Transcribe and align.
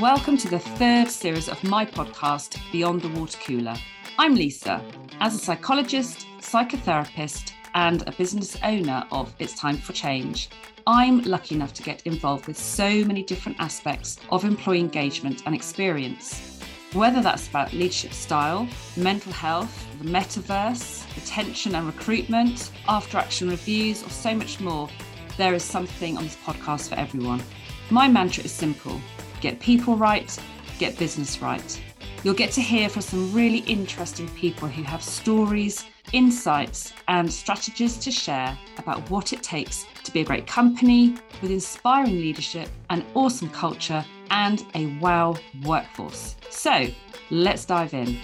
Welcome 0.00 0.36
to 0.38 0.48
the 0.48 0.58
third 0.58 1.08
series 1.08 1.48
of 1.48 1.64
my 1.64 1.86
podcast, 1.86 2.60
Beyond 2.70 3.00
the 3.00 3.08
Water 3.18 3.38
Cooler. 3.42 3.74
I'm 4.18 4.34
Lisa. 4.34 4.84
As 5.20 5.34
a 5.34 5.38
psychologist, 5.38 6.26
psychotherapist, 6.38 7.52
and 7.74 8.06
a 8.06 8.12
business 8.12 8.58
owner 8.62 9.06
of 9.10 9.34
It's 9.38 9.58
Time 9.58 9.78
for 9.78 9.94
Change, 9.94 10.50
I'm 10.86 11.22
lucky 11.22 11.54
enough 11.54 11.72
to 11.72 11.82
get 11.82 12.02
involved 12.06 12.46
with 12.46 12.58
so 12.58 13.06
many 13.06 13.22
different 13.22 13.58
aspects 13.58 14.18
of 14.28 14.44
employee 14.44 14.80
engagement 14.80 15.44
and 15.46 15.54
experience. 15.54 16.60
Whether 16.92 17.22
that's 17.22 17.48
about 17.48 17.72
leadership 17.72 18.12
style, 18.12 18.68
mental 18.98 19.32
health, 19.32 19.86
the 20.02 20.10
metaverse, 20.10 21.06
retention 21.16 21.74
and 21.74 21.86
recruitment, 21.86 22.70
after 22.86 23.16
action 23.16 23.48
reviews, 23.48 24.02
or 24.02 24.10
so 24.10 24.34
much 24.34 24.60
more, 24.60 24.90
there 25.38 25.54
is 25.54 25.62
something 25.62 26.18
on 26.18 26.24
this 26.24 26.36
podcast 26.44 26.90
for 26.90 26.96
everyone. 26.96 27.42
My 27.88 28.08
mantra 28.08 28.44
is 28.44 28.52
simple 28.52 29.00
get 29.40 29.60
people 29.60 29.96
right, 29.96 30.38
get 30.78 30.98
business 30.98 31.40
right. 31.40 31.82
You'll 32.22 32.34
get 32.34 32.50
to 32.52 32.60
hear 32.60 32.88
from 32.88 33.02
some 33.02 33.32
really 33.32 33.58
interesting 33.58 34.28
people 34.30 34.68
who 34.68 34.82
have 34.82 35.02
stories, 35.02 35.84
insights, 36.12 36.92
and 37.08 37.32
strategies 37.32 37.96
to 37.98 38.10
share 38.10 38.56
about 38.78 39.08
what 39.10 39.32
it 39.32 39.42
takes 39.42 39.86
to 40.04 40.12
be 40.12 40.20
a 40.20 40.24
great 40.24 40.46
company 40.46 41.16
with 41.42 41.50
inspiring 41.50 42.20
leadership, 42.20 42.68
an 42.90 43.04
awesome 43.14 43.50
culture, 43.50 44.04
and 44.30 44.64
a 44.74 44.86
wow 44.98 45.36
workforce. 45.64 46.36
So 46.50 46.88
let's 47.30 47.64
dive 47.64 47.94
in. 47.94 48.18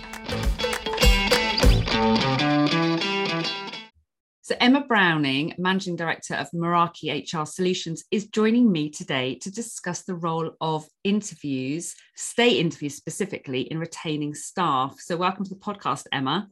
So, 4.44 4.56
Emma 4.58 4.80
Browning, 4.80 5.54
Managing 5.56 5.94
Director 5.94 6.34
of 6.34 6.50
Meraki 6.50 7.14
HR 7.14 7.46
Solutions, 7.46 8.02
is 8.10 8.26
joining 8.26 8.72
me 8.72 8.90
today 8.90 9.36
to 9.36 9.52
discuss 9.52 10.02
the 10.02 10.16
role 10.16 10.50
of 10.60 10.84
interviews, 11.04 11.94
stay 12.16 12.58
interviews 12.58 12.96
specifically, 12.96 13.60
in 13.60 13.78
retaining 13.78 14.34
staff. 14.34 14.96
So, 14.98 15.16
welcome 15.16 15.44
to 15.44 15.50
the 15.50 15.60
podcast, 15.60 16.06
Emma. 16.10 16.48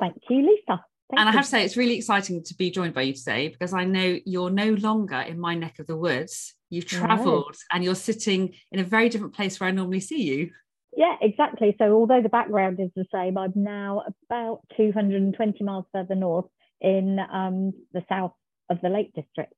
Thank 0.00 0.16
you, 0.28 0.38
Lisa. 0.38 0.84
Thank 1.08 1.20
and 1.20 1.28
I 1.28 1.30
have 1.30 1.44
to 1.44 1.50
say, 1.50 1.64
it's 1.64 1.76
really 1.76 1.98
exciting 1.98 2.42
to 2.42 2.54
be 2.56 2.68
joined 2.68 2.94
by 2.94 3.02
you 3.02 3.14
today 3.14 3.46
because 3.46 3.72
I 3.72 3.84
know 3.84 4.18
you're 4.26 4.50
no 4.50 4.72
longer 4.72 5.20
in 5.20 5.38
my 5.38 5.54
neck 5.54 5.78
of 5.78 5.86
the 5.86 5.96
woods. 5.96 6.54
You've 6.68 6.86
travelled 6.86 7.54
no. 7.54 7.76
and 7.76 7.84
you're 7.84 7.94
sitting 7.94 8.56
in 8.72 8.80
a 8.80 8.84
very 8.84 9.08
different 9.08 9.36
place 9.36 9.60
where 9.60 9.68
I 9.68 9.70
normally 9.70 10.00
see 10.00 10.22
you. 10.22 10.50
Yeah, 10.96 11.14
exactly. 11.22 11.76
So, 11.78 11.92
although 11.92 12.22
the 12.22 12.28
background 12.28 12.80
is 12.80 12.90
the 12.96 13.06
same, 13.14 13.38
I'm 13.38 13.52
now 13.54 14.02
about 14.28 14.62
220 14.76 15.62
miles 15.62 15.84
further 15.92 16.16
north 16.16 16.46
in 16.80 17.18
um, 17.32 17.72
the 17.92 18.04
south 18.08 18.32
of 18.70 18.80
the 18.82 18.88
Lake 18.88 19.12
District. 19.14 19.52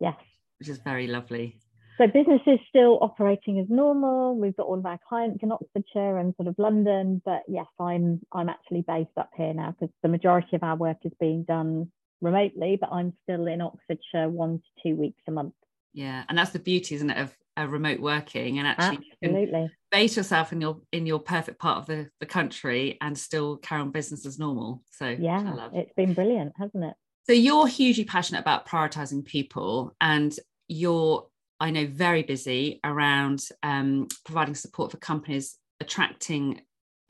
Yes. 0.00 0.16
Which 0.58 0.68
is 0.68 0.78
very 0.78 1.06
lovely. 1.06 1.58
So 1.98 2.06
business 2.08 2.40
is 2.46 2.58
still 2.68 2.98
operating 3.02 3.60
as 3.60 3.66
normal. 3.68 4.36
We've 4.36 4.56
got 4.56 4.66
all 4.66 4.78
of 4.78 4.86
our 4.86 4.98
clients 5.08 5.42
in 5.42 5.52
Oxfordshire 5.52 6.18
and 6.18 6.34
sort 6.36 6.48
of 6.48 6.56
London, 6.58 7.22
but 7.24 7.42
yes, 7.46 7.66
I'm 7.78 8.20
I'm 8.32 8.48
actually 8.48 8.84
based 8.86 9.16
up 9.16 9.30
here 9.36 9.54
now 9.54 9.76
because 9.78 9.94
the 10.02 10.08
majority 10.08 10.56
of 10.56 10.64
our 10.64 10.74
work 10.74 10.96
is 11.04 11.12
being 11.20 11.44
done 11.44 11.92
remotely, 12.20 12.76
but 12.80 12.90
I'm 12.90 13.12
still 13.22 13.46
in 13.46 13.60
Oxfordshire 13.60 14.28
one 14.28 14.58
to 14.58 14.82
two 14.82 14.96
weeks 14.96 15.22
a 15.28 15.30
month. 15.30 15.54
Yeah, 15.92 16.24
and 16.28 16.36
that's 16.36 16.50
the 16.50 16.58
beauty, 16.58 16.96
isn't 16.96 17.10
it, 17.10 17.18
of 17.18 17.36
uh, 17.56 17.68
remote 17.68 18.00
working 18.00 18.58
and 18.58 18.66
actually 18.66 19.06
absolutely 19.22 19.70
base 19.94 20.16
yourself 20.16 20.52
in 20.52 20.60
your 20.60 20.80
in 20.92 21.06
your 21.06 21.20
perfect 21.20 21.60
part 21.60 21.78
of 21.78 21.86
the, 21.86 22.08
the 22.18 22.26
country 22.26 22.98
and 23.00 23.16
still 23.16 23.56
carry 23.58 23.80
on 23.80 23.90
business 23.90 24.26
as 24.26 24.38
normal. 24.38 24.82
So 24.90 25.06
yeah, 25.08 25.68
it's 25.72 25.92
been 25.94 26.14
brilliant, 26.14 26.52
hasn't 26.58 26.84
it? 26.84 26.94
So 27.26 27.32
you're 27.32 27.68
hugely 27.68 28.04
passionate 28.04 28.40
about 28.40 28.66
prioritizing 28.66 29.24
people, 29.24 29.94
and 30.00 30.34
you're 30.66 31.26
I 31.60 31.70
know 31.70 31.86
very 31.86 32.24
busy 32.24 32.80
around 32.82 33.44
um, 33.62 34.08
providing 34.24 34.56
support 34.56 34.90
for 34.90 34.96
companies 34.96 35.56
attracting 35.80 36.62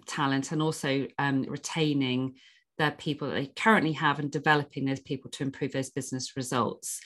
talent 0.07 0.53
and 0.53 0.61
also 0.61 1.07
um, 1.19 1.43
retaining 1.45 2.35
the 2.77 2.95
people 2.99 3.29
that 3.29 3.35
they 3.35 3.47
currently 3.47 3.93
have 3.93 4.19
and 4.19 4.31
developing 4.31 4.85
those 4.85 5.01
people 5.01 5.31
to 5.31 5.43
improve 5.43 5.73
those 5.73 5.91
business 5.91 6.37
results. 6.37 7.01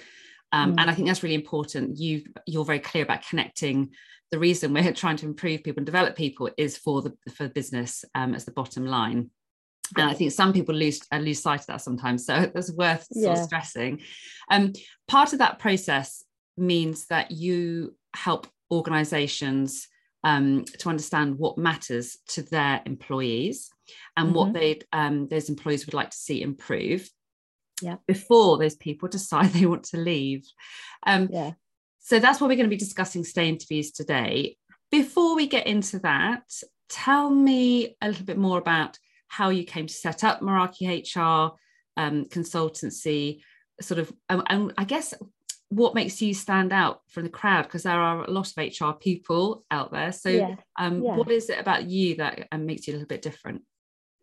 Um, 0.51 0.75
mm. 0.75 0.81
And 0.81 0.91
I 0.91 0.95
think 0.95 1.07
that's 1.07 1.23
really 1.23 1.35
important. 1.35 1.99
You 1.99 2.25
you're 2.47 2.65
very 2.65 2.81
clear 2.81 3.05
about 3.05 3.27
connecting. 3.29 3.91
The 4.31 4.39
reason 4.39 4.73
we're 4.73 4.93
trying 4.93 5.17
to 5.19 5.27
improve 5.27 5.63
people 5.63 5.81
and 5.81 5.87
develop 5.87 6.17
people 6.17 6.51
is 6.57 6.77
for 6.77 7.03
the 7.03 7.15
for 7.35 7.49
business 7.49 8.05
um, 8.15 8.35
as 8.35 8.45
the 8.45 8.53
bottom 8.53 8.87
line. 8.87 9.31
And 9.97 10.11
I 10.11 10.13
think 10.13 10.33
some 10.33 10.53
people 10.53 10.75
lose 10.75 11.01
uh, 11.13 11.19
lose 11.19 11.43
sight 11.43 11.61
of 11.61 11.67
that 11.67 11.81
sometimes. 11.81 12.27
So 12.27 12.51
it's 12.55 12.73
worth 12.73 13.07
yeah. 13.11 13.27
sort 13.27 13.39
of 13.39 13.45
stressing. 13.45 14.01
Um, 14.51 14.73
part 15.07 15.33
of 15.33 15.39
that 15.39 15.59
process 15.59 16.25
means 16.57 17.07
that 17.07 17.31
you 17.31 17.95
help 18.15 18.47
organisations 18.71 19.89
um, 20.25 20.65
to 20.79 20.89
understand 20.89 21.39
what 21.39 21.59
matters 21.59 22.19
to 22.29 22.43
their 22.43 22.83
employees 22.85 23.71
and 24.17 24.29
mm-hmm. 24.29 24.37
what 24.37 24.53
they 24.53 24.81
um, 24.93 25.29
those 25.29 25.49
employees 25.49 25.87
would 25.87 25.95
like 25.95 26.11
to 26.11 26.17
see 26.17 26.43
improve 26.43 27.09
yeah. 27.81 27.97
before 28.07 28.59
those 28.59 28.77
people 28.77 29.09
decide 29.11 29.51
they 29.51 29.67
want 29.67 29.85
to 29.85 29.97
leave. 29.97 30.45
Um, 31.07 31.29
yeah. 31.33 31.53
So 32.09 32.19
that's 32.19 32.41
what 32.41 32.49
we're 32.49 32.57
going 32.57 32.71
to 32.71 32.75
be 32.75 32.79
discussing 32.79 33.23
stay 33.23 33.51
interviews 33.51 33.91
today. 33.91 34.57
Before 34.91 35.37
we 35.37 35.47
get 35.47 35.67
into 35.67 35.99
that, 35.99 36.51
tell 36.89 37.29
me 37.29 37.99
a 38.01 38.09
little 38.09 38.25
bit 38.25 38.39
more 38.39 38.57
about 38.57 38.99
how 39.27 39.51
you 39.51 39.63
came 39.63 39.87
to 39.87 39.93
set 39.93 40.25
up 40.25 40.41
Meraki 40.41 40.89
HR 40.89 41.55
um, 42.01 42.25
consultancy, 42.25 43.43
sort 43.83 44.01
of, 44.01 44.11
um, 44.31 44.43
and 44.47 44.73
I 44.79 44.85
guess 44.85 45.13
what 45.69 45.95
makes 45.95 46.23
you 46.23 46.33
stand 46.33 46.73
out 46.73 47.03
from 47.09 47.25
the 47.25 47.29
crowd 47.29 47.65
because 47.65 47.83
there 47.83 48.01
are 48.01 48.25
a 48.25 48.31
lot 48.31 48.51
of 48.51 48.57
HR 48.57 48.93
people 48.93 49.67
out 49.71 49.93
there. 49.93 50.13
So, 50.13 50.31
yeah. 50.31 50.57
Um, 50.79 51.03
yeah. 51.03 51.15
what 51.15 51.31
is 51.31 51.51
it 51.51 51.61
about 51.61 51.85
you 51.85 52.15
that 52.15 52.49
um, 52.51 52.65
makes 52.65 52.87
you 52.87 52.95
a 52.95 52.95
little 52.95 53.07
bit 53.07 53.21
different? 53.21 53.65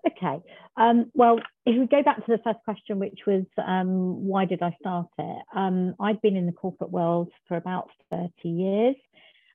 Okay. 0.07 0.41
Um, 0.77 1.11
well, 1.13 1.39
if 1.65 1.79
we 1.79 1.87
go 1.87 2.03
back 2.03 2.17
to 2.17 2.31
the 2.31 2.41
first 2.43 2.59
question, 2.63 2.99
which 2.99 3.21
was 3.25 3.43
um, 3.65 4.25
why 4.25 4.45
did 4.45 4.61
I 4.61 4.75
start 4.79 5.07
it? 5.17 5.43
Um, 5.55 5.95
I'd 5.99 6.21
been 6.21 6.35
in 6.35 6.45
the 6.45 6.51
corporate 6.51 6.91
world 6.91 7.31
for 7.47 7.57
about 7.57 7.89
30 8.11 8.29
years. 8.43 8.95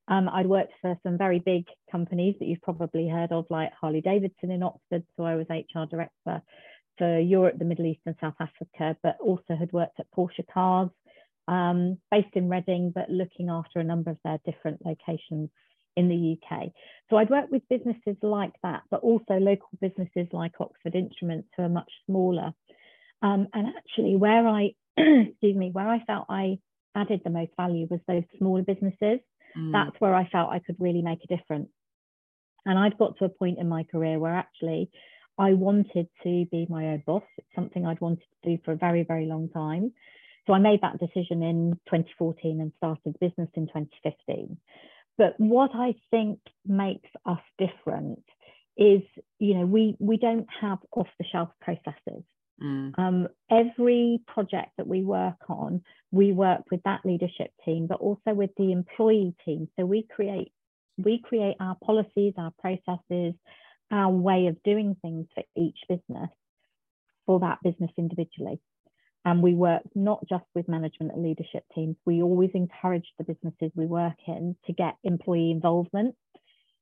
Um, 0.08 0.28
I'd 0.28 0.46
worked 0.46 0.72
for 0.80 0.98
some 1.04 1.16
very 1.16 1.38
big 1.38 1.66
companies 1.90 2.34
that 2.40 2.46
you've 2.46 2.62
probably 2.62 3.08
heard 3.08 3.30
of, 3.30 3.46
like 3.48 3.72
Harley 3.80 4.00
Davidson 4.00 4.50
in 4.50 4.62
Oxford. 4.62 5.04
So 5.16 5.24
I 5.24 5.36
was 5.36 5.46
HR 5.48 5.84
director 5.88 6.42
for 6.98 7.20
Europe, 7.20 7.58
the 7.58 7.64
Middle 7.64 7.86
East, 7.86 8.00
and 8.06 8.16
South 8.20 8.34
Africa, 8.40 8.96
but 9.02 9.18
also 9.20 9.54
had 9.56 9.72
worked 9.72 10.00
at 10.00 10.10
Porsche 10.10 10.44
Cars, 10.52 10.90
um, 11.46 11.98
based 12.10 12.34
in 12.34 12.48
Reading, 12.48 12.92
but 12.92 13.08
looking 13.08 13.50
after 13.50 13.78
a 13.78 13.84
number 13.84 14.10
of 14.10 14.18
their 14.24 14.38
different 14.44 14.84
locations 14.84 15.48
in 15.96 16.08
the 16.08 16.36
UK. 16.36 16.68
So 17.08 17.16
I'd 17.16 17.30
work 17.30 17.50
with 17.50 17.62
businesses 17.68 18.16
like 18.22 18.52
that, 18.62 18.82
but 18.90 19.00
also 19.00 19.34
local 19.34 19.68
businesses 19.80 20.28
like 20.32 20.52
Oxford 20.60 20.94
Instruments 20.94 21.48
who 21.56 21.64
are 21.64 21.68
much 21.68 21.90
smaller. 22.06 22.52
Um, 23.22 23.48
and 23.52 23.68
actually, 23.76 24.16
where 24.16 24.46
I, 24.46 24.70
excuse 24.96 25.56
me, 25.56 25.70
where 25.72 25.88
I 25.88 26.02
felt 26.04 26.26
I 26.28 26.58
added 26.94 27.20
the 27.24 27.30
most 27.30 27.50
value 27.56 27.86
was 27.90 28.00
those 28.06 28.24
smaller 28.38 28.62
businesses. 28.62 29.20
Mm. 29.56 29.72
That's 29.72 30.00
where 30.00 30.14
I 30.14 30.28
felt 30.28 30.50
I 30.50 30.60
could 30.60 30.76
really 30.78 31.02
make 31.02 31.20
a 31.24 31.36
difference. 31.36 31.68
And 32.64 32.78
I'd 32.78 32.98
got 32.98 33.18
to 33.18 33.24
a 33.24 33.28
point 33.28 33.58
in 33.58 33.68
my 33.68 33.84
career 33.84 34.18
where 34.18 34.34
actually 34.34 34.90
I 35.38 35.54
wanted 35.54 36.08
to 36.22 36.46
be 36.50 36.66
my 36.68 36.88
own 36.88 37.02
boss. 37.06 37.22
It's 37.38 37.54
something 37.54 37.86
I'd 37.86 38.00
wanted 38.00 38.24
to 38.42 38.50
do 38.56 38.62
for 38.64 38.72
a 38.72 38.76
very, 38.76 39.02
very 39.02 39.26
long 39.26 39.48
time. 39.48 39.92
So 40.46 40.52
I 40.52 40.58
made 40.58 40.80
that 40.82 40.98
decision 40.98 41.42
in 41.42 41.72
2014 41.86 42.60
and 42.60 42.72
started 42.76 43.16
business 43.20 43.48
in 43.54 43.66
2015. 43.66 44.56
But 45.20 45.34
what 45.36 45.72
I 45.74 45.96
think 46.10 46.38
makes 46.64 47.10
us 47.26 47.42
different 47.58 48.24
is, 48.78 49.02
you 49.38 49.52
know, 49.52 49.66
we 49.66 49.94
we 49.98 50.16
don't 50.16 50.46
have 50.62 50.78
off 50.92 51.08
the 51.18 51.26
shelf 51.30 51.50
processes. 51.60 52.24
Mm. 52.62 52.98
Um, 52.98 53.28
every 53.50 54.22
project 54.26 54.70
that 54.78 54.86
we 54.86 55.02
work 55.02 55.42
on, 55.50 55.82
we 56.10 56.32
work 56.32 56.62
with 56.70 56.82
that 56.84 57.04
leadership 57.04 57.50
team, 57.66 57.86
but 57.86 58.00
also 58.00 58.32
with 58.32 58.48
the 58.56 58.72
employee 58.72 59.34
team. 59.44 59.68
So 59.78 59.84
we 59.84 60.06
create 60.08 60.52
we 60.96 61.20
create 61.22 61.56
our 61.60 61.76
policies, 61.84 62.32
our 62.38 62.54
processes, 62.58 63.34
our 63.90 64.10
way 64.10 64.46
of 64.46 64.62
doing 64.62 64.96
things 65.02 65.26
for 65.34 65.44
each 65.54 65.80
business 65.86 66.30
for 67.26 67.40
that 67.40 67.58
business 67.62 67.90
individually. 67.98 68.58
And 69.24 69.42
we 69.42 69.54
work 69.54 69.82
not 69.94 70.26
just 70.28 70.44
with 70.54 70.68
management 70.68 71.12
and 71.12 71.22
leadership 71.22 71.64
teams, 71.74 71.96
we 72.06 72.22
always 72.22 72.50
encourage 72.54 73.06
the 73.18 73.24
businesses 73.24 73.70
we 73.74 73.86
work 73.86 74.16
in 74.26 74.56
to 74.66 74.72
get 74.72 74.96
employee 75.04 75.50
involvement. 75.50 76.14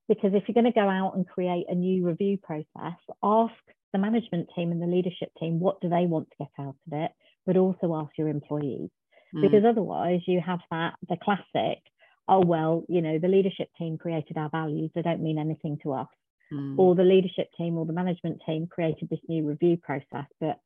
Because 0.08 0.30
if 0.34 0.44
you're 0.46 0.54
going 0.54 0.72
to 0.72 0.80
go 0.80 0.88
out 0.88 1.16
and 1.16 1.28
create 1.28 1.66
a 1.68 1.74
new 1.74 2.06
review 2.06 2.38
process, 2.38 2.98
ask 3.22 3.54
the 3.92 3.98
management 3.98 4.48
team 4.54 4.70
and 4.72 4.80
the 4.80 4.86
leadership 4.86 5.30
team 5.38 5.60
what 5.60 5.80
do 5.80 5.88
they 5.88 6.06
want 6.06 6.28
to 6.30 6.36
get 6.38 6.64
out 6.64 6.76
of 6.86 6.92
it, 6.92 7.10
but 7.46 7.56
also 7.56 7.94
ask 7.94 8.16
your 8.16 8.28
employees. 8.28 8.90
Mm. 9.34 9.42
Because 9.42 9.64
otherwise, 9.68 10.20
you 10.26 10.40
have 10.40 10.60
that 10.70 10.94
the 11.08 11.16
classic, 11.22 11.82
oh, 12.28 12.42
well, 12.44 12.84
you 12.88 13.02
know, 13.02 13.18
the 13.18 13.28
leadership 13.28 13.68
team 13.78 13.98
created 13.98 14.36
our 14.36 14.50
values, 14.50 14.90
they 14.94 15.02
don't 15.02 15.22
mean 15.22 15.38
anything 15.38 15.78
to 15.82 15.92
us. 15.92 16.08
Mm. 16.52 16.78
Or 16.78 16.94
the 16.94 17.02
leadership 17.02 17.48
team 17.58 17.76
or 17.76 17.84
the 17.84 17.92
management 17.92 18.40
team 18.46 18.66
created 18.66 19.08
this 19.10 19.20
new 19.28 19.46
review 19.46 19.76
process, 19.76 20.26
but 20.40 20.58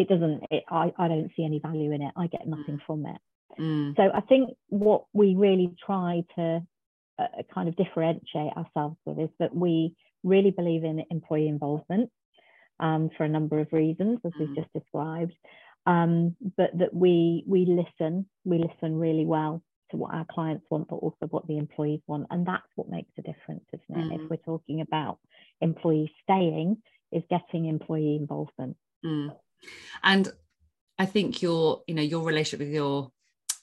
it 0.00 0.08
doesn't 0.08 0.44
it, 0.50 0.64
I, 0.68 0.92
I 0.98 1.08
don't 1.08 1.30
see 1.36 1.44
any 1.44 1.60
value 1.60 1.92
in 1.92 2.02
it 2.02 2.12
i 2.16 2.26
get 2.26 2.46
nothing 2.46 2.78
mm. 2.78 2.86
from 2.86 3.06
it 3.06 3.20
mm. 3.60 3.96
so 3.96 4.10
i 4.14 4.20
think 4.20 4.50
what 4.68 5.04
we 5.12 5.34
really 5.34 5.74
try 5.84 6.22
to 6.36 6.62
uh, 7.18 7.42
kind 7.52 7.68
of 7.68 7.76
differentiate 7.76 8.52
ourselves 8.56 8.96
with 9.04 9.18
is 9.18 9.28
that 9.38 9.54
we 9.54 9.94
really 10.22 10.50
believe 10.50 10.84
in 10.84 11.04
employee 11.10 11.48
involvement 11.48 12.10
um, 12.78 13.10
for 13.16 13.24
a 13.24 13.28
number 13.28 13.60
of 13.60 13.68
reasons, 13.72 14.18
as 14.24 14.32
we've 14.38 14.48
mm. 14.48 14.56
just 14.56 14.72
described. 14.72 15.34
Um, 15.86 16.36
but 16.56 16.70
that 16.78 16.92
we 16.92 17.44
we 17.46 17.64
listen, 17.66 18.26
we 18.44 18.58
listen 18.58 18.96
really 18.96 19.24
well 19.24 19.62
to 19.90 19.96
what 19.96 20.14
our 20.14 20.26
clients 20.30 20.64
want, 20.70 20.88
but 20.88 20.96
also 20.96 21.26
what 21.30 21.46
the 21.46 21.58
employees 21.58 22.00
want, 22.06 22.26
and 22.30 22.46
that's 22.46 22.62
what 22.76 22.90
makes 22.90 23.10
a 23.18 23.22
difference, 23.22 23.64
isn't 23.72 24.00
it? 24.00 24.12
Mm. 24.12 24.24
If 24.24 24.30
we're 24.30 24.36
talking 24.36 24.80
about 24.82 25.18
employees 25.60 26.10
staying, 26.22 26.82
is 27.12 27.22
getting 27.30 27.66
employee 27.66 28.16
involvement. 28.16 28.76
Mm. 29.04 29.34
And 30.02 30.30
I 30.98 31.06
think 31.06 31.42
your, 31.42 31.82
you 31.86 31.94
know, 31.94 32.02
your 32.02 32.22
relationship 32.22 32.66
with 32.66 32.74
your 32.74 33.10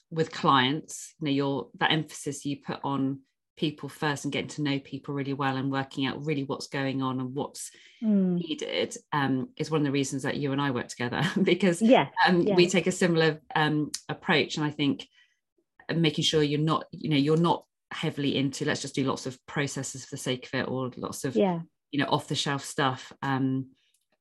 with 0.09 0.31
clients, 0.31 1.13
you 1.19 1.25
know, 1.25 1.31
your 1.31 1.67
that 1.79 1.91
emphasis 1.91 2.45
you 2.45 2.57
put 2.65 2.79
on 2.83 3.19
people 3.57 3.89
first 3.89 4.23
and 4.23 4.31
getting 4.31 4.47
to 4.47 4.61
know 4.61 4.79
people 4.79 5.13
really 5.13 5.33
well 5.33 5.57
and 5.57 5.71
working 5.71 6.05
out 6.05 6.23
really 6.25 6.43
what's 6.43 6.67
going 6.67 7.01
on 7.01 7.19
and 7.19 7.33
what's 7.33 7.71
mm. 8.01 8.35
needed 8.35 8.95
um, 9.11 9.49
is 9.57 9.71
one 9.71 9.81
of 9.81 9.85
the 9.85 9.91
reasons 9.91 10.23
that 10.23 10.37
you 10.37 10.51
and 10.51 10.61
I 10.61 10.71
work 10.71 10.87
together 10.87 11.23
because 11.43 11.81
yeah, 11.81 12.07
um, 12.25 12.41
yeah. 12.41 12.55
we 12.55 12.69
take 12.69 12.87
a 12.87 12.91
similar 12.91 13.41
um, 13.55 13.91
approach 14.07 14.57
and 14.57 14.65
I 14.65 14.69
think 14.69 15.07
making 15.93 16.23
sure 16.23 16.43
you're 16.43 16.59
not 16.59 16.85
you 16.91 17.09
know 17.09 17.17
you're 17.17 17.37
not 17.37 17.65
heavily 17.91 18.37
into 18.37 18.65
let's 18.65 18.81
just 18.81 18.95
do 18.95 19.05
lots 19.05 19.25
of 19.25 19.43
processes 19.47 20.05
for 20.05 20.15
the 20.15 20.21
sake 20.21 20.45
of 20.45 20.59
it 20.59 20.67
or 20.67 20.91
lots 20.97 21.25
of 21.25 21.35
yeah. 21.35 21.61
you 21.91 21.99
know 21.99 22.09
off 22.09 22.27
the 22.27 22.35
shelf 22.35 22.63
stuff 22.63 23.11
um, 23.23 23.67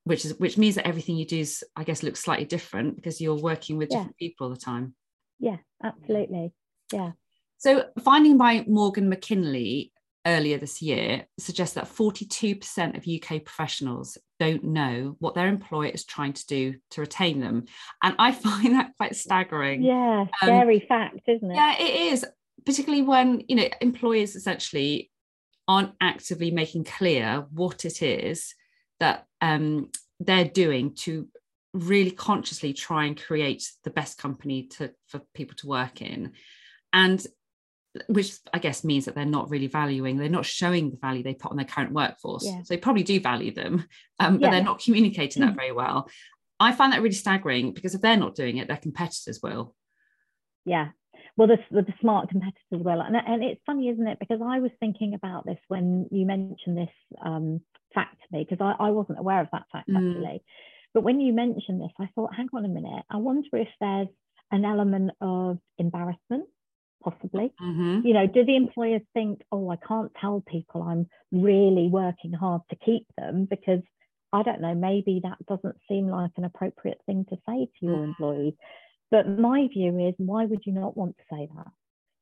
which 0.06 0.24
is 0.24 0.38
which 0.38 0.56
means 0.56 0.76
that 0.76 0.86
everything 0.86 1.16
you 1.16 1.26
do 1.26 1.38
is 1.38 1.62
I 1.76 1.84
guess 1.84 2.02
looks 2.02 2.20
slightly 2.20 2.46
different 2.46 2.96
because 2.96 3.20
you're 3.20 3.40
working 3.40 3.76
with 3.76 3.90
yeah. 3.90 3.98
different 3.98 4.16
people 4.16 4.46
all 4.46 4.54
the 4.54 4.58
time 4.58 4.94
yeah 5.38 5.58
absolutely 5.82 6.52
yeah 6.92 7.12
so, 7.58 7.86
finding 8.02 8.36
by 8.36 8.64
Morgan 8.68 9.08
McKinley 9.08 9.92
earlier 10.26 10.58
this 10.58 10.82
year 10.82 11.26
suggests 11.38 11.74
that 11.76 11.86
42% 11.86 12.96
of 12.96 13.06
UK 13.06 13.44
professionals 13.44 14.18
don't 14.38 14.64
know 14.64 15.16
what 15.20 15.34
their 15.34 15.48
employer 15.48 15.88
is 15.88 16.04
trying 16.04 16.32
to 16.34 16.46
do 16.46 16.74
to 16.90 17.00
retain 17.00 17.40
them. 17.40 17.64
And 18.02 18.14
I 18.18 18.32
find 18.32 18.74
that 18.74 18.92
quite 18.96 19.16
staggering. 19.16 19.82
Yeah, 19.82 20.20
um, 20.20 20.28
scary 20.42 20.82
um, 20.82 20.88
fact, 20.88 21.20
isn't 21.28 21.50
it? 21.50 21.54
Yeah, 21.54 21.76
it 21.78 22.12
is, 22.12 22.26
particularly 22.64 23.02
when, 23.02 23.42
you 23.48 23.56
know, 23.56 23.68
employers 23.80 24.36
essentially 24.36 25.10
aren't 25.68 25.92
actively 26.00 26.50
making 26.50 26.84
clear 26.84 27.46
what 27.52 27.84
it 27.84 28.02
is 28.02 28.54
that 29.00 29.25
um, 29.46 29.90
they're 30.20 30.44
doing 30.44 30.94
to 30.94 31.28
really 31.72 32.10
consciously 32.10 32.72
try 32.72 33.04
and 33.04 33.22
create 33.22 33.70
the 33.84 33.90
best 33.90 34.18
company 34.18 34.64
to 34.64 34.90
for 35.06 35.20
people 35.34 35.54
to 35.56 35.66
work 35.66 36.00
in 36.00 36.32
and 36.92 37.26
which 38.08 38.34
I 38.52 38.58
guess 38.58 38.84
means 38.84 39.06
that 39.06 39.14
they're 39.14 39.24
not 39.24 39.50
really 39.50 39.68
valuing, 39.68 40.16
they're 40.16 40.28
not 40.28 40.44
showing 40.44 40.90
the 40.90 40.98
value 40.98 41.22
they 41.22 41.34
put 41.34 41.50
on 41.50 41.56
their 41.56 41.66
current 41.66 41.92
workforce. 41.92 42.44
Yeah. 42.44 42.58
So 42.58 42.66
they 42.68 42.76
probably 42.76 43.02
do 43.02 43.20
value 43.20 43.54
them, 43.54 43.86
um, 44.20 44.38
but 44.38 44.46
yeah. 44.46 44.50
they're 44.50 44.64
not 44.64 44.80
communicating 44.80 45.42
that 45.42 45.52
mm. 45.52 45.56
very 45.56 45.72
well. 45.72 46.08
I 46.60 46.72
find 46.72 46.92
that 46.92 47.02
really 47.02 47.14
staggering 47.14 47.72
because 47.72 47.94
if 47.94 48.00
they're 48.00 48.16
not 48.16 48.34
doing 48.34 48.58
it, 48.58 48.68
their 48.68 48.76
competitors 48.76 49.40
will. 49.42 49.74
Yeah. 50.64 50.88
Well, 51.36 51.48
the, 51.48 51.58
the, 51.70 51.82
the 51.82 51.94
smart 52.00 52.30
competitors 52.30 52.56
will. 52.70 53.00
And, 53.00 53.14
and 53.14 53.44
it's 53.44 53.60
funny, 53.66 53.88
isn't 53.88 54.06
it? 54.06 54.18
Because 54.18 54.40
I 54.42 54.60
was 54.60 54.70
thinking 54.80 55.14
about 55.14 55.44
this 55.44 55.58
when 55.68 56.08
you 56.10 56.24
mentioned 56.24 56.78
this 56.78 56.88
um, 57.22 57.60
fact 57.94 58.16
to 58.22 58.36
me, 58.36 58.46
because 58.48 58.64
I, 58.64 58.86
I 58.86 58.90
wasn't 58.90 59.18
aware 59.18 59.40
of 59.40 59.48
that 59.52 59.66
fact 59.70 59.88
mm. 59.88 59.96
actually. 59.96 60.42
But 60.94 61.02
when 61.02 61.20
you 61.20 61.34
mentioned 61.34 61.80
this, 61.80 61.92
I 62.00 62.08
thought, 62.14 62.34
hang 62.34 62.48
on 62.54 62.64
a 62.64 62.68
minute, 62.68 63.04
I 63.10 63.18
wonder 63.18 63.48
if 63.52 63.68
there's 63.80 64.08
an 64.50 64.64
element 64.64 65.10
of 65.20 65.58
embarrassment 65.78 66.46
possibly. 67.02 67.52
Mm-hmm. 67.62 68.00
You 68.06 68.14
know, 68.14 68.26
do 68.26 68.44
the 68.44 68.56
employers 68.56 69.02
think, 69.14 69.42
oh, 69.52 69.70
I 69.70 69.76
can't 69.76 70.12
tell 70.20 70.42
people 70.46 70.82
I'm 70.82 71.06
really 71.30 71.88
working 71.88 72.32
hard 72.32 72.62
to 72.70 72.76
keep 72.76 73.06
them 73.16 73.46
because 73.48 73.82
I 74.32 74.42
don't 74.42 74.60
know, 74.60 74.74
maybe 74.74 75.20
that 75.22 75.38
doesn't 75.46 75.76
seem 75.88 76.08
like 76.08 76.32
an 76.36 76.44
appropriate 76.44 77.00
thing 77.06 77.24
to 77.28 77.36
say 77.48 77.66
to 77.66 77.86
your 77.86 77.94
mm-hmm. 77.94 78.04
employees. 78.04 78.54
But 79.10 79.28
my 79.28 79.68
view 79.72 80.08
is, 80.08 80.14
why 80.18 80.44
would 80.44 80.62
you 80.64 80.72
not 80.72 80.96
want 80.96 81.16
to 81.16 81.24
say 81.30 81.48
that? 81.54 81.66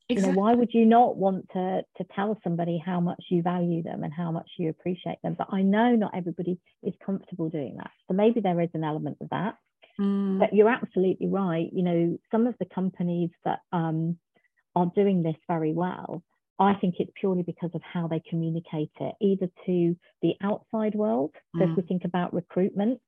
Exactly. 0.07 0.29
You 0.29 0.35
know, 0.35 0.41
why 0.41 0.53
would 0.53 0.69
you 0.71 0.85
not 0.85 1.17
want 1.17 1.49
to 1.53 1.81
to 1.97 2.05
tell 2.15 2.39
somebody 2.43 2.77
how 2.77 2.99
much 2.99 3.23
you 3.29 3.41
value 3.41 3.81
them 3.81 4.03
and 4.03 4.13
how 4.13 4.31
much 4.31 4.47
you 4.59 4.69
appreciate 4.69 5.17
them? 5.23 5.35
But 5.35 5.47
I 5.51 5.63
know 5.63 5.95
not 5.95 6.15
everybody 6.15 6.59
is 6.83 6.93
comfortable 7.03 7.49
doing 7.49 7.77
that. 7.77 7.89
So 8.07 8.13
maybe 8.13 8.39
there 8.39 8.61
is 8.61 8.69
an 8.75 8.83
element 8.83 9.17
of 9.19 9.29
that. 9.29 9.55
Mm. 9.99 10.39
But 10.39 10.53
you're 10.53 10.69
absolutely 10.69 11.27
right. 11.27 11.69
You 11.73 11.83
know, 11.83 12.17
some 12.29 12.45
of 12.45 12.53
the 12.59 12.65
companies 12.65 13.31
that 13.45 13.61
um, 13.71 14.19
are 14.75 14.91
doing 14.95 15.23
this 15.23 15.37
very 15.47 15.73
well, 15.73 16.21
I 16.59 16.75
think 16.75 16.95
it's 16.99 17.11
purely 17.19 17.41
because 17.41 17.71
of 17.73 17.81
how 17.81 18.07
they 18.07 18.21
communicate 18.29 18.91
it, 18.99 19.15
either 19.19 19.49
to 19.65 19.95
the 20.21 20.33
outside 20.41 20.93
world. 20.93 21.31
So 21.55 21.61
mm. 21.63 21.71
if 21.71 21.77
we 21.77 21.83
mm. 21.83 21.87
think 21.87 22.05
about 22.05 22.33
recruitment, 22.33 23.01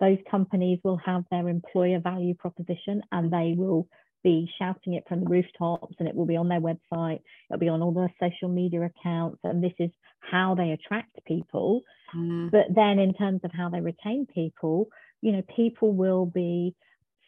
those 0.00 0.18
companies 0.30 0.78
will 0.84 0.98
have 1.04 1.24
their 1.30 1.48
employer 1.48 2.00
value 2.00 2.34
proposition 2.34 3.02
and 3.12 3.32
they 3.32 3.54
will 3.56 3.88
be 4.24 4.50
shouting 4.58 4.94
it 4.94 5.04
from 5.08 5.20
the 5.20 5.28
rooftops 5.28 5.94
and 5.98 6.08
it 6.08 6.14
will 6.14 6.26
be 6.26 6.36
on 6.36 6.48
their 6.48 6.60
website, 6.60 7.20
it'll 7.48 7.58
be 7.58 7.68
on 7.68 7.82
all 7.82 7.92
their 7.92 8.12
social 8.20 8.48
media 8.48 8.82
accounts, 8.82 9.38
and 9.44 9.62
this 9.62 9.72
is 9.78 9.90
how 10.20 10.54
they 10.54 10.70
attract 10.70 11.18
people. 11.26 11.82
Mm. 12.14 12.50
But 12.50 12.66
then 12.74 12.98
in 12.98 13.14
terms 13.14 13.40
of 13.44 13.52
how 13.52 13.68
they 13.68 13.80
retain 13.80 14.26
people, 14.26 14.88
you 15.22 15.32
know, 15.32 15.42
people 15.54 15.92
will 15.92 16.26
be 16.26 16.74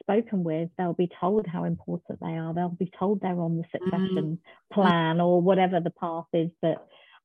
spoken 0.02 0.42
with, 0.42 0.70
they'll 0.76 0.94
be 0.94 1.10
told 1.20 1.46
how 1.46 1.64
important 1.64 2.18
they 2.20 2.36
are. 2.36 2.54
They'll 2.54 2.68
be 2.68 2.90
told 2.98 3.20
they're 3.20 3.40
on 3.40 3.58
the 3.58 3.64
succession 3.70 4.38
mm. 4.38 4.74
plan 4.74 5.20
or 5.20 5.40
whatever 5.40 5.80
the 5.80 5.90
path 5.90 6.26
is 6.32 6.50
that 6.62 6.78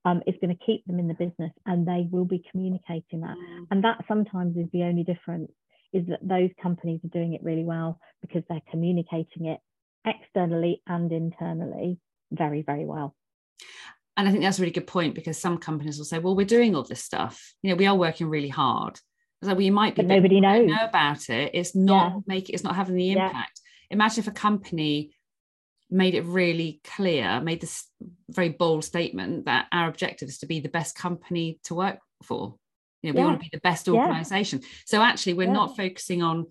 um, 0.05 0.21
is 0.27 0.35
going 0.41 0.55
to 0.55 0.65
keep 0.65 0.85
them 0.85 0.99
in 0.99 1.07
the 1.07 1.13
business, 1.13 1.51
and 1.65 1.87
they 1.87 2.07
will 2.09 2.25
be 2.25 2.43
communicating 2.51 3.21
that. 3.21 3.35
Mm. 3.35 3.67
And 3.71 3.83
that 3.83 4.03
sometimes 4.07 4.55
is 4.57 4.67
the 4.71 4.83
only 4.83 5.03
difference 5.03 5.51
is 5.93 6.05
that 6.07 6.19
those 6.21 6.49
companies 6.61 6.99
are 7.03 7.09
doing 7.09 7.33
it 7.33 7.43
really 7.43 7.63
well 7.63 7.99
because 8.21 8.43
they're 8.49 8.61
communicating 8.69 9.45
it 9.45 9.59
externally 10.05 10.81
and 10.87 11.11
internally 11.11 11.97
very, 12.31 12.61
very 12.61 12.85
well. 12.85 13.15
And 14.17 14.27
I 14.27 14.31
think 14.31 14.43
that's 14.43 14.59
a 14.59 14.61
really 14.61 14.71
good 14.71 14.87
point 14.87 15.15
because 15.15 15.37
some 15.37 15.57
companies 15.57 15.97
will 15.97 16.05
say, 16.05 16.19
well, 16.19 16.35
we're 16.35 16.45
doing 16.45 16.75
all 16.75 16.83
this 16.83 17.03
stuff. 17.03 17.53
You 17.61 17.69
know, 17.69 17.75
we 17.75 17.85
are 17.85 17.95
working 17.95 18.29
really 18.29 18.49
hard 18.49 18.99
so 19.45 19.53
we 19.53 19.69
might 19.69 19.95
be 19.95 20.01
but 20.01 20.07
nobody 20.07 20.41
knows 20.41 20.67
know 20.67 20.83
about 20.83 21.29
it. 21.29 21.51
It's 21.53 21.75
not 21.75 22.11
yeah. 22.11 22.19
make 22.27 22.49
it's 22.49 22.63
not 22.63 22.75
having 22.75 22.95
the 22.95 23.11
impact. 23.11 23.61
Yeah. 23.89 23.95
Imagine 23.95 24.19
if 24.19 24.27
a 24.27 24.31
company 24.31 25.14
made 25.89 26.15
it 26.15 26.25
really 26.25 26.81
clear, 26.83 27.39
made 27.41 27.61
this 27.61 27.85
very 28.29 28.49
bold 28.49 28.83
statement 28.83 29.45
that 29.45 29.67
our 29.71 29.87
objective 29.87 30.29
is 30.29 30.39
to 30.39 30.45
be 30.45 30.59
the 30.59 30.69
best 30.69 30.95
company 30.95 31.59
to 31.63 31.75
work 31.75 31.99
for. 32.23 32.55
You 33.01 33.13
know, 33.13 33.19
we 33.19 33.25
want 33.25 33.39
to 33.39 33.43
be 33.43 33.49
the 33.53 33.61
best 33.61 33.87
organization. 33.87 34.61
So 34.85 35.01
actually, 35.01 35.35
we're 35.35 35.47
not 35.51 35.77
focusing 35.77 36.23
on 36.23 36.47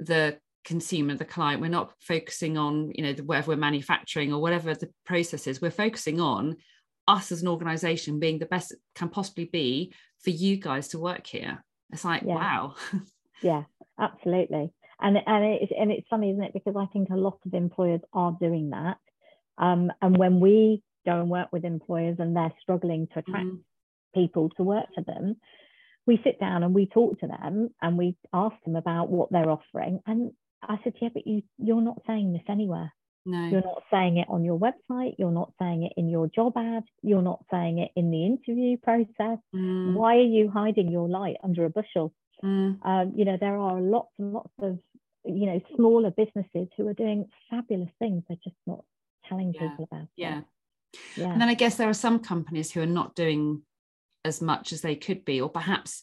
the 0.00 0.38
consumer, 0.64 1.14
the 1.14 1.24
client. 1.24 1.60
We're 1.60 1.68
not 1.68 1.92
focusing 2.00 2.56
on, 2.56 2.92
you 2.94 3.04
know, 3.04 3.12
the, 3.12 3.24
whatever 3.24 3.50
we're 3.50 3.56
manufacturing 3.56 4.32
or 4.32 4.40
whatever 4.40 4.74
the 4.74 4.90
process 5.04 5.46
is. 5.46 5.60
We're 5.60 5.70
focusing 5.70 6.20
on 6.20 6.56
us 7.06 7.30
as 7.30 7.42
an 7.42 7.48
organization 7.48 8.18
being 8.18 8.38
the 8.38 8.46
best 8.46 8.74
can 8.94 9.08
possibly 9.08 9.44
be 9.44 9.92
for 10.20 10.30
you 10.30 10.56
guys 10.56 10.88
to 10.88 10.98
work 10.98 11.26
here. 11.26 11.62
It's 11.92 12.04
like, 12.04 12.22
yeah. 12.22 12.34
wow. 12.34 12.74
yeah, 13.42 13.62
absolutely. 13.98 14.72
And 15.00 15.16
and 15.26 15.44
it's 15.44 15.72
and 15.78 15.92
it's 15.92 16.06
funny, 16.08 16.30
isn't 16.30 16.42
it? 16.42 16.54
Because 16.54 16.74
I 16.76 16.86
think 16.86 17.10
a 17.10 17.16
lot 17.16 17.38
of 17.44 17.54
employers 17.54 18.00
are 18.12 18.36
doing 18.40 18.70
that. 18.70 18.96
Um, 19.58 19.90
and 20.00 20.16
when 20.16 20.40
we 20.40 20.82
go 21.04 21.20
and 21.20 21.30
work 21.30 21.48
with 21.52 21.64
employers 21.64 22.16
and 22.18 22.34
they're 22.34 22.52
struggling 22.60 23.06
to 23.12 23.20
attract 23.20 23.46
mm. 23.46 23.60
people 24.14 24.50
to 24.56 24.62
work 24.62 24.86
for 24.94 25.02
them, 25.02 25.36
we 26.06 26.20
sit 26.24 26.40
down 26.40 26.62
and 26.62 26.74
we 26.74 26.86
talk 26.86 27.20
to 27.20 27.26
them 27.26 27.70
and 27.82 27.98
we 27.98 28.16
ask 28.32 28.54
them 28.64 28.76
about 28.76 29.10
what 29.10 29.30
they're 29.30 29.50
offering. 29.50 30.00
And 30.06 30.32
I 30.62 30.76
said, 30.82 30.94
yeah, 31.00 31.08
but 31.12 31.26
you 31.26 31.42
you're 31.58 31.82
not 31.82 32.02
saying 32.06 32.32
this 32.32 32.42
anywhere. 32.48 32.92
No. 33.26 33.48
You're 33.48 33.62
not 33.62 33.82
saying 33.90 34.18
it 34.18 34.28
on 34.30 34.44
your 34.44 34.58
website. 34.58 35.16
You're 35.18 35.32
not 35.32 35.52
saying 35.58 35.82
it 35.82 35.92
in 35.96 36.08
your 36.08 36.28
job 36.28 36.52
ad. 36.56 36.84
You're 37.02 37.22
not 37.22 37.44
saying 37.50 37.80
it 37.80 37.90
in 37.96 38.12
the 38.12 38.24
interview 38.24 38.76
process. 38.76 39.40
Mm. 39.54 39.94
Why 39.94 40.16
are 40.16 40.20
you 40.20 40.48
hiding 40.48 40.92
your 40.92 41.08
light 41.08 41.36
under 41.42 41.64
a 41.64 41.70
bushel? 41.70 42.14
Mm. 42.44 42.78
Um, 42.86 43.12
you 43.16 43.24
know, 43.24 43.36
there 43.40 43.56
are 43.56 43.80
lots 43.80 44.12
and 44.18 44.32
lots 44.32 44.52
of, 44.60 44.78
you 45.26 45.46
know, 45.46 45.60
smaller 45.74 46.10
businesses 46.10 46.68
who 46.76 46.88
are 46.88 46.94
doing 46.94 47.28
fabulous 47.50 47.90
things. 47.98 48.22
They're 48.28 48.38
just 48.42 48.56
not 48.66 48.84
telling 49.28 49.52
yeah. 49.54 49.68
people 49.68 49.88
about 49.90 50.08
yeah. 50.16 50.38
it. 50.38 50.44
Yeah. 51.16 51.32
And 51.32 51.40
then 51.40 51.48
I 51.48 51.54
guess 51.54 51.76
there 51.76 51.88
are 51.88 51.94
some 51.94 52.20
companies 52.20 52.70
who 52.70 52.80
are 52.80 52.86
not 52.86 53.14
doing 53.14 53.62
as 54.24 54.40
much 54.40 54.72
as 54.72 54.80
they 54.80 54.96
could 54.96 55.24
be, 55.24 55.40
or 55.40 55.48
perhaps 55.48 56.02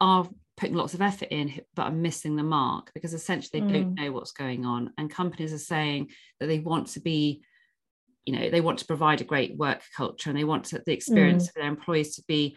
are 0.00 0.28
putting 0.56 0.74
lots 0.74 0.94
of 0.94 1.02
effort 1.02 1.28
in 1.30 1.60
but 1.74 1.84
are 1.84 1.92
missing 1.92 2.36
the 2.36 2.42
mark 2.42 2.90
because 2.94 3.12
essentially 3.12 3.60
they 3.60 3.66
mm. 3.66 3.72
don't 3.72 3.94
know 3.94 4.12
what's 4.12 4.32
going 4.32 4.64
on 4.64 4.92
and 4.98 5.10
companies 5.10 5.52
are 5.52 5.58
saying 5.58 6.08
that 6.38 6.46
they 6.46 6.60
want 6.60 6.86
to 6.86 7.00
be 7.00 7.42
you 8.24 8.36
know 8.36 8.50
they 8.50 8.60
want 8.60 8.78
to 8.78 8.86
provide 8.86 9.20
a 9.20 9.24
great 9.24 9.56
work 9.56 9.82
culture 9.96 10.30
and 10.30 10.38
they 10.38 10.44
want 10.44 10.64
to, 10.64 10.80
the 10.86 10.92
experience 10.92 11.48
mm. 11.48 11.52
for 11.52 11.60
their 11.60 11.68
employees 11.68 12.14
to 12.14 12.22
be 12.28 12.56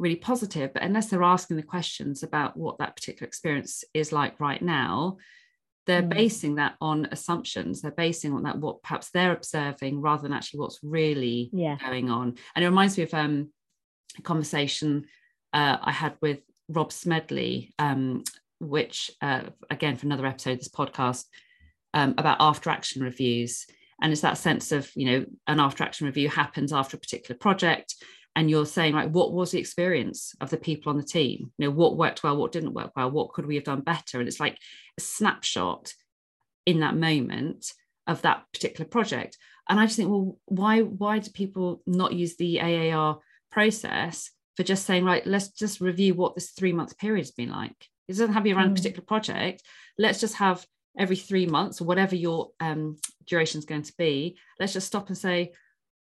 really 0.00 0.16
positive 0.16 0.72
but 0.72 0.82
unless 0.82 1.06
they're 1.06 1.22
asking 1.22 1.56
the 1.56 1.62
questions 1.62 2.22
about 2.22 2.56
what 2.56 2.78
that 2.78 2.96
particular 2.96 3.26
experience 3.26 3.84
is 3.94 4.12
like 4.12 4.38
right 4.40 4.62
now 4.62 5.16
they're 5.86 6.02
mm. 6.02 6.10
basing 6.10 6.56
that 6.56 6.74
on 6.80 7.08
assumptions 7.10 7.80
they're 7.80 7.90
basing 7.90 8.32
on 8.32 8.42
that 8.42 8.58
what 8.58 8.82
perhaps 8.82 9.10
they're 9.10 9.32
observing 9.32 10.00
rather 10.00 10.22
than 10.22 10.32
actually 10.32 10.60
what's 10.60 10.80
really 10.82 11.50
yeah. 11.52 11.76
going 11.80 12.10
on 12.10 12.34
and 12.54 12.64
it 12.64 12.68
reminds 12.68 12.96
me 12.96 13.04
of 13.04 13.14
um, 13.14 13.50
a 14.18 14.22
conversation 14.22 15.04
uh, 15.52 15.78
i 15.82 15.90
had 15.90 16.14
with 16.20 16.40
rob 16.68 16.92
smedley 16.92 17.74
um, 17.78 18.22
which 18.60 19.10
uh, 19.22 19.42
again 19.70 19.96
for 19.96 20.06
another 20.06 20.26
episode 20.26 20.52
of 20.52 20.58
this 20.58 20.68
podcast 20.68 21.24
um, 21.94 22.14
about 22.18 22.36
after 22.40 22.70
action 22.70 23.02
reviews 23.02 23.66
and 24.00 24.12
it's 24.12 24.20
that 24.20 24.38
sense 24.38 24.72
of 24.72 24.90
you 24.94 25.06
know 25.06 25.26
an 25.46 25.60
after 25.60 25.82
action 25.84 26.06
review 26.06 26.28
happens 26.28 26.72
after 26.72 26.96
a 26.96 27.00
particular 27.00 27.36
project 27.38 27.94
and 28.36 28.50
you're 28.50 28.66
saying 28.66 28.94
like 28.94 29.10
what 29.10 29.32
was 29.32 29.50
the 29.50 29.58
experience 29.58 30.34
of 30.40 30.50
the 30.50 30.56
people 30.56 30.90
on 30.90 30.96
the 30.96 31.04
team? 31.04 31.52
You 31.58 31.66
know 31.66 31.70
what 31.70 31.96
worked 31.96 32.22
well 32.22 32.36
what 32.36 32.52
didn't 32.52 32.74
work 32.74 32.92
well 32.96 33.10
what 33.10 33.32
could 33.32 33.46
we 33.46 33.56
have 33.56 33.64
done 33.64 33.80
better? 33.80 34.18
And 34.18 34.28
it's 34.28 34.40
like 34.40 34.58
a 34.98 35.00
snapshot 35.00 35.92
in 36.66 36.80
that 36.80 36.96
moment 36.96 37.72
of 38.06 38.22
that 38.22 38.44
particular 38.52 38.88
project. 38.88 39.36
And 39.68 39.78
i 39.78 39.86
just 39.86 39.96
think 39.96 40.10
well 40.10 40.38
why 40.46 40.80
why 40.80 41.18
do 41.18 41.30
people 41.30 41.82
not 41.86 42.14
use 42.14 42.36
the 42.36 42.60
aar 42.60 43.18
process 43.50 44.30
for 44.56 44.62
just 44.62 44.86
saying 44.86 45.04
right 45.04 45.26
let's 45.26 45.48
just 45.48 45.80
review 45.80 46.14
what 46.14 46.34
this 46.34 46.50
three 46.50 46.72
month 46.72 46.96
period 46.98 47.22
has 47.22 47.32
been 47.32 47.50
like? 47.50 47.76
It 48.08 48.12
doesn't 48.12 48.32
have 48.32 48.42
to 48.42 48.44
be 48.44 48.52
around 48.52 48.68
mm. 48.68 48.72
a 48.72 48.76
particular 48.76 49.04
project. 49.04 49.62
Let's 49.98 50.20
just 50.20 50.36
have 50.36 50.64
every 50.98 51.16
three 51.16 51.46
months 51.46 51.80
or 51.80 51.84
whatever 51.84 52.16
your 52.16 52.50
um, 52.60 52.96
duration 53.26 53.58
is 53.58 53.64
going 53.64 53.82
to 53.82 53.92
be 53.96 54.36
let's 54.58 54.72
just 54.72 54.86
stop 54.86 55.08
and 55.08 55.16
say 55.16 55.52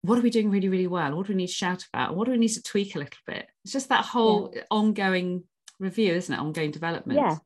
what 0.03 0.19
are 0.19 0.22
we 0.22 0.29
doing 0.29 0.51
really, 0.51 0.69
really 0.69 0.88
well? 0.88 1.15
What 1.15 1.27
do 1.27 1.33
we 1.33 1.38
need 1.38 1.48
to 1.48 1.53
shout 1.53 1.86
about? 1.93 2.15
What 2.15 2.25
do 2.25 2.31
we 2.31 2.38
need 2.38 2.50
to 2.50 2.62
tweak 2.62 2.95
a 2.95 3.00
little 3.00 3.17
bit? 3.25 3.48
It's 3.63 3.72
just 3.72 3.89
that 3.89 4.03
whole 4.03 4.51
yeah. 4.53 4.63
ongoing 4.69 5.45
review, 5.79 6.13
isn't 6.13 6.33
it? 6.33 6.39
Ongoing 6.39 6.72
development. 6.72 7.19
Yeah, 7.19 7.38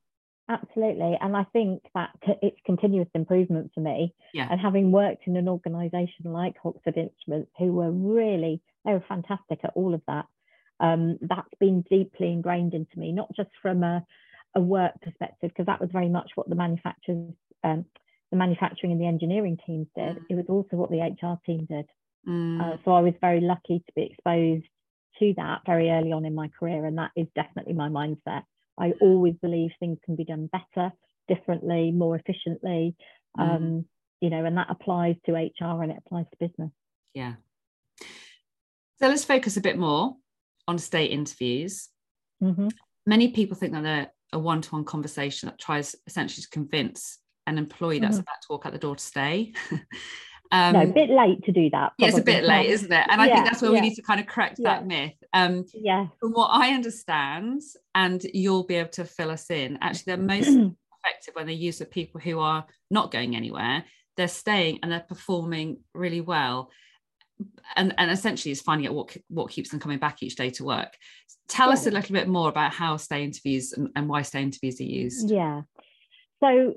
absolutely. 0.49 1.17
And 1.21 1.37
I 1.37 1.43
think 1.53 1.83
that 1.93 2.09
it's 2.41 2.59
continuous 2.65 3.09
improvement 3.13 3.71
for 3.75 3.81
me. 3.81 4.15
Yeah. 4.33 4.47
And 4.49 4.59
having 4.59 4.91
worked 4.91 5.27
in 5.27 5.37
an 5.37 5.47
organisation 5.47 6.25
like 6.25 6.55
Oxford 6.65 6.97
Instruments, 6.97 7.51
who 7.59 7.71
were 7.73 7.91
really, 7.91 8.59
they 8.85 8.93
were 8.93 9.05
fantastic 9.07 9.59
at 9.63 9.73
all 9.75 9.93
of 9.93 10.01
that. 10.07 10.25
Um, 10.79 11.19
that's 11.21 11.53
been 11.59 11.83
deeply 11.83 12.31
ingrained 12.31 12.73
into 12.73 12.97
me, 12.97 13.11
not 13.11 13.29
just 13.35 13.49
from 13.61 13.83
a, 13.83 14.03
a 14.55 14.61
work 14.61 14.99
perspective, 15.03 15.51
because 15.51 15.67
that 15.67 15.79
was 15.79 15.91
very 15.91 16.09
much 16.09 16.31
what 16.33 16.49
the 16.49 16.55
manufacturers, 16.55 17.33
um, 17.63 17.85
the 18.31 18.37
manufacturing 18.37 18.91
and 18.91 19.01
the 19.01 19.07
engineering 19.07 19.59
teams 19.63 19.87
did. 19.95 20.17
Mm. 20.17 20.25
It 20.31 20.35
was 20.35 20.45
also 20.49 20.75
what 20.75 20.89
the 20.89 21.01
HR 21.01 21.39
team 21.45 21.67
did. 21.69 21.85
Mm. 22.27 22.61
Uh, 22.61 22.77
so 22.85 22.91
I 22.91 23.01
was 23.01 23.13
very 23.19 23.41
lucky 23.41 23.79
to 23.79 23.93
be 23.95 24.03
exposed 24.03 24.65
to 25.19 25.33
that 25.37 25.61
very 25.65 25.89
early 25.89 26.11
on 26.11 26.25
in 26.25 26.35
my 26.35 26.49
career, 26.59 26.85
and 26.85 26.97
that 26.97 27.11
is 27.15 27.27
definitely 27.35 27.73
my 27.73 27.89
mindset. 27.89 28.43
I 28.77 28.93
always 29.01 29.33
believe 29.41 29.71
things 29.79 29.97
can 30.05 30.15
be 30.15 30.23
done 30.23 30.49
better, 30.51 30.91
differently, 31.27 31.91
more 31.91 32.15
efficiently, 32.15 32.95
mm. 33.37 33.41
um, 33.41 33.85
you 34.21 34.29
know, 34.29 34.45
and 34.45 34.57
that 34.57 34.69
applies 34.69 35.15
to 35.25 35.33
HR 35.33 35.83
and 35.83 35.91
it 35.91 35.97
applies 36.05 36.25
to 36.31 36.47
business. 36.47 36.71
Yeah. 37.13 37.33
So 38.99 39.07
let's 39.07 39.25
focus 39.25 39.57
a 39.57 39.61
bit 39.61 39.77
more 39.77 40.15
on 40.67 40.77
stay 40.77 41.05
interviews. 41.05 41.89
Mm-hmm. 42.43 42.69
Many 43.05 43.29
people 43.29 43.55
think 43.55 43.73
that 43.73 43.83
they're 43.83 44.11
a 44.33 44.39
one-to-one 44.39 44.83
conversation 44.83 45.47
that 45.47 45.59
tries 45.59 45.95
essentially 46.05 46.43
to 46.43 46.49
convince 46.49 47.19
an 47.45 47.57
employee 47.57 47.99
that's 47.99 48.15
mm-hmm. 48.15 48.21
about 48.21 48.41
to 48.41 48.47
walk 48.49 48.65
out 48.65 48.73
the 48.73 48.79
door 48.79 48.95
to 48.95 49.03
stay. 49.03 49.53
Um, 50.51 50.73
no, 50.73 50.81
a 50.81 50.87
bit 50.87 51.09
late 51.09 51.43
to 51.45 51.51
do 51.51 51.69
that. 51.71 51.93
Yeah, 51.97 52.07
it's 52.07 52.17
a 52.17 52.23
bit 52.23 52.43
late, 52.43 52.69
isn't 52.69 52.91
it? 52.91 53.05
And 53.09 53.21
I 53.21 53.27
think 53.27 53.45
that's 53.45 53.61
where 53.61 53.71
yeah. 53.71 53.81
we 53.81 53.89
need 53.89 53.95
to 53.95 54.01
kind 54.01 54.19
of 54.19 54.27
correct 54.27 54.57
yeah. 54.59 54.75
that 54.75 54.87
myth. 54.87 55.13
Um, 55.33 55.65
yeah. 55.73 56.07
From 56.19 56.31
what 56.31 56.47
I 56.47 56.73
understand, 56.73 57.61
and 57.95 58.23
you'll 58.33 58.65
be 58.65 58.75
able 58.75 58.89
to 58.91 59.05
fill 59.05 59.29
us 59.29 59.49
in, 59.49 59.77
actually, 59.81 60.15
they're 60.15 60.17
most 60.25 60.47
effective 60.47 61.33
when 61.33 61.47
they 61.47 61.53
use 61.53 61.79
the 61.79 61.85
people 61.85 62.21
who 62.21 62.39
are 62.39 62.65
not 62.89 63.11
going 63.11 63.35
anywhere. 63.35 63.83
They're 64.15 64.27
staying 64.27 64.79
and 64.81 64.91
they're 64.91 64.99
performing 65.01 65.79
really 65.93 66.21
well. 66.21 66.71
And, 67.75 67.93
and 67.99 68.09
essentially 68.09 68.51
is 68.51 68.61
finding 68.61 68.87
out 68.87 68.95
what 68.95 69.15
what 69.27 69.51
keeps 69.51 69.69
them 69.69 69.79
coming 69.79 69.99
back 69.99 70.23
each 70.23 70.35
day 70.35 70.49
to 70.51 70.63
work. 70.63 70.97
Tell 71.47 71.67
yeah. 71.67 71.73
us 71.73 71.85
a 71.85 71.91
little 71.91 72.13
bit 72.13 72.27
more 72.27 72.49
about 72.49 72.73
how 72.73 72.97
stay 72.97 73.23
interviews 73.23 73.73
and, 73.73 73.89
and 73.95 74.09
why 74.09 74.23
stay 74.23 74.41
interviews 74.41 74.81
are 74.81 74.85
used. 74.85 75.29
Yeah. 75.29 75.61
So 76.39 76.73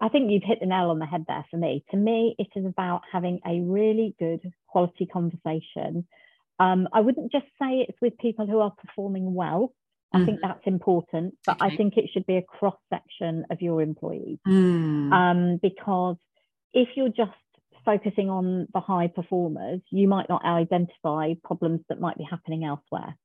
I 0.00 0.08
think 0.08 0.30
you've 0.30 0.42
hit 0.44 0.60
the 0.60 0.66
nail 0.66 0.90
on 0.90 0.98
the 0.98 1.06
head 1.06 1.24
there 1.28 1.44
for 1.50 1.56
me. 1.56 1.84
To 1.90 1.96
me, 1.96 2.34
it 2.38 2.48
is 2.56 2.64
about 2.64 3.02
having 3.12 3.40
a 3.46 3.60
really 3.60 4.14
good 4.18 4.40
quality 4.68 5.06
conversation. 5.06 6.06
Um, 6.58 6.88
I 6.92 7.00
wouldn't 7.00 7.32
just 7.32 7.46
say 7.60 7.86
it's 7.88 7.98
with 8.00 8.18
people 8.18 8.46
who 8.46 8.60
are 8.60 8.72
performing 8.72 9.34
well. 9.34 9.72
I 10.12 10.18
mm. 10.18 10.26
think 10.26 10.40
that's 10.42 10.66
important, 10.66 11.34
but 11.46 11.62
okay. 11.62 11.72
I 11.72 11.76
think 11.76 11.96
it 11.96 12.10
should 12.12 12.26
be 12.26 12.36
a 12.36 12.42
cross 12.42 12.76
section 12.92 13.46
of 13.50 13.62
your 13.62 13.80
employees. 13.80 14.38
Mm. 14.46 15.12
Um, 15.12 15.58
because 15.62 16.16
if 16.72 16.88
you're 16.96 17.08
just 17.08 17.30
focusing 17.84 18.28
on 18.28 18.66
the 18.74 18.80
high 18.80 19.08
performers, 19.08 19.80
you 19.90 20.08
might 20.08 20.28
not 20.28 20.44
identify 20.44 21.32
problems 21.42 21.80
that 21.88 22.00
might 22.00 22.18
be 22.18 22.26
happening 22.28 22.64
elsewhere. 22.64 23.16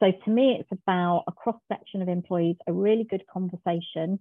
So 0.00 0.12
to 0.24 0.30
me, 0.30 0.56
it's 0.60 0.70
about 0.70 1.24
a 1.26 1.32
cross 1.32 1.60
section 1.70 2.02
of 2.02 2.08
employees, 2.08 2.56
a 2.66 2.72
really 2.72 3.04
good 3.04 3.24
conversation, 3.32 4.20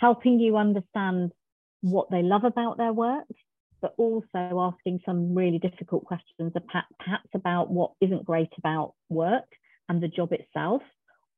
helping 0.00 0.40
you 0.40 0.56
understand 0.56 1.32
what 1.80 2.10
they 2.10 2.22
love 2.22 2.44
about 2.44 2.76
their 2.78 2.92
work, 2.92 3.26
but 3.80 3.94
also 3.98 4.72
asking 4.72 5.00
some 5.04 5.34
really 5.34 5.58
difficult 5.58 6.04
questions, 6.04 6.52
perhaps 6.98 7.28
about 7.34 7.70
what 7.70 7.92
isn't 8.00 8.24
great 8.24 8.52
about 8.58 8.94
work 9.08 9.44
and 9.88 10.02
the 10.02 10.08
job 10.08 10.32
itself, 10.32 10.82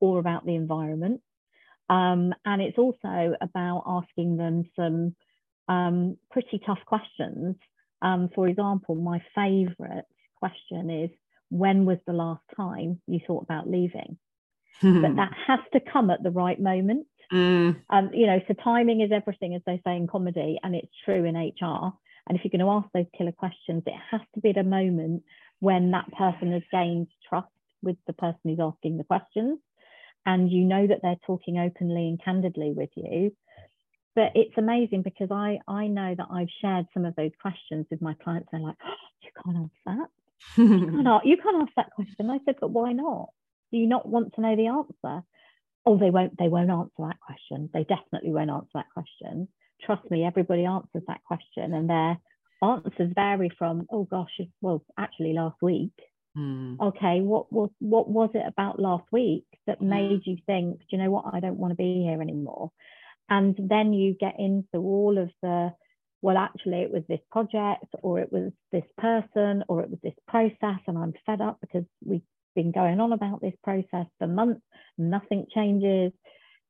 or 0.00 0.18
about 0.18 0.44
the 0.44 0.54
environment. 0.54 1.20
Um, 1.88 2.34
and 2.44 2.62
it's 2.62 2.78
also 2.78 3.34
about 3.40 3.84
asking 3.87 4.37
them 4.37 4.64
some 4.76 5.14
um, 5.68 6.16
pretty 6.30 6.61
tough 6.64 6.78
questions. 6.87 7.56
Um, 8.02 8.28
for 8.34 8.49
example, 8.49 8.94
my 8.94 9.23
favourite 9.34 10.04
question 10.37 10.90
is, 10.90 11.11
when 11.50 11.84
was 11.87 11.99
the 12.06 12.12
last 12.12 12.42
time 12.56 13.00
you 13.06 13.20
thought 13.26 13.44
about 13.44 13.68
leaving? 13.68 14.18
but 14.82 15.16
that 15.16 15.32
has 15.46 15.61
to 15.73 15.80
come 15.80 16.11
at 16.11 16.23
the 16.23 16.30
right 16.30 16.61
moment. 16.61 17.06
Mm. 17.33 17.81
Um, 17.90 18.11
you 18.12 18.26
know, 18.26 18.40
so 18.47 18.54
timing 18.62 19.00
is 19.00 19.11
everything, 19.12 19.54
as 19.54 19.62
they 19.66 19.81
say 19.85 19.97
in 19.97 20.07
comedy, 20.07 20.59
and 20.62 20.75
it's 20.75 20.93
true 21.04 21.25
in 21.25 21.37
HR. 21.37 21.93
And 22.26 22.38
if 22.38 22.45
you're 22.45 22.50
going 22.50 22.61
to 22.61 22.71
ask 22.71 22.88
those 22.93 23.11
killer 23.16 23.33
questions, 23.33 23.83
it 23.87 23.95
has 24.11 24.21
to 24.35 24.40
be 24.40 24.50
at 24.50 24.57
a 24.57 24.64
moment 24.64 25.25
when 25.61 25.90
that 25.90 26.11
person 26.12 26.52
has 26.52 26.62
gained 26.71 27.09
trust 27.28 27.49
with 27.83 27.97
the 28.07 28.12
person 28.12 28.40
who's 28.45 28.61
asking 28.61 28.97
the 28.97 29.04
questions, 29.04 29.59
and 30.26 30.50
you 30.50 30.64
know 30.64 30.87
that 30.87 31.00
they're 31.02 31.21
talking 31.26 31.59
openly 31.59 32.09
and 32.09 32.23
candidly 32.23 32.73
with 32.73 32.90
you. 32.95 33.33
But 34.14 34.33
it's 34.35 34.57
amazing 34.57 35.02
because 35.02 35.31
I 35.31 35.59
I 35.66 35.88
know 35.88 36.14
that 36.16 36.28
I've 36.31 36.49
shared 36.61 36.87
some 36.95 37.04
of 37.04 37.16
those 37.16 37.33
questions 37.43 37.87
with 37.90 38.00
my 38.00 38.14
clients. 38.23 38.49
They're 38.50 38.61
like, 38.61 38.76
oh, 38.85 38.95
you 39.23 39.31
can't 39.45 39.57
ask 39.57 39.99
that. 39.99 40.62
you, 40.62 41.02
can't, 41.02 41.26
you 41.26 41.37
can't 41.37 41.62
ask 41.62 41.73
that 41.76 41.90
question. 41.95 42.31
I 42.31 42.38
said, 42.45 42.57
but 42.61 42.71
why 42.71 42.93
not? 42.93 43.31
Do 43.71 43.78
you 43.78 43.87
not 43.87 44.07
want 44.07 44.35
to 44.35 44.40
know 44.40 44.57
the 44.57 44.69
answer? 44.69 45.25
Oh 45.87 45.99
they 45.99 46.11
won't 46.11 46.37
they 46.38 46.49
won't 46.49 46.71
answer 46.71 46.91
that 46.99 47.21
question. 47.21 47.71
They 47.73 47.85
definitely 47.85 48.33
won't 48.33 48.50
answer 48.50 48.71
that 48.75 48.91
question. 48.93 49.49
Trust 49.85 50.11
me 50.11 50.25
everybody 50.25 50.64
answers 50.64 51.03
that 51.07 51.23
question 51.25 51.75
and 51.75 51.88
their 51.88 52.19
answers 52.62 53.12
vary 53.14 53.50
from 53.59 53.87
oh 53.91 54.05
gosh 54.05 54.41
well 54.61 54.85
actually 54.99 55.33
last 55.33 55.57
week. 55.62 55.93
Mm. 56.37 56.81
okay 56.81 57.21
what 57.21 57.53
was 57.53 57.71
what 57.79 58.09
was 58.09 58.29
it 58.35 58.43
about 58.45 58.81
last 58.81 59.05
week 59.12 59.45
that 59.69 59.79
hmm. 59.79 59.88
made 59.88 60.23
you 60.25 60.37
think 60.47 60.81
do 60.81 60.87
you 60.91 60.99
know 60.99 61.11
what? 61.11 61.26
I 61.33 61.38
don't 61.38 61.59
want 61.59 61.71
to 61.71 61.76
be 61.76 62.03
here 62.09 62.21
anymore. 62.21 62.71
And 63.31 63.57
then 63.57 63.93
you 63.93 64.17
get 64.19 64.35
into 64.38 64.79
all 64.79 65.17
of 65.17 65.31
the 65.43 65.73
well 66.25 66.38
actually 66.38 66.81
it 66.81 66.91
was 66.91 67.03
this 67.09 67.21
project 67.31 67.87
or 68.03 68.19
it 68.19 68.33
was 68.33 68.50
this 68.73 68.85
person 68.99 69.62
or 69.69 69.83
it 69.83 69.91
was 69.91 69.99
this 70.03 70.14
process 70.26 70.81
and 70.87 70.97
i'm 70.97 71.12
fed 71.26 71.43
up 71.43 71.59
because 71.61 71.85
we 72.03 72.23
been 72.54 72.73
going 72.73 73.00
on 73.00 73.12
about 73.12 73.40
this 73.40 73.54
process 73.62 74.06
for 74.18 74.26
months, 74.26 74.62
nothing 74.99 75.46
changes. 75.54 76.12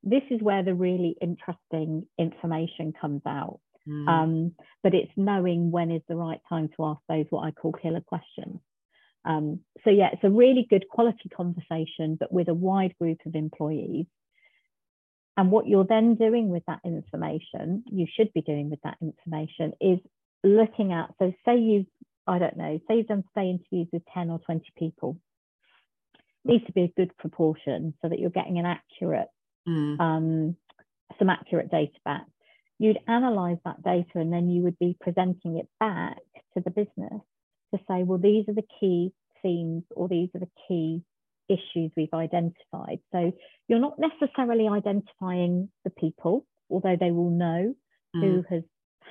This 0.02 0.22
is 0.30 0.40
where 0.42 0.62
the 0.62 0.74
really 0.74 1.16
interesting 1.20 2.06
information 2.18 2.92
comes 3.00 3.22
out. 3.26 3.60
Mm. 3.88 4.08
Um, 4.08 4.52
but 4.82 4.94
it's 4.94 5.12
knowing 5.16 5.70
when 5.70 5.90
is 5.90 6.02
the 6.08 6.16
right 6.16 6.40
time 6.48 6.70
to 6.76 6.84
ask 6.86 7.00
those 7.08 7.26
what 7.30 7.46
I 7.46 7.50
call 7.50 7.72
killer 7.72 8.00
questions. 8.00 8.60
Um, 9.24 9.60
so 9.84 9.90
yeah, 9.90 10.10
it's 10.12 10.24
a 10.24 10.30
really 10.30 10.66
good 10.68 10.86
quality 10.88 11.28
conversation, 11.34 12.16
but 12.18 12.32
with 12.32 12.48
a 12.48 12.54
wide 12.54 12.94
group 12.98 13.18
of 13.26 13.34
employees. 13.34 14.06
And 15.36 15.50
what 15.50 15.66
you're 15.66 15.86
then 15.86 16.14
doing 16.14 16.48
with 16.48 16.62
that 16.66 16.80
information, 16.84 17.82
you 17.90 18.06
should 18.14 18.32
be 18.32 18.42
doing 18.42 18.70
with 18.70 18.80
that 18.84 18.98
information, 19.02 19.72
is 19.80 19.98
looking 20.44 20.92
at. 20.92 21.10
So 21.18 21.32
say 21.44 21.58
you've, 21.58 21.86
I 22.26 22.38
don't 22.38 22.56
know, 22.56 22.78
say 22.86 22.98
you've 22.98 23.08
done 23.08 23.24
stay 23.32 23.50
interviews 23.50 23.88
with 23.92 24.02
10 24.14 24.30
or 24.30 24.38
20 24.40 24.64
people 24.78 25.18
needs 26.44 26.64
to 26.66 26.72
be 26.72 26.82
a 26.82 26.92
good 26.96 27.16
proportion 27.16 27.94
so 28.02 28.08
that 28.08 28.18
you're 28.18 28.30
getting 28.30 28.58
an 28.58 28.66
accurate, 28.66 29.28
mm. 29.68 29.98
um, 30.00 30.56
some 31.18 31.30
accurate 31.30 31.70
data 31.70 31.92
back. 32.04 32.26
You'd 32.78 32.98
analyze 33.06 33.58
that 33.64 33.82
data 33.82 34.16
and 34.16 34.32
then 34.32 34.50
you 34.50 34.62
would 34.62 34.78
be 34.78 34.96
presenting 35.00 35.58
it 35.58 35.68
back 35.80 36.18
to 36.54 36.62
the 36.62 36.70
business 36.70 37.22
to 37.72 37.80
say, 37.88 38.02
well, 38.02 38.18
these 38.18 38.48
are 38.48 38.54
the 38.54 38.66
key 38.80 39.12
themes 39.42 39.84
or 39.94 40.08
these 40.08 40.28
are 40.34 40.40
the 40.40 40.50
key 40.68 41.02
issues 41.48 41.92
we've 41.96 42.12
identified. 42.12 42.98
So 43.12 43.32
you're 43.68 43.80
not 43.80 43.98
necessarily 43.98 44.68
identifying 44.68 45.68
the 45.84 45.90
people, 45.90 46.46
although 46.70 46.96
they 46.98 47.10
will 47.10 47.30
know, 47.30 47.74
mm. 48.16 48.20
who 48.20 48.44
has 48.50 48.62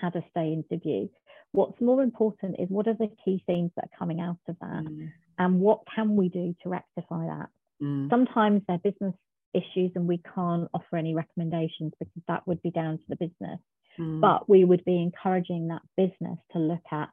had 0.01 0.15
a 0.15 0.23
stay 0.31 0.53
interview. 0.53 1.07
What's 1.51 1.79
more 1.79 2.01
important 2.01 2.55
is 2.59 2.67
what 2.69 2.87
are 2.87 2.95
the 2.95 3.11
key 3.23 3.43
themes 3.45 3.71
that 3.75 3.85
are 3.85 3.97
coming 3.97 4.19
out 4.19 4.39
of 4.47 4.55
that 4.59 4.83
mm. 4.85 5.11
And 5.37 5.59
what 5.59 5.81
can 5.95 6.15
we 6.15 6.29
do 6.29 6.55
to 6.63 6.69
rectify 6.69 7.25
that? 7.25 7.49
Mm. 7.81 8.09
Sometimes 8.09 8.61
they're 8.67 8.77
business 8.77 9.15
issues 9.53 9.91
and 9.95 10.07
we 10.07 10.21
can't 10.35 10.69
offer 10.73 10.97
any 10.97 11.13
recommendations 11.13 11.93
because 11.99 12.23
that 12.27 12.47
would 12.47 12.61
be 12.61 12.71
down 12.71 12.97
to 12.97 13.03
the 13.09 13.15
business. 13.15 13.59
Mm. 13.99 14.21
But 14.21 14.49
we 14.49 14.65
would 14.65 14.83
be 14.85 15.01
encouraging 15.01 15.67
that 15.67 15.81
business 15.95 16.39
to 16.53 16.59
look 16.59 16.83
at, 16.91 17.09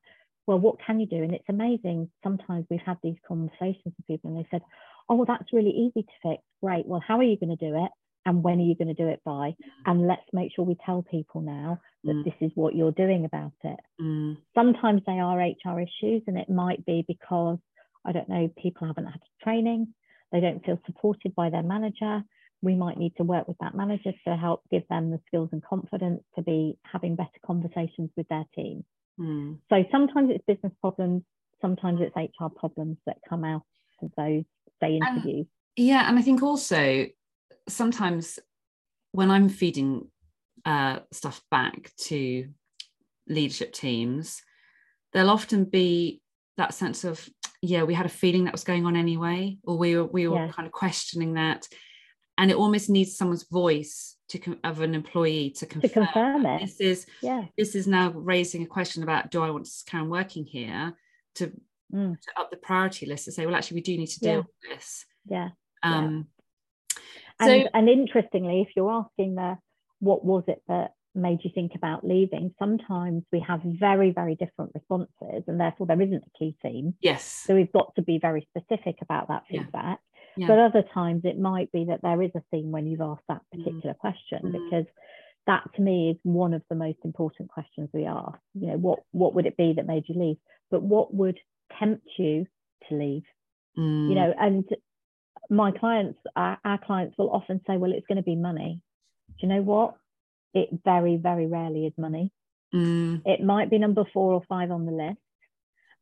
well, 0.46 0.58
what 0.58 0.76
can 0.84 1.00
you 1.00 1.06
do? 1.06 1.22
And 1.22 1.34
it's 1.34 1.48
amazing. 1.48 2.10
Sometimes 2.22 2.66
we've 2.70 2.80
had 2.84 2.96
these 3.02 3.16
conversations 3.26 3.84
with 3.84 4.06
people 4.06 4.30
and 4.30 4.38
they 4.38 4.48
said, 4.50 4.62
oh, 5.08 5.24
that's 5.26 5.52
really 5.52 5.70
easy 5.70 6.02
to 6.02 6.12
fix. 6.22 6.42
Great. 6.62 6.86
Well, 6.86 7.02
how 7.06 7.18
are 7.18 7.24
you 7.24 7.36
going 7.36 7.56
to 7.56 7.68
do 7.70 7.84
it? 7.84 7.90
And 8.26 8.42
when 8.42 8.58
are 8.58 8.64
you 8.64 8.74
going 8.74 8.94
to 8.94 8.94
do 8.94 9.08
it 9.08 9.20
by? 9.24 9.54
And 9.86 10.06
let's 10.06 10.26
make 10.32 10.52
sure 10.54 10.64
we 10.64 10.76
tell 10.84 11.02
people 11.02 11.40
now 11.40 11.80
that 12.04 12.12
mm. 12.12 12.24
this 12.24 12.34
is 12.40 12.50
what 12.54 12.74
you're 12.74 12.92
doing 12.92 13.24
about 13.24 13.52
it. 13.64 13.80
Mm. 14.00 14.36
Sometimes 14.54 15.02
they 15.06 15.18
are 15.18 15.38
HR 15.38 15.80
issues, 15.80 16.22
and 16.26 16.36
it 16.36 16.50
might 16.50 16.84
be 16.84 17.04
because, 17.08 17.58
I 18.04 18.12
don't 18.12 18.28
know, 18.28 18.50
people 18.61 18.87
haven't 18.87 19.07
had 19.07 19.21
training, 19.42 19.95
they 20.33 20.40
don't 20.40 20.64
feel 20.64 20.78
supported 20.87 21.35
by 21.35 21.50
their 21.50 21.62
manager. 21.62 22.23
We 22.62 22.75
might 22.75 22.99
need 22.99 23.16
to 23.16 23.25
work 23.25 23.49
with 23.49 23.57
that 23.61 23.75
manager 23.75 24.12
to 24.26 24.37
help 24.37 24.62
give 24.71 24.87
them 24.88 25.11
the 25.11 25.21
skills 25.26 25.49
and 25.52 25.64
confidence 25.64 26.23
to 26.37 26.42
be 26.42 26.78
having 26.85 27.16
better 27.16 27.30
conversations 27.45 28.11
with 28.16 28.28
their 28.28 28.45
team. 28.54 28.85
Mm. 29.19 29.59
So 29.71 29.85
sometimes 29.90 30.30
it's 30.30 30.45
business 30.47 30.73
problems, 30.80 31.23
sometimes 31.61 32.00
it's 32.00 32.14
HR 32.14 32.49
problems 32.54 32.99
that 33.07 33.19
come 33.28 33.45
out 33.45 33.62
of 34.02 34.11
those 34.16 34.45
stay 34.76 34.97
interviews. 34.97 35.47
And, 35.76 35.87
yeah, 35.87 36.09
and 36.09 36.19
I 36.19 36.23
think 36.23 36.42
also 36.42 37.07
sometimes 37.69 38.38
when 39.12 39.30
I'm 39.30 39.49
feeding 39.49 40.09
uh, 40.64 41.00
stuff 41.12 41.42
back 41.50 41.90
to 42.04 42.49
leadership 43.26 43.73
teams, 43.73 44.42
there'll 45.12 45.30
often 45.30 45.64
be 45.64 46.21
that 46.57 46.75
sense 46.75 47.04
of 47.04 47.28
yeah 47.62 47.82
we 47.82 47.94
had 47.94 48.06
a 48.06 48.10
feeling 48.10 48.44
that 48.44 48.52
was 48.52 48.64
going 48.64 48.86
on 48.86 48.96
anyway 48.96 49.56
or 49.64 49.76
we 49.76 49.96
were 49.96 50.04
we 50.04 50.26
were 50.28 50.46
yeah. 50.46 50.52
kind 50.52 50.66
of 50.66 50.72
questioning 50.72 51.34
that 51.34 51.66
and 52.38 52.50
it 52.50 52.56
almost 52.56 52.88
needs 52.88 53.16
someone's 53.16 53.44
voice 53.44 54.16
to 54.28 54.56
of 54.64 54.80
an 54.80 54.94
employee 54.94 55.50
to 55.50 55.66
confirm, 55.66 55.88
to 55.88 55.94
confirm 55.94 56.46
it 56.46 56.60
this 56.60 56.80
is 56.80 57.06
yeah 57.20 57.44
this 57.58 57.74
is 57.74 57.86
now 57.86 58.10
raising 58.10 58.62
a 58.62 58.66
question 58.66 59.02
about 59.02 59.30
do 59.30 59.42
i 59.42 59.50
want 59.50 59.66
to 59.66 59.72
carry 59.86 60.02
on 60.02 60.08
working 60.08 60.44
here 60.44 60.94
to, 61.34 61.52
mm. 61.92 62.18
to 62.20 62.40
up 62.40 62.50
the 62.50 62.56
priority 62.56 63.06
list 63.06 63.26
to 63.26 63.32
say 63.32 63.44
well 63.44 63.54
actually 63.54 63.76
we 63.76 63.82
do 63.82 63.96
need 63.96 64.06
to 64.06 64.20
deal 64.20 64.30
yeah. 64.30 64.36
with 64.38 64.78
this 64.78 65.04
yeah 65.26 65.48
um 65.82 66.26
yeah. 67.40 67.46
and, 67.46 67.62
so, 67.62 67.68
and 67.74 67.88
interestingly 67.88 68.62
if 68.62 68.68
you're 68.74 68.90
asking 68.90 69.34
the 69.34 69.58
what 69.98 70.24
was 70.24 70.44
it 70.48 70.62
that 70.66 70.92
made 71.14 71.40
you 71.42 71.50
think 71.54 71.72
about 71.74 72.06
leaving 72.06 72.54
sometimes 72.58 73.24
we 73.32 73.40
have 73.40 73.60
very 73.64 74.12
very 74.12 74.36
different 74.36 74.70
responses 74.74 75.42
and 75.46 75.60
therefore 75.60 75.86
there 75.86 76.00
isn't 76.00 76.24
a 76.24 76.38
key 76.38 76.56
theme 76.62 76.94
yes 77.00 77.24
so 77.46 77.54
we've 77.54 77.72
got 77.72 77.92
to 77.96 78.02
be 78.02 78.18
very 78.18 78.46
specific 78.50 78.96
about 79.02 79.28
that 79.28 79.42
feedback 79.50 79.98
yeah. 80.36 80.42
Yeah. 80.42 80.46
but 80.46 80.58
other 80.58 80.84
times 80.94 81.22
it 81.24 81.38
might 81.38 81.72
be 81.72 81.86
that 81.86 82.02
there 82.02 82.22
is 82.22 82.30
a 82.36 82.42
theme 82.50 82.70
when 82.70 82.86
you've 82.86 83.00
asked 83.00 83.24
that 83.28 83.42
mm. 83.54 83.58
particular 83.58 83.94
mm. 83.94 83.98
question 83.98 84.40
mm. 84.44 84.52
because 84.52 84.86
that 85.46 85.64
to 85.74 85.82
me 85.82 86.10
is 86.10 86.16
one 86.22 86.54
of 86.54 86.62
the 86.68 86.76
most 86.76 86.98
important 87.04 87.48
questions 87.48 87.88
we 87.92 88.06
ask 88.06 88.38
you 88.54 88.68
know 88.68 88.76
what 88.76 89.00
what 89.10 89.34
would 89.34 89.46
it 89.46 89.56
be 89.56 89.72
that 89.74 89.86
made 89.86 90.04
you 90.06 90.14
leave 90.18 90.36
but 90.70 90.82
what 90.82 91.12
would 91.12 91.38
tempt 91.78 92.06
you 92.18 92.46
to 92.88 92.94
leave 92.94 93.24
mm. 93.76 94.08
you 94.08 94.14
know 94.14 94.32
and 94.38 94.64
my 95.48 95.72
clients 95.72 96.18
our, 96.36 96.58
our 96.64 96.78
clients 96.78 97.16
will 97.18 97.30
often 97.30 97.60
say 97.66 97.76
well 97.76 97.92
it's 97.92 98.06
going 98.06 98.16
to 98.16 98.22
be 98.22 98.36
money 98.36 98.80
do 99.40 99.46
you 99.46 99.52
know 99.52 99.62
what 99.62 99.96
it 100.54 100.69
very, 100.85 101.16
very 101.16 101.47
rarely 101.47 101.87
is 101.87 101.92
money. 101.97 102.33
Mm. 102.75 103.23
It 103.25 103.42
might 103.42 103.71
be 103.71 103.78
number 103.78 104.04
four 104.12 104.33
or 104.33 104.42
five 104.49 104.71
on 104.71 104.87
the 104.87 104.92
list. 104.92 105.19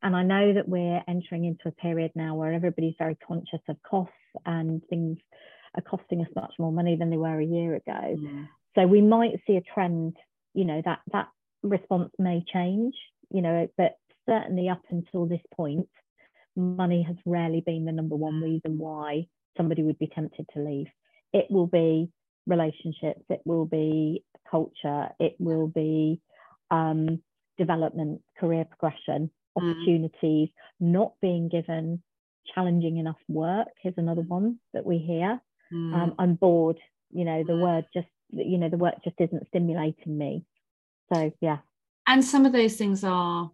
And 0.02 0.14
I 0.14 0.22
know 0.22 0.54
that 0.54 0.68
we're 0.68 1.02
entering 1.08 1.44
into 1.44 1.68
a 1.68 1.72
period 1.72 2.12
now 2.14 2.36
where 2.36 2.52
everybody's 2.52 2.94
very 2.98 3.16
conscious 3.26 3.60
of 3.68 3.76
costs 3.82 4.12
and 4.46 4.80
things 4.88 5.18
are 5.74 5.82
costing 5.82 6.20
us 6.20 6.28
much 6.36 6.52
more 6.58 6.72
money 6.72 6.96
than 6.96 7.10
they 7.10 7.16
were 7.16 7.40
a 7.40 7.44
year 7.44 7.74
ago. 7.74 8.16
Mm. 8.16 8.48
So 8.74 8.86
we 8.86 9.00
might 9.00 9.40
see 9.46 9.56
a 9.56 9.60
trend, 9.60 10.16
you 10.54 10.64
know, 10.64 10.80
that 10.84 11.00
that 11.12 11.28
response 11.62 12.12
may 12.18 12.44
change, 12.52 12.94
you 13.30 13.42
know, 13.42 13.68
but 13.76 13.98
certainly 14.28 14.68
up 14.68 14.82
until 14.90 15.26
this 15.26 15.40
point, 15.54 15.88
money 16.54 17.02
has 17.02 17.16
rarely 17.24 17.60
been 17.60 17.84
the 17.84 17.92
number 17.92 18.14
one 18.14 18.40
reason 18.40 18.78
why 18.78 19.26
somebody 19.56 19.82
would 19.82 19.98
be 19.98 20.10
tempted 20.14 20.46
to 20.54 20.60
leave. 20.60 20.86
It 21.32 21.46
will 21.50 21.66
be 21.66 22.10
relationships, 22.48 23.22
it 23.28 23.40
will 23.44 23.66
be 23.66 24.24
culture, 24.50 25.08
it 25.20 25.36
will 25.38 25.68
be 25.68 26.20
um, 26.70 27.22
development, 27.58 28.22
career 28.38 28.64
progression, 28.64 29.30
mm. 29.56 29.62
opportunities, 29.62 30.48
mm. 30.48 30.52
not 30.80 31.12
being 31.20 31.48
given 31.48 32.02
challenging 32.54 32.96
enough 32.96 33.18
work 33.28 33.68
is 33.84 33.94
another 33.96 34.22
one 34.22 34.58
that 34.72 34.84
we 34.84 34.98
hear. 34.98 35.40
Mm. 35.72 35.94
Um, 35.94 36.14
I'm 36.18 36.34
bored, 36.34 36.78
you 37.12 37.24
know, 37.24 37.44
the 37.46 37.52
mm. 37.52 37.62
word 37.62 37.86
just, 37.92 38.08
you 38.30 38.58
know, 38.58 38.68
the 38.68 38.78
work 38.78 38.94
just 39.04 39.16
isn't 39.18 39.46
stimulating 39.48 40.16
me. 40.16 40.44
So, 41.12 41.32
yeah. 41.40 41.58
And 42.06 42.24
some 42.24 42.46
of 42.46 42.52
those 42.52 42.76
things 42.76 43.04
are, 43.04 43.50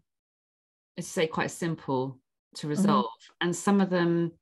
let's 0.96 1.08
say, 1.08 1.26
quite 1.26 1.50
simple 1.50 2.18
to 2.56 2.60
mm-hmm. 2.60 2.70
resolve. 2.70 3.06
Mm-hmm. 3.06 3.46
And 3.46 3.56
some 3.56 3.80
of 3.80 3.90
them 3.90 4.32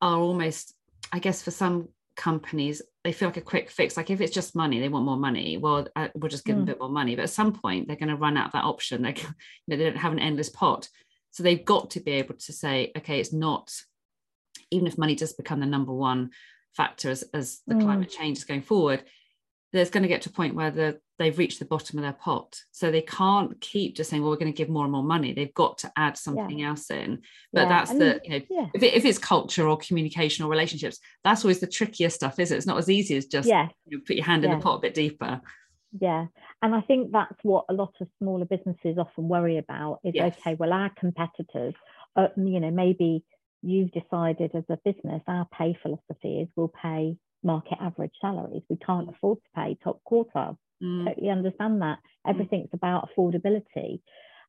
are 0.00 0.18
almost, 0.18 0.74
I 1.12 1.18
guess, 1.18 1.42
for 1.42 1.50
some 1.50 1.88
companies 2.16 2.82
they 3.06 3.12
feel 3.12 3.28
like 3.28 3.36
a 3.36 3.40
quick 3.40 3.70
fix 3.70 3.96
like 3.96 4.10
if 4.10 4.20
it's 4.20 4.34
just 4.34 4.56
money 4.56 4.80
they 4.80 4.88
want 4.88 5.04
more 5.04 5.16
money 5.16 5.56
well 5.56 5.86
uh, 5.94 6.08
we'll 6.16 6.28
just 6.28 6.44
give 6.44 6.56
mm. 6.56 6.58
them 6.58 6.64
a 6.64 6.72
bit 6.72 6.80
more 6.80 6.88
money 6.88 7.14
but 7.14 7.22
at 7.22 7.30
some 7.30 7.52
point 7.52 7.86
they're 7.86 7.96
going 7.96 8.08
to 8.08 8.16
run 8.16 8.36
out 8.36 8.46
of 8.46 8.52
that 8.52 8.64
option 8.64 9.02
they, 9.02 9.10
you 9.16 9.24
know, 9.68 9.76
they 9.76 9.84
don't 9.84 9.96
have 9.96 10.10
an 10.10 10.18
endless 10.18 10.50
pot 10.50 10.88
so 11.30 11.44
they've 11.44 11.64
got 11.64 11.90
to 11.90 12.00
be 12.00 12.10
able 12.10 12.34
to 12.34 12.52
say 12.52 12.90
okay 12.96 13.20
it's 13.20 13.32
not 13.32 13.70
even 14.72 14.88
if 14.88 14.98
money 14.98 15.14
does 15.14 15.34
become 15.34 15.60
the 15.60 15.66
number 15.66 15.92
one 15.92 16.30
factor 16.76 17.08
as, 17.08 17.22
as 17.32 17.60
the 17.68 17.74
mm. 17.74 17.82
climate 17.82 18.10
change 18.10 18.38
is 18.38 18.44
going 18.44 18.60
forward 18.60 19.04
there's 19.76 19.90
going 19.90 20.02
to 20.02 20.08
get 20.08 20.22
to 20.22 20.30
a 20.30 20.32
point 20.32 20.54
where 20.54 20.70
the, 20.70 20.98
they've 21.18 21.36
reached 21.36 21.58
the 21.58 21.64
bottom 21.64 21.98
of 21.98 22.02
their 22.02 22.12
pot. 22.12 22.60
So 22.72 22.90
they 22.90 23.02
can't 23.02 23.60
keep 23.60 23.96
just 23.96 24.10
saying, 24.10 24.22
well, 24.22 24.30
we're 24.30 24.38
going 24.38 24.52
to 24.52 24.56
give 24.56 24.68
more 24.68 24.84
and 24.84 24.92
more 24.92 25.02
money. 25.02 25.32
They've 25.32 25.54
got 25.54 25.78
to 25.78 25.92
add 25.96 26.16
something 26.16 26.58
yeah. 26.58 26.68
else 26.68 26.90
in. 26.90 27.22
But 27.52 27.62
yeah. 27.62 27.68
that's 27.68 27.90
the, 27.92 28.20
you 28.24 28.30
know, 28.30 28.40
yeah. 28.50 28.66
if, 28.74 28.82
it, 28.82 28.94
if 28.94 29.04
it's 29.04 29.18
culture 29.18 29.68
or 29.68 29.76
communication 29.76 30.44
or 30.44 30.50
relationships, 30.50 30.98
that's 31.24 31.44
always 31.44 31.60
the 31.60 31.66
trickier 31.66 32.10
stuff, 32.10 32.38
is 32.38 32.50
it? 32.50 32.56
It's 32.56 32.66
not 32.66 32.78
as 32.78 32.90
easy 32.90 33.16
as 33.16 33.26
just 33.26 33.48
you 33.48 33.54
know, 33.54 33.98
put 34.06 34.16
your 34.16 34.24
hand 34.24 34.44
in 34.44 34.50
the 34.50 34.58
pot 34.58 34.76
a 34.76 34.80
bit 34.80 34.94
deeper. 34.94 35.40
Yeah. 35.98 36.26
And 36.62 36.74
I 36.74 36.80
think 36.80 37.12
that's 37.12 37.38
what 37.42 37.64
a 37.68 37.74
lot 37.74 37.94
of 38.00 38.08
smaller 38.18 38.44
businesses 38.44 38.98
often 38.98 39.28
worry 39.28 39.58
about 39.58 40.00
is 40.04 40.14
yes. 40.14 40.36
okay, 40.38 40.54
well, 40.54 40.72
our 40.72 40.90
competitors, 40.98 41.74
uh, 42.16 42.28
you 42.36 42.60
know, 42.60 42.70
maybe 42.70 43.24
you've 43.62 43.92
decided 43.92 44.52
as 44.54 44.64
a 44.68 44.78
business, 44.84 45.22
our 45.26 45.46
pay 45.56 45.76
philosophy 45.82 46.40
is 46.40 46.48
we'll 46.56 46.72
pay 46.82 47.16
market 47.46 47.78
average 47.80 48.12
salaries. 48.20 48.62
We 48.68 48.76
can't 48.76 49.08
afford 49.08 49.38
to 49.38 49.50
pay 49.54 49.78
top 49.82 50.00
quartile. 50.10 50.58
Mm. 50.82 51.06
Totally 51.06 51.30
understand 51.30 51.80
that. 51.80 51.98
Mm. 52.26 52.30
Everything's 52.30 52.70
about 52.72 53.08
affordability. 53.08 54.00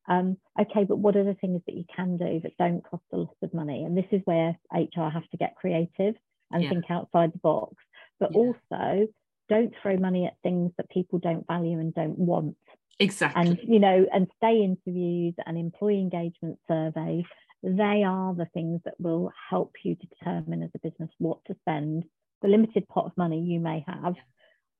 Um, 0.08 0.38
okay, 0.60 0.84
but 0.84 0.98
what 0.98 1.16
are 1.16 1.24
the 1.24 1.34
things 1.34 1.62
that 1.66 1.76
you 1.76 1.84
can 1.94 2.16
do 2.16 2.40
that 2.42 2.56
don't 2.58 2.82
cost 2.82 3.04
a 3.12 3.18
lot 3.18 3.36
of 3.42 3.54
money? 3.54 3.84
And 3.84 3.96
this 3.96 4.06
is 4.10 4.22
where 4.24 4.58
HR 4.72 5.08
has 5.10 5.22
to 5.30 5.36
get 5.36 5.56
creative 5.56 6.14
and 6.50 6.62
yeah. 6.62 6.70
think 6.70 6.84
outside 6.90 7.32
the 7.32 7.38
box. 7.38 7.74
But 8.18 8.30
yeah. 8.32 8.38
also, 8.38 9.08
don't 9.48 9.74
throw 9.80 9.96
money 9.96 10.26
at 10.26 10.36
things 10.42 10.72
that 10.76 10.90
people 10.90 11.18
don't 11.18 11.46
value 11.46 11.78
and 11.78 11.94
don't 11.94 12.18
want. 12.18 12.56
Exactly. 12.98 13.40
And 13.40 13.58
you 13.62 13.78
know, 13.78 14.06
and 14.12 14.26
stay 14.36 14.62
interviews 14.62 15.34
and 15.46 15.56
employee 15.56 16.00
engagement 16.00 16.58
surveys. 16.66 17.24
They 17.62 18.04
are 18.06 18.34
the 18.34 18.48
things 18.54 18.80
that 18.84 19.00
will 19.00 19.32
help 19.50 19.74
you 19.84 19.96
determine 19.96 20.62
as 20.62 20.70
a 20.74 20.78
business 20.78 21.10
what 21.18 21.44
to 21.46 21.56
spend 21.60 22.04
the 22.42 22.48
limited 22.48 22.88
pot 22.88 23.06
of 23.06 23.16
money 23.16 23.40
you 23.40 23.60
may 23.60 23.84
have 23.86 24.16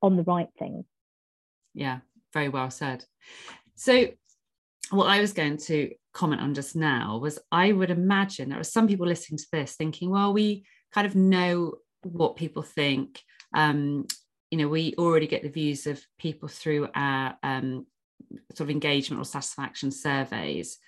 on 0.01 0.15
the 0.15 0.23
right 0.23 0.49
things. 0.57 0.85
Yeah, 1.73 1.99
very 2.33 2.49
well 2.49 2.69
said. 2.69 3.05
So, 3.75 4.07
what 4.91 5.07
I 5.07 5.21
was 5.21 5.33
going 5.33 5.57
to 5.57 5.91
comment 6.13 6.41
on 6.41 6.53
just 6.53 6.75
now 6.75 7.19
was 7.21 7.39
I 7.51 7.71
would 7.71 7.91
imagine 7.91 8.49
there 8.49 8.59
are 8.59 8.63
some 8.63 8.87
people 8.87 9.05
listening 9.05 9.37
to 9.37 9.47
this 9.51 9.75
thinking, 9.75 10.09
well, 10.09 10.33
we 10.33 10.65
kind 10.91 11.05
of 11.05 11.15
know 11.15 11.75
what 12.03 12.35
people 12.35 12.63
think. 12.63 13.21
Um, 13.53 14.07
you 14.49 14.57
know, 14.57 14.67
we 14.67 14.95
already 14.97 15.27
get 15.27 15.43
the 15.43 15.49
views 15.49 15.85
of 15.85 16.03
people 16.17 16.49
through 16.49 16.87
our 16.95 17.37
um, 17.43 17.85
sort 18.55 18.61
of 18.61 18.69
engagement 18.71 19.21
or 19.21 19.25
satisfaction 19.25 19.91
surveys. 19.91 20.79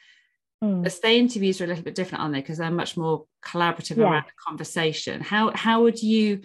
Mm. 0.64 0.84
The 0.84 0.90
stay 0.90 1.18
interviews 1.18 1.60
are 1.60 1.66
a 1.66 1.68
little 1.68 1.84
bit 1.84 1.96
different, 1.96 2.22
aren't 2.22 2.34
they? 2.34 2.42
Because 2.42 2.60
they're 2.60 2.72
much 2.72 2.96
more 2.96 3.26
collaborative 3.44 3.98
yeah. 3.98 4.04
around 4.04 4.26
the 4.26 4.34
conversation. 4.48 5.22
How 5.22 5.52
how 5.56 5.82
would 5.84 6.02
you 6.02 6.42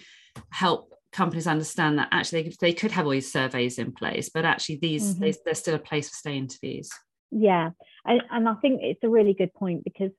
help 0.51 0.93
companies 1.13 1.47
understand 1.47 1.99
that 1.99 2.09
actually 2.13 2.43
they, 2.43 2.57
they 2.61 2.73
could 2.73 2.93
have 2.93 3.07
all 3.07 3.13
these 3.13 3.31
surveys 3.31 3.79
in 3.79 3.93
place, 3.93 4.31
but 4.33 4.45
actually 4.45 4.77
these 4.77 5.15
mm-hmm. 5.15 5.31
there's 5.45 5.59
still 5.59 5.75
a 5.75 5.79
place 5.79 6.09
for 6.09 6.17
stay 6.17 6.37
interviews? 6.37 6.91
Yeah, 7.31 7.71
and, 8.05 8.23
and 8.31 8.49
I 8.49 8.55
think 8.55 8.81
it's 8.83 9.03
a 9.03 9.09
really 9.09 9.35
good 9.35 9.53
point 9.55 9.85
because 9.85 10.13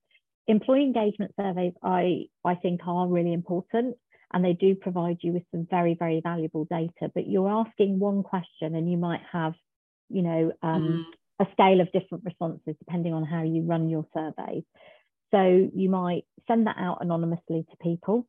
employee 0.48 0.84
engagement 0.84 1.34
surveys 1.40 1.74
I 1.84 2.26
I 2.46 2.56
think 2.56 2.82
are 2.86 3.08
really 3.08 3.34
important 3.34 3.98
and 4.34 4.46
they 4.46 4.54
do 4.54 4.76
provide 4.76 5.18
you 5.22 5.34
with 5.34 5.44
some 5.52 5.68
very 5.70 5.94
very 5.94 6.22
valuable 6.22 6.66
data 6.66 7.12
but 7.14 7.28
you're 7.28 7.50
asking 7.50 8.00
one 8.00 8.24
question 8.24 8.76
and 8.76 8.90
you 8.90 8.98
might 8.98 9.22
have 9.32 9.56
you 10.10 10.22
know, 10.22 10.52
um, 10.62 11.06
mm. 11.06 11.17
A 11.40 11.46
scale 11.52 11.82
of 11.82 11.92
different 11.92 12.24
responses 12.26 12.76
depending 12.80 13.14
on 13.14 13.24
how 13.24 13.44
you 13.44 13.64
run 13.64 13.90
your 13.90 14.06
surveys. 14.14 14.64
So 15.32 15.70
you 15.74 15.90
might 15.90 16.24
send 16.48 16.68
that 16.68 16.78
out 16.80 17.00
anonymously 17.02 17.66
to 17.70 17.78
people, 17.82 18.28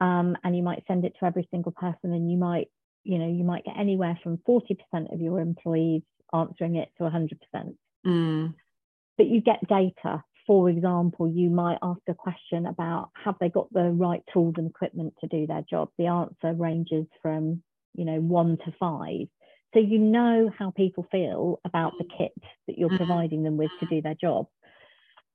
um, 0.00 0.36
and 0.42 0.56
you 0.56 0.62
might 0.62 0.82
send 0.86 1.04
it 1.04 1.14
to 1.20 1.26
every 1.26 1.46
single 1.50 1.72
person, 1.72 2.12
and 2.12 2.30
you 2.30 2.36
might, 2.36 2.68
you 3.04 3.18
know, 3.18 3.28
you 3.28 3.44
might 3.44 3.64
get 3.64 3.78
anywhere 3.78 4.18
from 4.22 4.38
40% 4.48 5.12
of 5.12 5.20
your 5.20 5.40
employees 5.40 6.02
answering 6.32 6.76
it 6.76 6.88
to 6.98 7.04
100%. 7.04 7.28
Mm. 8.06 8.54
But 9.16 9.26
you 9.26 9.40
get 9.40 9.66
data. 9.68 10.24
For 10.46 10.68
example, 10.68 11.28
you 11.28 11.50
might 11.50 11.78
ask 11.82 12.00
a 12.08 12.14
question 12.14 12.66
about 12.66 13.10
have 13.24 13.36
they 13.40 13.48
got 13.48 13.72
the 13.72 13.90
right 13.90 14.22
tools 14.32 14.54
and 14.56 14.68
equipment 14.68 15.14
to 15.20 15.28
do 15.28 15.46
their 15.46 15.64
job? 15.68 15.90
The 15.98 16.06
answer 16.06 16.52
ranges 16.54 17.06
from, 17.22 17.62
you 17.94 18.04
know, 18.04 18.20
one 18.20 18.58
to 18.64 18.74
five. 18.80 19.28
So 19.74 19.80
you 19.80 19.98
know 19.98 20.50
how 20.56 20.70
people 20.70 21.06
feel 21.10 21.60
about 21.64 21.94
the 21.98 22.04
kit 22.04 22.32
that 22.66 22.78
you're 22.78 22.88
mm-hmm. 22.88 22.98
providing 22.98 23.42
them 23.42 23.56
with 23.56 23.70
to 23.80 23.86
do 23.86 24.02
their 24.02 24.14
job. 24.14 24.46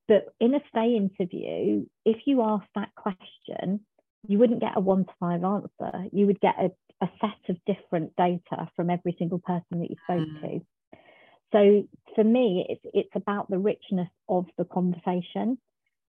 But 0.07 0.25
in 0.39 0.53
a 0.53 0.59
stay 0.69 0.95
interview, 0.95 1.85
if 2.05 2.17
you 2.25 2.41
ask 2.41 2.65
that 2.75 2.89
question, 2.95 3.81
you 4.27 4.37
wouldn't 4.37 4.61
get 4.61 4.77
a 4.77 4.79
one 4.79 5.05
to 5.05 5.11
five 5.19 5.43
answer. 5.43 6.05
You 6.11 6.27
would 6.27 6.39
get 6.39 6.55
a, 6.59 6.71
a 7.03 7.09
set 7.19 7.49
of 7.49 7.57
different 7.65 8.15
data 8.15 8.69
from 8.75 8.89
every 8.89 9.15
single 9.17 9.39
person 9.39 9.79
that 9.79 9.89
you 9.89 9.95
spoke 10.03 10.27
mm. 10.27 10.41
to. 10.41 10.65
So 11.51 11.87
for 12.15 12.23
me, 12.23 12.65
it's 12.69 12.81
it's 12.93 13.15
about 13.15 13.49
the 13.49 13.57
richness 13.57 14.09
of 14.27 14.45
the 14.57 14.65
conversation. 14.65 15.57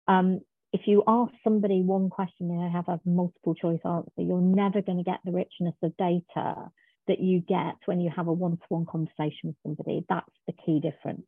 Um, 0.06 0.40
if 0.72 0.82
you 0.86 1.04
ask 1.06 1.32
somebody 1.44 1.82
one 1.82 2.10
question 2.10 2.50
and 2.50 2.60
they 2.60 2.70
have 2.70 2.88
a 2.88 3.00
multiple 3.04 3.54
choice 3.54 3.80
answer, 3.84 4.10
you're 4.18 4.40
never 4.40 4.82
going 4.82 4.98
to 4.98 5.04
get 5.04 5.20
the 5.24 5.32
richness 5.32 5.74
of 5.82 5.96
data 5.96 6.70
that 7.06 7.20
you 7.20 7.40
get 7.40 7.76
when 7.86 8.00
you 8.00 8.10
have 8.14 8.28
a 8.28 8.32
one-to-one 8.32 8.86
conversation 8.86 9.44
with 9.44 9.56
somebody. 9.62 10.04
That's 10.08 10.30
the 10.46 10.54
key 10.64 10.80
difference. 10.80 11.26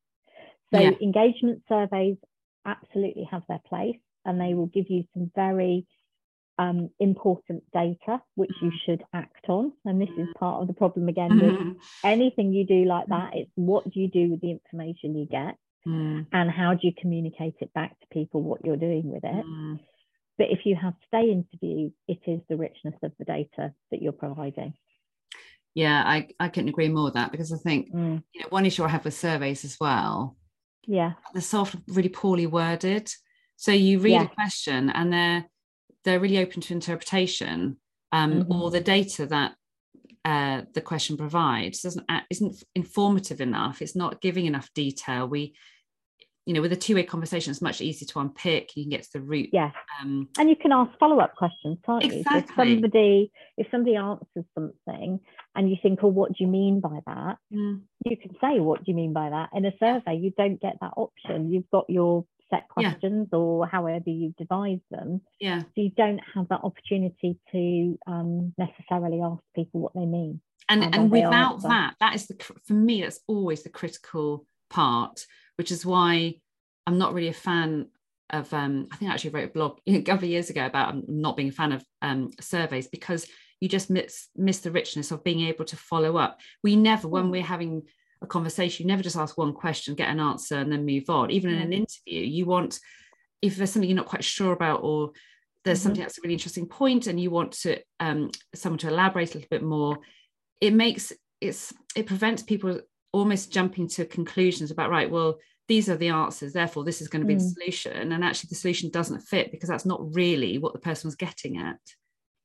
So 0.72 0.80
yeah. 0.80 0.90
engagement 1.00 1.62
surveys 1.68 2.16
absolutely 2.64 3.28
have 3.30 3.42
their 3.48 3.60
place 3.68 3.98
and 4.24 4.40
they 4.40 4.54
will 4.54 4.66
give 4.66 4.86
you 4.88 5.04
some 5.14 5.30
very 5.34 5.86
um, 6.58 6.90
important 6.98 7.62
data 7.72 8.20
which 8.34 8.50
you 8.60 8.68
mm-hmm. 8.68 8.76
should 8.84 9.04
act 9.12 9.48
on. 9.48 9.72
And 9.84 10.00
this 10.00 10.08
is 10.18 10.28
part 10.38 10.62
of 10.62 10.68
the 10.68 10.74
problem 10.74 11.08
again 11.08 11.38
with 11.38 11.52
mm-hmm. 11.52 11.72
anything 12.02 12.52
you 12.52 12.66
do 12.66 12.84
like 12.84 13.06
that. 13.08 13.30
It's 13.34 13.50
what 13.54 13.84
do 13.84 14.00
you 14.00 14.08
do 14.08 14.30
with 14.30 14.40
the 14.40 14.50
information 14.50 15.16
you 15.16 15.26
get 15.26 15.56
mm. 15.86 16.26
and 16.32 16.50
how 16.50 16.74
do 16.74 16.80
you 16.82 16.92
communicate 16.98 17.54
it 17.60 17.72
back 17.74 17.98
to 18.00 18.06
people 18.10 18.42
what 18.42 18.64
you're 18.64 18.76
doing 18.76 19.10
with 19.10 19.24
it. 19.24 19.46
Mm. 19.46 19.80
But 20.38 20.48
if 20.50 20.60
you 20.64 20.76
have 20.76 20.94
stay 21.06 21.30
interviews, 21.30 21.92
it 22.08 22.18
is 22.26 22.40
the 22.48 22.56
richness 22.56 22.94
of 23.02 23.12
the 23.18 23.24
data 23.24 23.72
that 23.90 24.02
you're 24.02 24.12
providing. 24.12 24.74
Yeah, 25.76 26.02
I, 26.06 26.28
I 26.40 26.48
couldn't 26.48 26.70
agree 26.70 26.88
more 26.88 27.04
with 27.04 27.14
that 27.14 27.30
because 27.30 27.52
I 27.52 27.58
think 27.58 27.92
mm. 27.92 28.22
you 28.32 28.40
know 28.40 28.46
one 28.48 28.64
issue 28.64 28.82
I 28.82 28.88
have 28.88 29.04
with 29.04 29.12
surveys 29.12 29.62
as 29.62 29.76
well. 29.78 30.34
Yeah. 30.86 31.12
They're 31.34 31.42
sort 31.42 31.74
of 31.74 31.82
really 31.88 32.08
poorly 32.08 32.46
worded. 32.46 33.12
So 33.56 33.72
you 33.72 33.98
read 33.98 34.12
yeah. 34.12 34.22
a 34.22 34.28
question 34.28 34.88
and 34.88 35.12
they're 35.12 35.44
they're 36.02 36.18
really 36.18 36.38
open 36.38 36.62
to 36.62 36.72
interpretation 36.72 37.76
um, 38.10 38.44
mm-hmm. 38.44 38.52
or 38.52 38.70
the 38.70 38.80
data 38.80 39.26
that 39.26 39.52
uh, 40.24 40.62
the 40.72 40.80
question 40.80 41.18
provides 41.18 41.82
doesn't 41.82 42.06
isn't 42.30 42.64
informative 42.74 43.40
enough 43.40 43.80
it's 43.80 43.94
not 43.94 44.20
giving 44.20 44.46
enough 44.46 44.68
detail 44.74 45.28
we 45.28 45.54
you 46.46 46.54
know 46.54 46.62
with 46.62 46.72
a 46.72 46.76
two-way 46.76 47.02
conversation 47.02 47.50
it's 47.50 47.60
much 47.60 47.80
easier 47.80 48.06
to 48.06 48.18
unpick 48.20 48.70
you 48.76 48.84
can 48.84 48.90
get 48.90 49.02
to 49.02 49.12
the 49.14 49.20
root 49.20 49.50
yes 49.52 49.74
um, 50.00 50.28
and 50.38 50.48
you 50.48 50.56
can 50.56 50.72
ask 50.72 50.90
follow-up 50.98 51.34
questions 51.34 51.76
can't 51.84 52.04
exactly. 52.04 52.18
you 52.18 52.24
so 52.24 52.38
if 52.38 52.56
somebody 52.56 53.32
if 53.58 53.66
somebody 53.70 53.96
answers 53.96 54.44
something 54.54 55.20
and 55.54 55.70
you 55.70 55.76
think 55.82 55.98
oh 56.02 56.08
what 56.08 56.30
do 56.30 56.36
you 56.38 56.46
mean 56.46 56.80
by 56.80 57.00
that 57.06 57.36
mm. 57.52 57.80
you 58.04 58.16
can 58.16 58.30
say 58.40 58.60
what 58.60 58.84
do 58.84 58.90
you 58.90 58.94
mean 58.94 59.12
by 59.12 59.28
that 59.28 59.50
in 59.52 59.66
a 59.66 59.72
survey 59.78 60.16
you 60.16 60.32
don't 60.38 60.60
get 60.60 60.76
that 60.80 60.92
option 60.96 61.50
you've 61.50 61.70
got 61.70 61.84
your 61.88 62.24
set 62.50 62.68
questions 62.68 63.28
yeah. 63.32 63.38
or 63.38 63.66
however 63.66 64.08
you 64.08 64.34
devise 64.38 64.78
them. 64.90 65.20
Yeah. 65.40 65.62
So 65.62 65.66
you 65.74 65.90
don't 65.96 66.20
have 66.34 66.48
that 66.48 66.60
opportunity 66.62 67.38
to 67.52 67.98
um, 68.06 68.54
necessarily 68.56 69.20
ask 69.20 69.42
people 69.54 69.80
what 69.80 69.94
they 69.94 70.04
mean. 70.06 70.40
And 70.68 70.94
and 70.94 71.10
without 71.10 71.62
that, 71.62 71.94
that 72.00 72.14
is 72.14 72.26
the 72.26 72.36
for 72.64 72.72
me 72.72 73.02
that's 73.02 73.20
always 73.28 73.62
the 73.62 73.68
critical 73.68 74.46
part, 74.68 75.24
which 75.56 75.70
is 75.70 75.84
why 75.84 76.34
I'm 76.86 76.98
not 76.98 77.14
really 77.14 77.28
a 77.28 77.32
fan 77.32 77.88
of 78.30 78.52
um, 78.52 78.88
I 78.92 78.96
think 78.96 79.10
I 79.10 79.14
actually 79.14 79.30
wrote 79.30 79.50
a 79.50 79.52
blog 79.52 79.78
a 79.86 80.02
couple 80.02 80.24
of 80.24 80.30
years 80.30 80.50
ago 80.50 80.66
about 80.66 80.90
um, 80.90 81.04
not 81.08 81.36
being 81.36 81.48
a 81.48 81.52
fan 81.52 81.72
of 81.72 81.84
um, 82.02 82.30
surveys 82.40 82.88
because 82.88 83.26
you 83.60 83.68
just 83.68 83.90
miss 83.90 84.28
miss 84.36 84.60
the 84.60 84.70
richness 84.70 85.10
of 85.10 85.24
being 85.24 85.40
able 85.42 85.64
to 85.66 85.76
follow 85.76 86.16
up. 86.16 86.40
We 86.62 86.76
never, 86.76 87.08
when 87.08 87.24
hmm. 87.24 87.30
we're 87.30 87.42
having 87.42 87.82
a 88.22 88.26
conversation 88.26 88.84
you 88.84 88.88
never 88.88 89.02
just 89.02 89.16
ask 89.16 89.36
one 89.36 89.52
question 89.52 89.94
get 89.94 90.08
an 90.08 90.20
answer 90.20 90.56
and 90.56 90.72
then 90.72 90.86
move 90.86 91.08
on 91.10 91.30
even 91.30 91.50
in 91.50 91.60
an 91.60 91.72
interview 91.72 92.22
you 92.22 92.46
want 92.46 92.80
if 93.42 93.56
there's 93.56 93.70
something 93.70 93.88
you're 93.88 93.96
not 93.96 94.06
quite 94.06 94.24
sure 94.24 94.52
about 94.52 94.82
or 94.82 95.12
there's 95.64 95.78
mm-hmm. 95.78 95.88
something 95.88 96.02
that's 96.02 96.18
a 96.18 96.20
really 96.22 96.34
interesting 96.34 96.66
point 96.66 97.06
and 97.06 97.20
you 97.20 97.30
want 97.30 97.52
to 97.52 97.78
um, 98.00 98.30
someone 98.54 98.78
to 98.78 98.88
elaborate 98.88 99.34
a 99.34 99.38
little 99.38 99.48
bit 99.50 99.62
more 99.62 99.98
it 100.60 100.72
makes 100.72 101.12
it's 101.40 101.72
it 101.94 102.06
prevents 102.06 102.42
people 102.42 102.80
almost 103.16 103.52
jumping 103.52 103.88
to 103.88 104.04
conclusions 104.04 104.70
about 104.70 104.90
right 104.90 105.10
well 105.10 105.38
these 105.68 105.88
are 105.88 105.96
the 105.96 106.08
answers 106.08 106.52
therefore 106.52 106.84
this 106.84 107.00
is 107.00 107.08
going 107.08 107.22
to 107.22 107.26
be 107.26 107.34
mm. 107.34 107.38
the 107.38 107.48
solution 107.48 108.12
and 108.12 108.24
actually 108.24 108.48
the 108.48 108.54
solution 108.54 108.90
doesn't 108.90 109.20
fit 109.20 109.50
because 109.50 109.68
that's 109.68 109.86
not 109.86 110.14
really 110.14 110.58
what 110.58 110.72
the 110.72 110.78
person 110.78 111.08
was 111.08 111.16
getting 111.16 111.58
at 111.58 111.80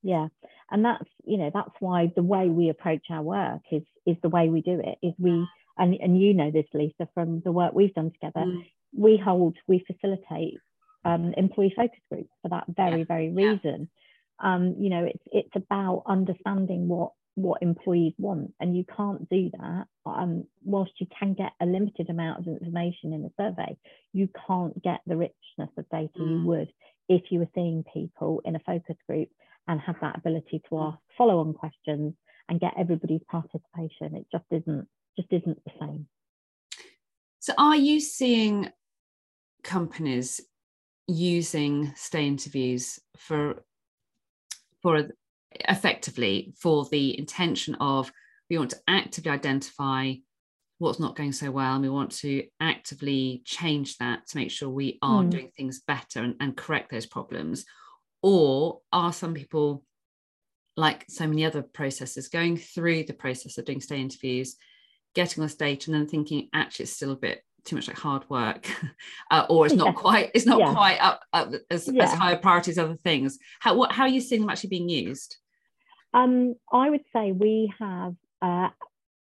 yeah 0.02 0.28
and 0.72 0.84
that's 0.84 1.10
you 1.26 1.38
know 1.38 1.52
that's 1.54 1.76
why 1.80 2.12
the 2.16 2.24
way 2.24 2.48
we 2.48 2.70
approach 2.70 3.06
our 3.10 3.22
work 3.22 3.62
is 3.72 3.84
is 4.06 4.18
the 4.24 4.30
way 4.30 4.50
we 4.50 4.62
do 4.62 4.82
it 4.84 4.98
is 5.06 5.14
we 5.20 5.46
and, 5.78 5.98
and 6.00 6.22
you 6.22 6.34
know 6.34 6.52
this, 6.52 6.66
Lisa, 6.74 7.08
from 7.14 7.42
the 7.42 7.52
work 7.52 7.74
we've 7.74 7.94
done 7.94 8.12
together, 8.12 8.46
mm. 8.46 8.66
we 8.96 9.18
hold, 9.18 9.58
we 9.68 9.84
facilitate 9.88 10.60
um, 11.04 11.34
employee 11.36 11.74
focus 11.76 12.00
groups 12.12 12.30
for 12.42 12.50
that 12.50 12.66
very, 12.68 13.00
yeah. 13.00 13.06
very 13.08 13.30
reason. 13.30 13.90
Yeah. 14.44 14.54
Um, 14.54 14.76
you 14.80 14.90
know, 14.90 15.06
it's 15.06 15.24
it's 15.32 15.56
about 15.56 16.04
understanding 16.08 16.88
what 16.88 17.12
what 17.42 17.62
employees 17.62 18.14
want, 18.18 18.54
and 18.60 18.76
you 18.76 18.86
can't 18.96 19.30
do 19.30 19.50
that. 19.60 19.86
Um, 20.06 20.46
whilst 20.64 20.94
you 21.00 21.08
can 21.18 21.34
get 21.34 21.52
a 21.62 21.66
limited 21.66 22.10
amount 22.10 22.40
of 22.40 22.48
information 22.48 23.14
in 23.14 23.26
a 23.26 23.42
survey, 23.42 23.78
you 24.14 24.30
can't 24.48 24.82
get 24.82 25.02
the 25.06 25.18
richness 25.18 25.70
of 25.78 25.90
data 25.90 26.10
mm. 26.20 26.30
you 26.30 26.48
would 26.48 26.72
if 27.10 27.24
you 27.30 27.40
were 27.40 27.50
seeing 27.54 27.84
people 27.94 28.42
in 28.46 28.56
a 28.56 28.60
focus 28.60 28.96
group 29.08 29.30
and 29.68 29.80
have 29.82 29.98
that 30.02 30.18
ability 30.18 30.62
to 30.70 30.76
mm. 30.76 30.92
ask 30.92 31.00
follow-on 31.18 31.54
questions 31.54 32.14
and 32.50 32.60
get 32.60 32.74
everybody's 32.78 33.22
participation. 33.30 34.16
It 34.16 34.26
just 34.32 34.46
isn't 34.52 34.88
just 35.18 35.32
isn't 35.32 35.64
the 35.64 35.72
same. 35.80 36.08
So, 37.40 37.54
are 37.58 37.76
you 37.76 38.00
seeing 38.00 38.70
companies 39.64 40.42
using 41.08 41.92
stay 41.96 42.28
interviews 42.28 43.00
for 43.18 43.64
for 44.82 45.10
effectively 45.68 46.54
for 46.58 46.86
the 46.92 47.18
intention 47.18 47.76
of 47.76 48.12
we 48.50 48.58
want 48.58 48.72
to 48.72 48.82
actively 48.88 49.32
identify 49.32 50.14
what's 50.78 51.00
not 51.00 51.16
going 51.16 51.32
so 51.32 51.52
well 51.52 51.74
and 51.76 51.84
we 51.84 51.90
want 51.90 52.12
to 52.12 52.44
actively 52.60 53.44
change 53.46 53.98
that 53.98 54.28
to 54.28 54.38
make 54.38 54.50
sure 54.50 54.70
we 54.70 54.98
are 55.02 55.24
mm. 55.24 55.30
doing 55.30 55.52
things 55.56 55.82
better 55.86 56.22
and, 56.24 56.36
and 56.40 56.58
correct 56.58 56.90
those 56.90 57.06
problems 57.06 57.66
or 58.24 58.80
are 58.92 59.14
some 59.14 59.34
people 59.34 59.84
like 60.76 61.06
so 61.08 61.28
many 61.28 61.46
other 61.46 61.62
processes 61.62 62.30
going 62.30 62.58
through 62.58 63.04
the 63.04 63.14
process 63.14 63.58
of 63.58 63.66
doing 63.66 63.80
stay 63.80 64.00
interviews 64.00 64.56
getting 65.14 65.44
this 65.44 65.56
data 65.56 65.92
and 65.92 66.00
then 66.00 66.08
thinking 66.08 66.50
actually 66.54 66.84
it's 66.84 66.94
still 66.94 67.12
a 67.12 67.16
bit 67.16 67.44
too 67.66 67.76
much 67.76 67.88
like 67.88 67.98
hard 67.98 68.28
work 68.30 68.68
uh, 69.32 69.46
or 69.50 69.66
it's 69.66 69.76
not 69.76 69.88
yeah. 69.88 69.94
quite 69.94 70.32
it's 70.34 70.46
not 70.46 70.60
yeah. 70.60 70.74
quite 70.74 70.98
up, 70.98 71.22
up 71.34 71.52
as, 71.70 71.88
yeah. 71.88 72.04
as 72.04 72.14
high 72.14 72.32
a 72.32 72.38
priority 72.38 72.72
as 72.72 72.78
other 72.78 72.96
things 72.96 73.38
how 73.60 73.76
what 73.76 73.92
how 73.92 74.04
are 74.04 74.10
you 74.10 74.22
seeing 74.22 74.42
them 74.42 74.50
actually 74.50 74.70
being 74.70 74.90
used 74.90 75.38
um, 76.14 76.56
i 76.72 76.90
would 76.90 77.04
say 77.14 77.32
we 77.32 77.72
have 77.80 78.16
uh, 78.42 78.70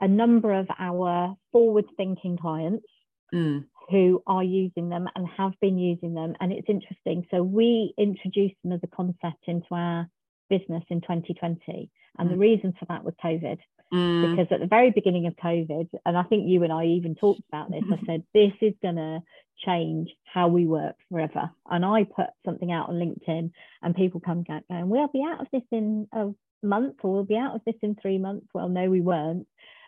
a 0.01 0.09
number 0.09 0.53
of 0.53 0.68
our 0.79 1.37
forward 1.53 1.87
thinking 1.97 2.37
clients 2.37 2.87
mm. 3.33 3.64
who 3.90 4.23
are 4.27 4.44
using 4.44 4.88
them 4.88 5.09
and 5.14 5.27
have 5.37 5.53
been 5.61 5.79
using 5.79 6.14
them 6.14 6.35
and 6.40 6.53
it's 6.53 6.68
interesting 6.68 7.27
so 7.31 7.42
we 7.42 7.94
introduced 7.97 8.57
them 8.62 8.73
as 8.73 8.81
a 8.83 8.88
concept 8.88 9.44
into 9.47 9.66
our 9.70 10.09
business 10.48 10.85
in 10.90 11.00
2020 11.00 11.90
and 12.18 12.28
mm. 12.28 12.33
the 12.33 12.38
reason 12.38 12.74
for 12.78 12.87
that 12.87 13.04
was 13.04 13.14
covid 13.22 13.59
Mm. 13.94 14.37
Because 14.37 14.52
at 14.52 14.61
the 14.61 14.66
very 14.66 14.90
beginning 14.90 15.26
of 15.26 15.37
COVID, 15.37 15.88
and 16.04 16.16
I 16.16 16.22
think 16.24 16.48
you 16.48 16.62
and 16.64 16.72
I 16.72 16.87
even 16.87 17.14
talked 17.14 17.42
about 17.48 17.70
this, 17.70 17.85
I 17.90 17.98
said, 18.07 18.24
this 18.35 18.52
is 18.61 18.74
going 18.83 18.96
to 18.96 19.20
change 19.64 20.11
how 20.24 20.48
we 20.48 20.66
work 20.66 20.96
forever. 21.11 21.50
And 21.70 21.85
I 21.85 22.04
put 22.04 22.26
something 22.44 22.72
out 22.72 22.88
on 22.88 22.96
LinkedIn, 22.96 23.52
and 23.83 23.94
people 23.94 24.20
come 24.20 24.42
back 24.42 24.64
going, 24.68 24.88
we'll 24.88 25.09
be 25.09 25.22
out 25.22 25.40
of 25.40 25.46
this 25.52 25.62
in 25.70 26.09
a 26.12 26.30
month, 26.62 26.96
or 27.02 27.12
we'll 27.12 27.24
be 27.24 27.37
out 27.37 27.54
of 27.54 27.61
this 27.64 27.76
in 27.83 27.94
three 27.94 28.18
months. 28.18 28.46
Well, 28.52 28.68
no, 28.68 28.90
we 28.90 29.00
weren't. 29.00 29.46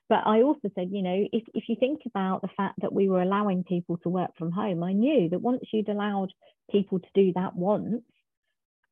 But 0.09 0.25
I 0.25 0.43
also 0.43 0.71
said, 0.77 0.91
you 0.93 1.03
know, 1.03 1.27
if, 1.33 1.43
if 1.53 1.65
you 1.69 1.75
think 1.75 2.03
about 2.07 2.43
the 2.43 2.51
fact 2.57 2.81
that 2.83 2.93
we 2.93 3.09
were 3.09 3.23
allowing 3.23 3.65
people 3.65 3.97
to 3.99 4.09
work 4.09 4.31
from 4.39 4.53
home, 4.53 4.85
I 4.85 4.93
knew 4.93 5.29
that 5.31 5.41
once 5.41 5.65
you'd 5.73 5.89
allowed 5.89 6.33
people 6.71 7.01
to 7.01 7.09
do 7.13 7.33
that 7.35 7.57
once, 7.57 8.03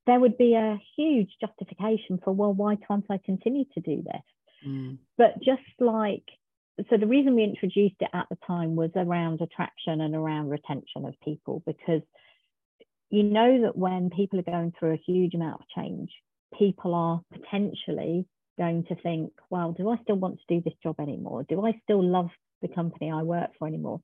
there 0.06 0.20
would 0.20 0.36
be 0.36 0.54
a 0.54 0.80
huge 0.96 1.30
justification 1.40 2.18
for, 2.22 2.32
well, 2.32 2.52
why 2.52 2.76
can't 2.76 3.06
I 3.10 3.18
continue 3.24 3.64
to 3.74 3.80
do 3.80 4.02
this? 4.02 4.22
Mm. 4.66 4.98
But 5.16 5.40
just 5.42 5.62
like 5.80 6.24
so 6.90 6.96
the 6.96 7.06
reason 7.06 7.36
we 7.36 7.44
introduced 7.44 7.96
it 8.00 8.10
at 8.12 8.26
the 8.30 8.38
time 8.46 8.74
was 8.74 8.90
around 8.96 9.40
attraction 9.40 10.00
and 10.00 10.14
around 10.14 10.48
retention 10.48 11.04
of 11.04 11.14
people 11.24 11.62
because 11.64 12.02
you 13.10 13.22
know 13.22 13.62
that 13.62 13.76
when 13.76 14.10
people 14.10 14.40
are 14.40 14.42
going 14.42 14.72
through 14.78 14.94
a 14.94 15.02
huge 15.06 15.34
amount 15.34 15.60
of 15.60 15.68
change, 15.76 16.10
people 16.58 16.94
are 16.94 17.20
potentially 17.32 18.26
going 18.58 18.84
to 18.84 18.96
think, 18.96 19.32
well, 19.50 19.72
do 19.72 19.88
I 19.88 19.96
still 20.02 20.16
want 20.16 20.38
to 20.38 20.54
do 20.54 20.62
this 20.64 20.74
job 20.82 20.96
anymore? 20.98 21.44
Do 21.48 21.64
I 21.64 21.78
still 21.84 22.02
love 22.02 22.30
the 22.60 22.68
company 22.68 23.10
I 23.10 23.22
work 23.22 23.50
for 23.58 23.68
anymore? 23.68 24.00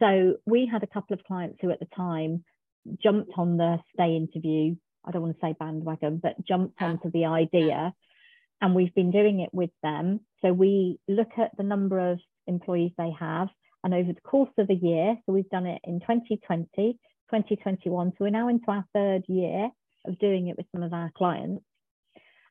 So 0.00 0.36
we 0.46 0.68
had 0.70 0.82
a 0.82 0.88
couple 0.88 1.14
of 1.14 1.24
clients 1.24 1.58
who 1.60 1.70
at 1.70 1.80
the 1.80 1.88
time 1.96 2.44
jumped 3.02 3.32
on 3.36 3.56
the 3.56 3.78
stay 3.92 4.16
interview. 4.16 4.76
I 5.04 5.10
don't 5.10 5.22
want 5.22 5.38
to 5.38 5.46
say 5.46 5.54
bandwagon, 5.58 6.18
but 6.22 6.44
jumped 6.46 6.80
onto 6.80 7.10
the 7.10 7.26
idea. 7.26 7.92
And 8.60 8.74
we've 8.74 8.94
been 8.94 9.10
doing 9.10 9.40
it 9.40 9.50
with 9.52 9.70
them. 9.82 10.20
So 10.42 10.52
we 10.52 10.98
look 11.08 11.32
at 11.38 11.56
the 11.56 11.62
number 11.62 12.12
of 12.12 12.20
employees 12.46 12.92
they 12.96 13.10
have. 13.18 13.48
And 13.82 13.92
over 13.92 14.12
the 14.12 14.20
course 14.22 14.52
of 14.56 14.70
a 14.70 14.74
year, 14.74 15.16
so 15.26 15.32
we've 15.32 15.50
done 15.50 15.66
it 15.66 15.82
in 15.84 16.00
2020, 16.00 16.68
2021. 16.74 18.10
So 18.10 18.16
we're 18.20 18.30
now 18.30 18.48
into 18.48 18.64
our 18.68 18.84
third 18.94 19.24
year 19.28 19.70
of 20.06 20.18
doing 20.18 20.48
it 20.48 20.56
with 20.56 20.66
some 20.72 20.82
of 20.82 20.92
our 20.92 21.10
clients. 21.16 21.64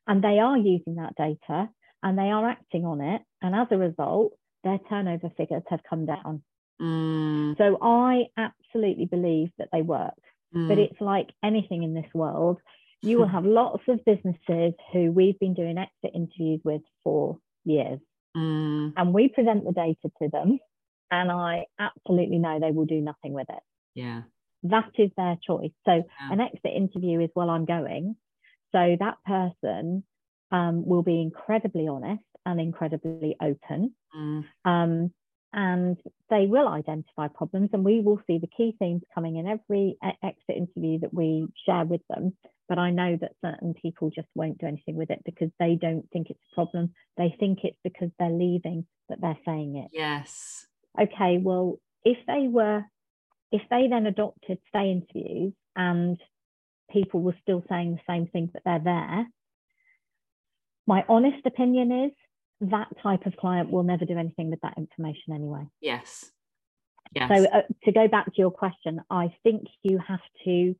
And 0.06 0.24
they 0.24 0.40
are 0.40 0.58
using 0.58 0.96
that 0.96 1.16
data 1.16 1.70
and 2.04 2.18
they 2.18 2.30
are 2.30 2.50
acting 2.50 2.86
on 2.86 3.02
it. 3.02 3.22
And 3.42 3.56
as 3.56 3.68
a 3.72 3.78
result, 3.78 4.34
their 4.64 4.80
turnover 4.90 5.32
figures 5.36 5.64
have 5.70 5.82
come 5.90 6.06
down. 6.06 6.44
Mm. 6.82 7.58
So 7.58 7.78
I 7.82 8.26
absolutely 8.38 9.06
believe 9.06 9.50
that 9.58 9.70
they 9.72 9.82
work. 9.82 10.14
Mm. 10.56 10.68
But 10.68 10.80
it's 10.80 11.02
like 11.02 11.30
anything 11.44 11.84
in 11.84 11.94
this 11.94 12.12
world. 12.14 12.60
You 13.02 13.20
will 13.20 13.28
have 13.38 13.46
lots 13.46 13.84
of 13.88 14.04
businesses 14.06 14.74
who 14.92 15.12
we've 15.12 15.40
been 15.40 15.54
doing 15.54 15.78
exit 15.78 16.12
interviews 16.16 16.62
with 16.64 16.82
for 17.04 17.38
years. 17.66 18.00
Mm. 18.36 18.94
And 18.98 19.14
we 19.14 19.30
present 19.30 19.66
the 19.66 19.72
data 19.74 20.12
to 20.22 20.30
them. 20.30 20.60
And 21.12 21.32
I 21.32 21.66
absolutely 21.80 22.40
know 22.40 22.60
they 22.60 22.72
will 22.72 22.86
do 22.86 23.02
nothing 23.02 23.34
with 23.34 23.48
it. 23.50 23.64
Yeah. 23.94 24.24
That 24.64 24.92
is 24.98 25.12
their 25.18 25.38
choice. 25.46 25.72
So 25.86 25.92
Yeah. 25.92 26.32
an 26.32 26.40
exit 26.40 26.72
interview 26.76 27.20
is 27.20 27.30
well, 27.36 27.50
I'm 27.50 27.66
going. 27.66 28.16
So 28.72 28.98
that 29.00 29.18
person 29.26 30.04
um, 30.52 30.86
will 30.86 31.04
be 31.04 31.22
incredibly 31.22 31.88
honest 31.88 32.24
and 32.46 32.60
incredibly 32.60 33.36
open. 33.42 33.94
Mm. 34.16 34.46
Um, 34.66 35.14
and 35.54 35.98
they 36.30 36.48
will 36.48 36.68
identify 36.68 37.28
problems, 37.28 37.70
and 37.74 37.86
we 37.86 38.02
will 38.02 38.20
see 38.26 38.40
the 38.40 38.48
key 38.48 38.76
themes 38.80 39.04
coming 39.14 39.38
in 39.38 39.48
every 39.48 39.98
exit 40.02 40.58
interview 40.58 41.00
that 41.00 41.14
we 41.14 41.48
share 41.66 41.86
with 41.86 42.02
them. 42.10 42.36
But 42.68 42.80
I 42.80 42.90
know 42.92 43.18
that 43.22 43.36
certain 43.46 43.74
people 43.74 44.10
just 44.10 44.28
won't 44.34 44.58
do 44.58 44.66
anything 44.66 44.96
with 44.96 45.12
it 45.12 45.22
because 45.26 45.52
they 45.60 45.76
don't 45.76 46.10
think 46.12 46.30
it's 46.30 46.40
a 46.52 46.56
problem. 46.56 46.94
They 47.18 47.36
think 47.40 47.60
it's 47.64 47.78
because 47.84 48.10
they're 48.18 48.30
leaving 48.30 48.86
that 49.10 49.22
they're 49.22 49.38
saying 49.46 49.76
it. 49.76 49.92
Yes. 49.94 50.66
Okay, 51.00 51.38
well, 51.38 51.80
if 52.04 52.18
they 52.26 52.48
were, 52.48 52.84
if 53.52 53.62
they 53.70 53.88
then 53.90 54.08
adopted 54.08 54.58
stay 54.70 54.92
interviews 54.92 55.54
and 55.76 56.18
people 56.90 57.22
were 57.22 57.36
still 57.42 57.64
saying 57.70 57.94
the 57.94 58.12
same 58.12 58.28
thing, 58.28 58.50
but 58.52 58.64
they're 58.66 58.80
there, 58.80 59.28
my 60.88 61.04
honest 61.08 61.46
opinion 61.46 62.06
is 62.06 62.12
that 62.62 62.88
type 63.02 63.26
of 63.26 63.36
client 63.38 63.72
will 63.72 63.84
never 63.84 64.06
do 64.06 64.18
anything 64.18 64.50
with 64.50 64.62
that 64.62 64.78
information 64.78 65.34
anyway. 65.34 65.68
Yes. 65.82 66.32
Yes. 67.14 67.30
So 67.30 67.46
uh, 67.54 67.62
to 67.84 67.92
go 67.92 68.08
back 68.08 68.26
to 68.28 68.38
your 68.38 68.52
question, 68.52 69.02
I 69.10 69.36
think 69.44 69.64
you 69.84 70.00
have 70.00 70.22
to 70.46 70.76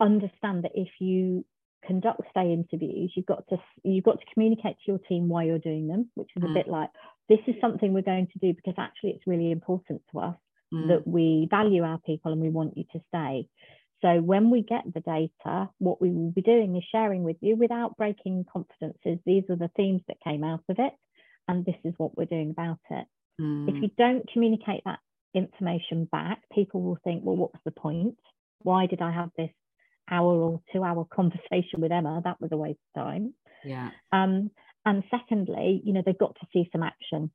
understand 0.00 0.64
that 0.64 0.72
if 0.74 0.88
you 1.00 1.44
conduct 1.86 2.20
stay 2.30 2.52
interviews, 2.52 3.12
you've 3.16 3.26
got 3.26 3.46
to 3.48 3.56
you've 3.82 4.04
got 4.04 4.20
to 4.20 4.26
communicate 4.32 4.76
to 4.76 4.82
your 4.86 4.98
team 4.98 5.28
why 5.28 5.44
you're 5.44 5.58
doing 5.58 5.88
them, 5.88 6.10
which 6.14 6.30
is 6.36 6.42
Mm. 6.42 6.50
a 6.50 6.54
bit 6.54 6.68
like 6.68 6.90
this 7.28 7.40
is 7.46 7.54
something 7.60 7.92
we're 7.92 8.02
going 8.02 8.28
to 8.28 8.38
do 8.38 8.52
because 8.54 8.74
actually 8.78 9.10
it's 9.10 9.26
really 9.26 9.50
important 9.50 10.02
to 10.12 10.20
us 10.20 10.36
Mm. 10.72 10.88
that 10.88 11.06
we 11.06 11.46
value 11.50 11.82
our 11.82 11.98
people 11.98 12.32
and 12.32 12.40
we 12.40 12.48
want 12.48 12.76
you 12.78 12.84
to 12.92 13.00
stay. 13.08 13.46
So 14.02 14.20
when 14.20 14.50
we 14.50 14.62
get 14.62 14.82
the 14.92 15.00
data, 15.00 15.68
what 15.78 16.00
we 16.02 16.10
will 16.10 16.32
be 16.32 16.42
doing 16.42 16.76
is 16.76 16.84
sharing 16.90 17.22
with 17.22 17.36
you 17.40 17.56
without 17.56 17.96
breaking 17.96 18.44
confidences. 18.52 19.18
These 19.24 19.44
are 19.48 19.56
the 19.56 19.70
themes 19.76 20.02
that 20.08 20.20
came 20.24 20.42
out 20.44 20.62
of 20.68 20.76
it, 20.78 20.92
and 21.48 21.64
this 21.64 21.76
is 21.84 21.94
what 21.98 22.16
we're 22.16 22.24
doing 22.26 22.50
about 22.50 22.78
it. 22.90 23.06
Mm. 23.40 23.68
If 23.68 23.80
you 23.82 23.90
don't 23.96 24.28
communicate 24.32 24.82
that 24.84 24.98
information 25.34 26.04
back, 26.10 26.42
people 26.52 26.82
will 26.82 26.98
think, 27.04 27.22
well, 27.24 27.36
what 27.36 27.52
was 27.52 27.62
the 27.64 27.70
point? 27.70 28.18
Why 28.62 28.86
did 28.86 29.00
I 29.00 29.12
have 29.12 29.30
this 29.36 29.50
hour 30.10 30.34
or 30.34 30.60
two 30.72 30.82
hour 30.84 31.06
conversation 31.14 31.80
with 31.80 31.92
Emma? 31.92 32.20
That 32.24 32.40
was 32.40 32.50
a 32.52 32.56
waste 32.56 32.80
of 32.96 33.02
time. 33.04 33.34
yeah. 33.64 33.90
Um, 34.12 34.50
and 34.84 35.04
secondly, 35.12 35.80
you 35.84 35.92
know, 35.92 36.02
they've 36.04 36.18
got 36.18 36.34
to 36.40 36.46
see 36.52 36.68
some 36.72 36.82
action 36.82 37.30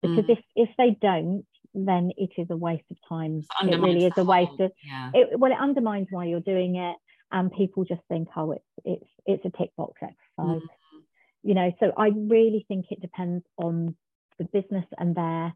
because 0.00 0.26
Mm. 0.26 0.30
if, 0.30 0.38
if 0.54 0.68
they 0.78 0.96
don't, 1.00 1.44
then 1.74 2.12
it 2.16 2.30
is 2.38 2.46
a 2.50 2.56
waste 2.56 2.84
of 2.90 2.96
time. 3.08 3.42
It 3.62 3.80
really 3.80 4.06
is 4.06 4.16
a 4.16 4.24
waste 4.24 4.52
whole- 4.52 4.66
of 4.66 4.72
Yeah. 4.86 5.10
it, 5.14 5.38
well, 5.38 5.50
it 5.52 5.58
undermines 5.58 6.08
why 6.10 6.24
you're 6.26 6.40
doing 6.40 6.76
it, 6.76 6.96
and 7.32 7.52
people 7.52 7.84
just 7.84 8.02
think, 8.08 8.28
oh, 8.36 8.52
it's 8.52 8.64
it's 8.84 9.10
it's 9.26 9.44
a 9.44 9.50
tick 9.50 9.70
box 9.76 10.00
exercise, 10.02 10.62
Mm. 10.62 11.02
you 11.42 11.54
know. 11.54 11.72
So 11.80 11.92
I 11.96 12.08
really 12.08 12.64
think 12.68 12.92
it 12.92 13.00
depends 13.00 13.44
on 13.58 13.96
the 14.38 14.44
business 14.44 14.86
and 14.98 15.14
their 15.14 15.52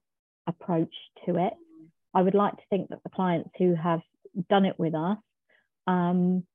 approach 0.47 0.95
to 1.27 1.37
it. 1.37 1.55
I 2.15 2.23
would 2.23 2.35
like 2.35 2.57
to 2.57 2.67
think 2.71 2.89
that 2.91 3.03
the 3.05 3.11
clients 3.11 3.51
who 3.59 3.75
have 3.75 4.03
done 4.49 4.65
it 4.65 4.79
with 4.79 4.95
us 4.95 5.19
um, 5.87 6.47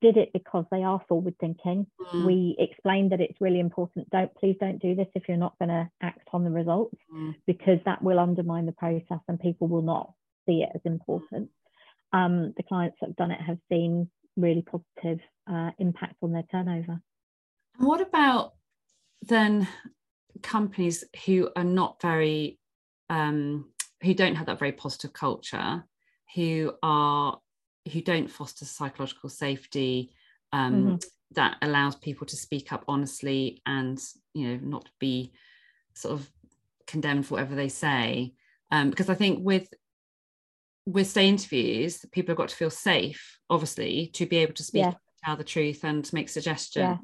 did 0.00 0.16
it 0.16 0.30
because 0.32 0.64
they 0.70 0.82
are 0.82 1.00
forward 1.08 1.34
thinking. 1.40 1.86
Mm. 2.12 2.26
We 2.26 2.56
explained 2.58 3.12
that 3.12 3.20
it's 3.20 3.40
really 3.40 3.60
important. 3.60 4.10
Don't 4.10 4.34
please 4.34 4.56
don't 4.60 4.80
do 4.80 4.94
this 4.94 5.08
if 5.14 5.24
you're 5.28 5.36
not 5.36 5.58
going 5.58 5.68
to 5.70 5.90
act 6.02 6.28
on 6.32 6.44
the 6.44 6.50
results 6.50 6.96
Mm. 7.12 7.34
because 7.46 7.78
that 7.84 8.02
will 8.02 8.18
undermine 8.18 8.66
the 8.66 8.72
process 8.72 9.20
and 9.28 9.40
people 9.40 9.68
will 9.68 9.82
not 9.82 10.12
see 10.46 10.62
it 10.62 10.70
as 10.74 10.80
important. 10.84 11.50
Um, 12.12 12.52
the 12.56 12.62
clients 12.62 12.98
that 13.00 13.08
have 13.08 13.16
done 13.16 13.30
it 13.30 13.40
have 13.40 13.58
seen 13.68 14.10
really 14.36 14.62
positive 14.62 15.20
uh, 15.50 15.70
impact 15.78 16.16
on 16.22 16.32
their 16.32 16.44
turnover. 16.50 17.00
And 17.78 17.86
what 17.86 18.00
about 18.00 18.54
then 19.22 19.66
companies 20.42 21.04
who 21.24 21.50
are 21.56 21.64
not 21.64 22.00
very, 22.00 22.58
um, 23.10 23.70
who 24.02 24.14
don't 24.14 24.36
have 24.36 24.46
that 24.46 24.58
very 24.58 24.72
positive 24.72 25.12
culture, 25.12 25.84
who 26.34 26.72
are, 26.82 27.38
who 27.92 28.00
don't 28.00 28.30
foster 28.30 28.64
psychological 28.64 29.28
safety 29.28 30.12
um, 30.52 30.98
that 31.32 31.56
allows 31.62 31.96
people 31.96 32.26
to 32.26 32.36
speak 32.36 32.72
up 32.72 32.84
honestly 32.88 33.60
and 33.66 34.00
you 34.34 34.48
know 34.48 34.60
not 34.62 34.88
be 34.98 35.32
sort 35.94 36.14
of 36.14 36.30
condemned 36.86 37.26
for 37.26 37.34
whatever 37.34 37.54
they 37.54 37.68
say. 37.68 38.34
Um, 38.70 38.90
because 38.90 39.08
I 39.08 39.14
think 39.14 39.44
with 39.44 39.68
with 40.86 41.08
stay 41.08 41.28
interviews, 41.28 42.04
people 42.12 42.32
have 42.32 42.38
got 42.38 42.48
to 42.50 42.56
feel 42.56 42.70
safe, 42.70 43.38
obviously, 43.50 44.08
to 44.14 44.24
be 44.24 44.36
able 44.36 44.54
to 44.54 44.62
speak, 44.62 44.82
Yeah. 44.82 44.94
tell 45.24 45.36
the 45.36 45.44
truth, 45.44 45.84
and 45.84 46.08
make 46.12 46.28
suggestions. 46.28 46.98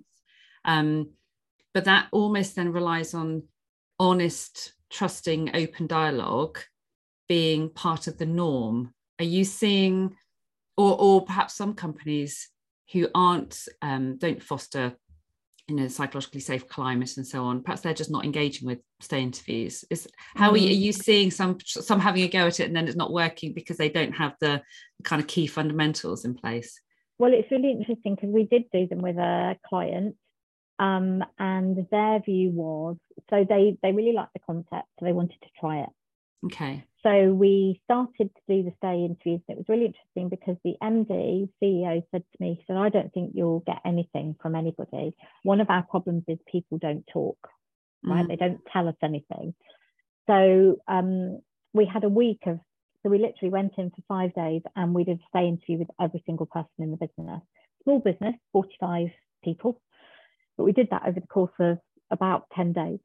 Um, 0.64 1.10
but 1.74 1.84
that 1.86 2.06
almost 2.12 2.54
then 2.54 2.72
relies 2.72 3.12
on 3.12 3.42
honest, 3.98 4.74
trusting, 4.90 5.56
open 5.56 5.86
dialogue 5.88 6.58
being 7.28 7.70
part 7.70 8.06
of 8.06 8.18
the 8.18 8.26
norm. 8.26 8.94
Are 9.18 9.24
you 9.24 9.44
seeing, 9.44 10.16
or 10.82 10.92
or 11.04 11.24
perhaps 11.24 11.54
some 11.54 11.74
companies 11.74 12.32
who 12.92 13.02
aren't 13.14 13.54
um, 13.88 14.04
don't 14.18 14.42
foster 14.42 14.86
you 15.68 15.76
know 15.76 15.88
psychologically 15.88 16.40
safe 16.40 16.64
climate 16.76 17.12
and 17.16 17.26
so 17.32 17.38
on 17.44 17.62
perhaps 17.62 17.80
they're 17.82 17.94
just 18.02 18.10
not 18.16 18.24
engaging 18.24 18.66
with 18.66 18.80
stay 19.00 19.22
interviews 19.22 19.84
is 19.90 20.08
how 20.34 20.50
are, 20.50 20.56
you, 20.56 20.68
Mm. 20.68 20.72
are 20.72 20.84
you 20.86 20.92
seeing 20.92 21.30
some 21.30 21.52
some 21.64 22.00
having 22.00 22.24
a 22.24 22.28
go 22.28 22.46
at 22.50 22.58
it 22.60 22.66
and 22.68 22.76
then 22.76 22.86
it's 22.88 22.96
not 23.04 23.12
working 23.22 23.50
because 23.58 23.76
they 23.78 23.88
don't 23.98 24.16
have 24.22 24.34
the 24.40 24.54
kind 25.04 25.22
of 25.22 25.28
key 25.28 25.46
fundamentals 25.46 26.24
in 26.24 26.34
place 26.34 26.70
Well, 27.18 27.32
it's 27.38 27.50
really 27.54 27.70
interesting 27.78 28.14
because 28.16 28.32
we 28.38 28.44
did 28.54 28.64
do 28.76 28.82
them 28.90 29.02
with 29.08 29.16
a 29.16 29.56
client, 29.68 30.16
um, 30.86 31.22
and 31.38 31.86
their 31.94 32.16
view 32.28 32.50
was 32.62 32.96
so 33.30 33.36
they 33.52 33.64
they 33.82 33.92
really 33.98 34.14
liked 34.20 34.34
the 34.34 34.40
concept, 34.50 34.88
so 34.94 35.00
they 35.06 35.16
wanted 35.20 35.40
to 35.46 35.50
try 35.60 35.74
it. 35.86 35.90
okay 36.48 36.74
So 37.02 37.32
we 37.32 37.80
started 37.84 38.30
to 38.34 38.42
do 38.48 38.62
the 38.62 38.72
stay 38.78 39.04
interviews, 39.04 39.40
and 39.48 39.56
it 39.56 39.58
was 39.58 39.68
really 39.68 39.86
interesting 39.86 40.28
because 40.28 40.56
the 40.64 40.76
MD 40.82 41.48
CEO 41.60 42.02
said 42.10 42.22
to 42.22 42.36
me, 42.38 42.54
he 42.54 42.64
said, 42.66 42.76
"I 42.76 42.90
don't 42.90 43.12
think 43.12 43.32
you'll 43.34 43.60
get 43.60 43.80
anything 43.84 44.36
from 44.40 44.54
anybody. 44.54 45.14
One 45.42 45.60
of 45.60 45.68
our 45.68 45.82
problems 45.82 46.24
is 46.28 46.38
people 46.46 46.78
don't 46.78 47.04
talk, 47.12 47.38
right? 48.04 48.24
Mm. 48.24 48.28
They 48.28 48.36
don't 48.36 48.60
tell 48.72 48.88
us 48.88 48.96
anything." 49.02 49.54
So 50.28 50.76
um, 50.86 51.40
we 51.74 51.86
had 51.86 52.04
a 52.04 52.08
week 52.08 52.42
of 52.46 52.60
so 53.02 53.10
we 53.10 53.18
literally 53.18 53.50
went 53.50 53.72
in 53.78 53.90
for 53.90 54.02
five 54.06 54.32
days 54.34 54.62
and 54.76 54.94
we 54.94 55.04
did 55.04 55.18
a 55.18 55.28
stay 55.30 55.48
interview 55.48 55.78
with 55.78 55.88
every 56.00 56.22
single 56.24 56.46
person 56.46 56.70
in 56.78 56.92
the 56.92 56.96
business. 56.96 57.40
Small 57.82 57.98
business, 57.98 58.34
45 58.52 59.08
people. 59.42 59.80
But 60.56 60.64
we 60.64 60.72
did 60.72 60.88
that 60.90 61.02
over 61.06 61.18
the 61.18 61.26
course 61.26 61.52
of 61.58 61.78
about 62.10 62.46
10 62.54 62.72
days. 62.72 63.00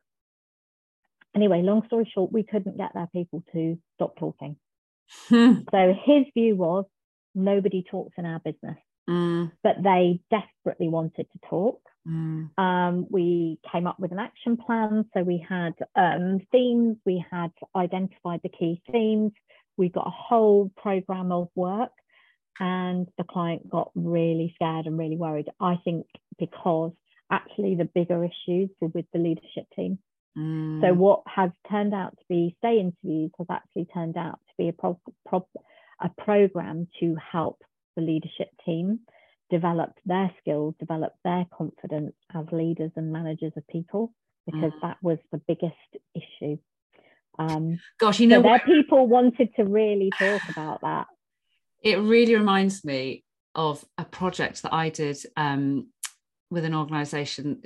Anyway, 1.37 1.61
long 1.61 1.83
story 1.85 2.09
short, 2.11 2.31
we 2.31 2.41
couldn't 2.41 2.77
get 2.77 2.91
their 2.95 3.07
people 3.13 3.43
to 3.53 3.77
stop 3.93 4.17
talking. 4.17 4.55
Hmm. 5.29 5.59
So 5.71 5.93
his 6.03 6.25
view 6.33 6.55
was 6.55 6.85
nobody 7.35 7.83
talks 7.83 8.13
in 8.17 8.25
our 8.25 8.39
business, 8.39 8.77
Mm, 9.09 9.51
but 9.63 9.75
they 9.81 10.19
desperately 10.29 10.89
wanted 10.89 11.27
to 11.31 11.39
talk. 11.49 11.79
Mm. 12.07 12.49
Um, 12.57 13.07
we 13.09 13.59
came 13.71 13.87
up 13.87 13.99
with 13.99 14.11
an 14.11 14.19
action 14.19 14.57
plan. 14.57 15.05
So 15.13 15.23
we 15.23 15.45
had 15.47 15.73
um, 15.95 16.39
themes, 16.51 16.97
we 17.05 17.23
had 17.31 17.51
identified 17.75 18.41
the 18.43 18.49
key 18.49 18.81
themes, 18.91 19.31
we 19.77 19.89
got 19.89 20.07
a 20.07 20.11
whole 20.11 20.71
program 20.75 21.31
of 21.31 21.49
work, 21.55 21.91
and 22.59 23.07
the 23.17 23.23
client 23.23 23.69
got 23.69 23.91
really 23.95 24.51
scared 24.55 24.87
and 24.87 24.97
really 24.97 25.17
worried. 25.17 25.47
I 25.59 25.75
think 25.83 26.07
because 26.39 26.91
actually 27.31 27.75
the 27.75 27.85
bigger 27.85 28.23
issues 28.25 28.69
were 28.81 28.89
with 28.89 29.05
the 29.13 29.19
leadership 29.19 29.65
team. 29.75 29.99
Mm. 30.37 30.81
So 30.81 30.93
what 30.93 31.23
has 31.27 31.49
turned 31.69 31.93
out 31.93 32.11
to 32.11 32.23
be 32.29 32.55
stay 32.59 32.79
interviews 32.79 33.31
has 33.37 33.47
actually 33.49 33.85
turned 33.93 34.17
out 34.17 34.39
to 34.49 34.53
be 34.57 34.69
a 34.69 34.73
pro- 34.73 34.99
pro- 35.25 35.47
a 36.01 36.09
program 36.09 36.87
to 36.99 37.15
help 37.15 37.61
the 37.95 38.03
leadership 38.03 38.49
team 38.63 38.99
develop 39.49 39.93
their 40.05 40.31
skills, 40.39 40.75
develop 40.79 41.13
their 41.23 41.45
confidence 41.57 42.13
as 42.35 42.45
leaders 42.51 42.91
and 42.95 43.11
managers 43.11 43.53
of 43.55 43.67
people, 43.67 44.13
because 44.45 44.71
mm. 44.73 44.81
that 44.81 44.97
was 45.01 45.17
the 45.31 45.41
biggest 45.47 45.73
issue. 46.13 46.57
Um, 47.39 47.79
Gosh, 47.99 48.19
you 48.19 48.27
know, 48.27 48.37
so 48.37 48.43
their 48.43 48.59
people 48.59 49.07
wanted 49.07 49.55
to 49.55 49.63
really 49.63 50.11
talk 50.17 50.41
about 50.49 50.81
that. 50.81 51.07
It 51.83 51.99
really 51.99 52.35
reminds 52.35 52.83
me 52.83 53.23
of 53.53 53.85
a 53.99 54.03
project 54.03 54.63
that 54.63 54.73
I 54.73 54.89
did 54.89 55.19
um, 55.37 55.89
with 56.49 56.65
an 56.65 56.73
organization 56.73 57.61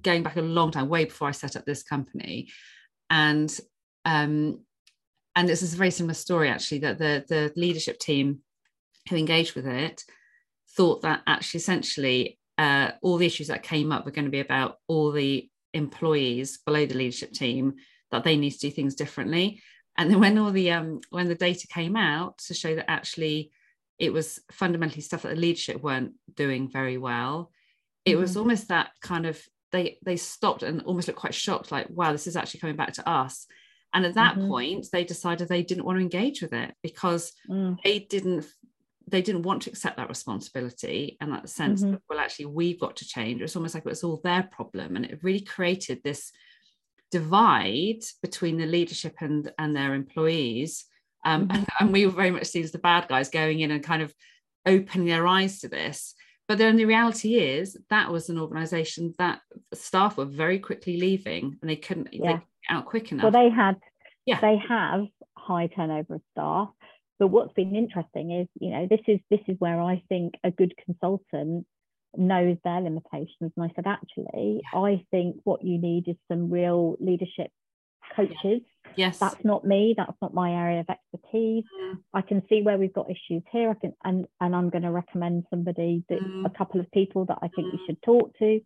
going 0.00 0.22
back 0.22 0.36
a 0.36 0.42
long 0.42 0.70
time, 0.70 0.88
way 0.88 1.04
before 1.04 1.28
I 1.28 1.32
set 1.32 1.56
up 1.56 1.64
this 1.64 1.82
company. 1.82 2.48
And 3.10 3.54
um, 4.04 4.60
and 5.34 5.48
this 5.48 5.62
is 5.62 5.74
a 5.74 5.76
very 5.76 5.90
similar 5.90 6.14
story 6.14 6.48
actually 6.48 6.78
that 6.80 6.98
the 6.98 7.24
the 7.28 7.52
leadership 7.56 7.98
team 7.98 8.40
who 9.08 9.16
engaged 9.16 9.54
with 9.54 9.66
it 9.66 10.04
thought 10.76 11.02
that 11.02 11.22
actually 11.26 11.58
essentially 11.58 12.38
uh, 12.58 12.92
all 13.02 13.16
the 13.16 13.26
issues 13.26 13.48
that 13.48 13.62
came 13.62 13.92
up 13.92 14.04
were 14.04 14.10
going 14.10 14.24
to 14.24 14.30
be 14.30 14.40
about 14.40 14.76
all 14.86 15.10
the 15.10 15.48
employees 15.74 16.58
below 16.64 16.86
the 16.86 16.94
leadership 16.94 17.32
team 17.32 17.74
that 18.10 18.24
they 18.24 18.36
need 18.36 18.50
to 18.50 18.58
do 18.58 18.70
things 18.70 18.94
differently 18.94 19.60
and 19.96 20.10
then 20.10 20.20
when 20.20 20.38
all 20.38 20.50
the 20.50 20.70
um, 20.70 21.00
when 21.10 21.28
the 21.28 21.34
data 21.34 21.66
came 21.66 21.96
out 21.96 22.38
to 22.38 22.54
show 22.54 22.74
that 22.74 22.90
actually 22.90 23.50
it 23.98 24.12
was 24.12 24.40
fundamentally 24.50 25.00
stuff 25.00 25.22
that 25.22 25.34
the 25.34 25.40
leadership 25.40 25.82
weren't 25.82 26.12
doing 26.34 26.68
very 26.70 26.98
well 26.98 27.50
it 28.04 28.12
mm-hmm. 28.12 28.20
was 28.20 28.36
almost 28.36 28.68
that 28.68 28.90
kind 29.00 29.26
of 29.26 29.40
they 29.72 29.98
they 30.04 30.16
stopped 30.16 30.62
and 30.62 30.82
almost 30.82 31.08
looked 31.08 31.20
quite 31.20 31.34
shocked 31.34 31.72
like 31.72 31.86
wow 31.90 32.12
this 32.12 32.26
is 32.26 32.36
actually 32.36 32.60
coming 32.60 32.76
back 32.76 32.92
to 32.92 33.08
us 33.08 33.46
and 33.92 34.06
at 34.06 34.14
that 34.14 34.36
mm-hmm. 34.36 34.48
point 34.48 34.86
they 34.92 35.04
decided 35.04 35.48
they 35.48 35.62
didn't 35.62 35.84
want 35.84 35.96
to 35.96 36.02
engage 36.02 36.40
with 36.42 36.52
it 36.52 36.74
because 36.82 37.32
mm. 37.48 37.76
they 37.84 37.98
didn't 37.98 38.46
they 39.08 39.22
didn't 39.22 39.42
want 39.42 39.62
to 39.62 39.70
accept 39.70 39.96
that 39.96 40.08
responsibility 40.08 41.16
and 41.20 41.32
that 41.32 41.48
sense 41.48 41.82
mm-hmm. 41.82 41.92
that 41.92 42.02
well 42.08 42.18
actually 42.18 42.46
we've 42.46 42.80
got 42.80 42.96
to 42.96 43.06
change 43.06 43.40
it's 43.40 43.56
almost 43.56 43.74
like 43.74 43.84
it 43.84 43.88
was 43.88 44.04
all 44.04 44.20
their 44.22 44.42
problem 44.44 44.96
and 44.96 45.04
it 45.04 45.18
really 45.22 45.40
created 45.40 46.00
this 46.02 46.32
divide 47.10 48.00
between 48.22 48.56
the 48.56 48.66
leadership 48.66 49.16
and 49.20 49.52
and 49.58 49.74
their 49.74 49.94
employees 49.94 50.84
um, 51.24 51.48
mm-hmm. 51.48 51.56
and, 51.56 51.66
and 51.80 51.92
we 51.92 52.06
were 52.06 52.12
very 52.12 52.30
much 52.30 52.46
seen 52.46 52.64
as 52.64 52.72
the 52.72 52.78
bad 52.78 53.08
guys 53.08 53.28
going 53.28 53.60
in 53.60 53.70
and 53.70 53.82
kind 53.82 54.02
of 54.02 54.14
opening 54.64 55.06
their 55.06 55.26
eyes 55.26 55.60
to 55.60 55.68
this 55.68 56.14
but 56.52 56.58
then 56.58 56.76
the 56.76 56.84
reality 56.84 57.36
is 57.36 57.78
that 57.88 58.12
was 58.12 58.28
an 58.28 58.38
organization 58.38 59.14
that 59.16 59.40
staff 59.72 60.18
were 60.18 60.26
very 60.26 60.58
quickly 60.58 60.98
leaving 60.98 61.56
and 61.62 61.70
they 61.70 61.76
couldn't 61.76 62.08
yeah. 62.12 62.36
they 62.36 62.42
out 62.68 62.84
quick 62.84 63.10
enough. 63.10 63.22
Well, 63.22 63.32
they 63.32 63.48
had, 63.48 63.76
yeah. 64.26 64.38
they 64.38 64.58
have 64.68 65.06
high 65.34 65.68
turnover 65.68 66.16
of 66.16 66.20
staff. 66.32 66.68
But 67.18 67.28
what's 67.28 67.54
been 67.54 67.74
interesting 67.74 68.32
is, 68.32 68.48
you 68.60 68.68
know, 68.68 68.86
this 68.86 69.00
is 69.08 69.18
this 69.30 69.40
is 69.48 69.56
where 69.60 69.80
I 69.80 70.02
think 70.10 70.34
a 70.44 70.50
good 70.50 70.74
consultant 70.84 71.66
knows 72.18 72.58
their 72.64 72.82
limitations. 72.82 73.50
And 73.56 73.64
I 73.64 73.72
said, 73.74 73.86
actually, 73.86 74.60
yeah. 74.74 74.78
I 74.78 75.06
think 75.10 75.36
what 75.44 75.64
you 75.64 75.78
need 75.78 76.06
is 76.06 76.16
some 76.30 76.50
real 76.50 76.96
leadership 77.00 77.50
coaches. 78.14 78.60
Yes. 78.96 79.18
That's 79.18 79.44
not 79.44 79.64
me. 79.64 79.94
That's 79.96 80.16
not 80.20 80.34
my 80.34 80.52
area 80.52 80.80
of 80.80 80.90
expertise. 80.90 81.64
Mm. 81.64 81.98
I 82.14 82.22
can 82.22 82.42
see 82.48 82.62
where 82.62 82.78
we've 82.78 82.92
got 82.92 83.10
issues 83.10 83.42
here. 83.50 83.70
I 83.70 83.74
can 83.74 83.94
and 84.04 84.26
and 84.40 84.54
I'm 84.54 84.70
going 84.70 84.82
to 84.82 84.90
recommend 84.90 85.44
somebody 85.50 86.04
that 86.08 86.20
mm. 86.20 86.44
a 86.44 86.50
couple 86.50 86.80
of 86.80 86.90
people 86.92 87.24
that 87.26 87.38
I 87.42 87.48
think 87.48 87.68
mm. 87.68 87.72
you 87.72 87.78
should 87.86 88.02
talk 88.02 88.36
to. 88.38 88.60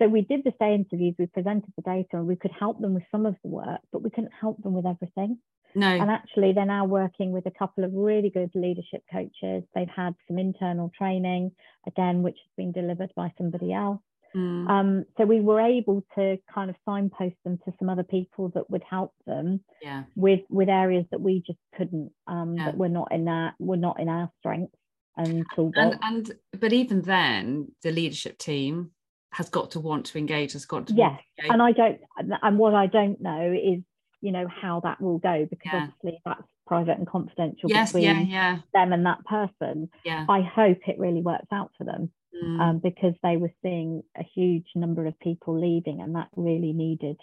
So 0.00 0.06
we 0.06 0.20
did 0.20 0.44
the 0.44 0.52
stay 0.54 0.74
interviews, 0.74 1.16
we 1.18 1.26
presented 1.26 1.72
the 1.74 1.82
data, 1.82 2.08
and 2.12 2.26
we 2.26 2.36
could 2.36 2.52
help 2.52 2.80
them 2.80 2.94
with 2.94 3.02
some 3.10 3.26
of 3.26 3.34
the 3.42 3.48
work, 3.48 3.80
but 3.92 4.02
we 4.02 4.10
couldn't 4.10 4.32
help 4.40 4.62
them 4.62 4.74
with 4.74 4.86
everything. 4.86 5.38
No. 5.74 5.88
And 5.88 6.10
actually, 6.10 6.52
they're 6.52 6.64
now 6.64 6.84
working 6.84 7.32
with 7.32 7.46
a 7.46 7.50
couple 7.50 7.84
of 7.84 7.92
really 7.92 8.30
good 8.30 8.50
leadership 8.54 9.02
coaches. 9.10 9.64
They've 9.74 9.88
had 9.88 10.14
some 10.26 10.38
internal 10.38 10.90
training, 10.96 11.52
again, 11.86 12.22
which 12.22 12.36
has 12.36 12.50
been 12.56 12.72
delivered 12.72 13.12
by 13.14 13.32
somebody 13.36 13.72
else. 13.72 14.00
Mm. 14.34 14.68
Um, 14.68 15.04
so 15.16 15.24
we 15.24 15.40
were 15.40 15.60
able 15.60 16.04
to 16.16 16.38
kind 16.52 16.70
of 16.70 16.76
signpost 16.84 17.36
them 17.44 17.58
to 17.64 17.72
some 17.78 17.88
other 17.88 18.02
people 18.02 18.50
that 18.50 18.68
would 18.70 18.82
help 18.88 19.14
them 19.26 19.60
yeah. 19.82 20.04
with 20.16 20.40
with 20.48 20.68
areas 20.68 21.06
that 21.10 21.20
we 21.20 21.42
just 21.46 21.58
couldn't, 21.76 22.12
um, 22.26 22.56
yeah. 22.56 22.66
that 22.66 22.76
were 22.76 22.88
not 22.88 23.12
in 23.12 23.24
that 23.26 23.54
were 23.58 23.76
not 23.76 24.00
in 24.00 24.08
our 24.08 24.30
strengths 24.38 24.76
and 25.18 25.44
And, 25.56 25.98
and 26.02 26.32
but 26.58 26.72
even 26.72 27.02
then, 27.02 27.72
the 27.82 27.90
leadership 27.90 28.38
team 28.38 28.92
has 29.32 29.48
got 29.50 29.72
to 29.72 29.80
want 29.80 30.06
to 30.06 30.18
engage, 30.18 30.52
has 30.52 30.64
got 30.64 30.86
to 30.86 30.94
yes. 30.94 31.20
And 31.38 31.60
I 31.60 31.72
don't, 31.72 32.00
and 32.42 32.58
what 32.58 32.74
I 32.74 32.86
don't 32.86 33.20
know 33.20 33.52
is, 33.52 33.82
you 34.20 34.32
know, 34.32 34.46
how 34.48 34.80
that 34.80 35.00
will 35.00 35.18
go 35.18 35.46
because 35.50 35.70
yeah. 35.72 35.88
obviously 35.88 36.20
that's 36.24 36.42
private 36.66 36.98
and 36.98 37.06
confidential 37.06 37.68
yes, 37.68 37.92
between 37.92 38.04
yeah, 38.04 38.20
yeah. 38.20 38.58
them 38.72 38.92
and 38.92 39.06
that 39.06 39.24
person. 39.24 39.90
Yeah. 40.04 40.24
I 40.28 40.40
hope 40.42 40.78
it 40.86 40.98
really 40.98 41.20
works 41.20 41.48
out 41.52 41.72
for 41.76 41.84
them 41.84 42.10
mm. 42.34 42.60
um, 42.60 42.78
because 42.78 43.14
they 43.22 43.36
were 43.36 43.52
seeing 43.62 44.02
a 44.16 44.22
huge 44.22 44.66
number 44.74 45.06
of 45.06 45.18
people 45.20 45.58
leaving, 45.58 46.00
and 46.00 46.14
that 46.14 46.28
really 46.36 46.72
needed 46.72 47.16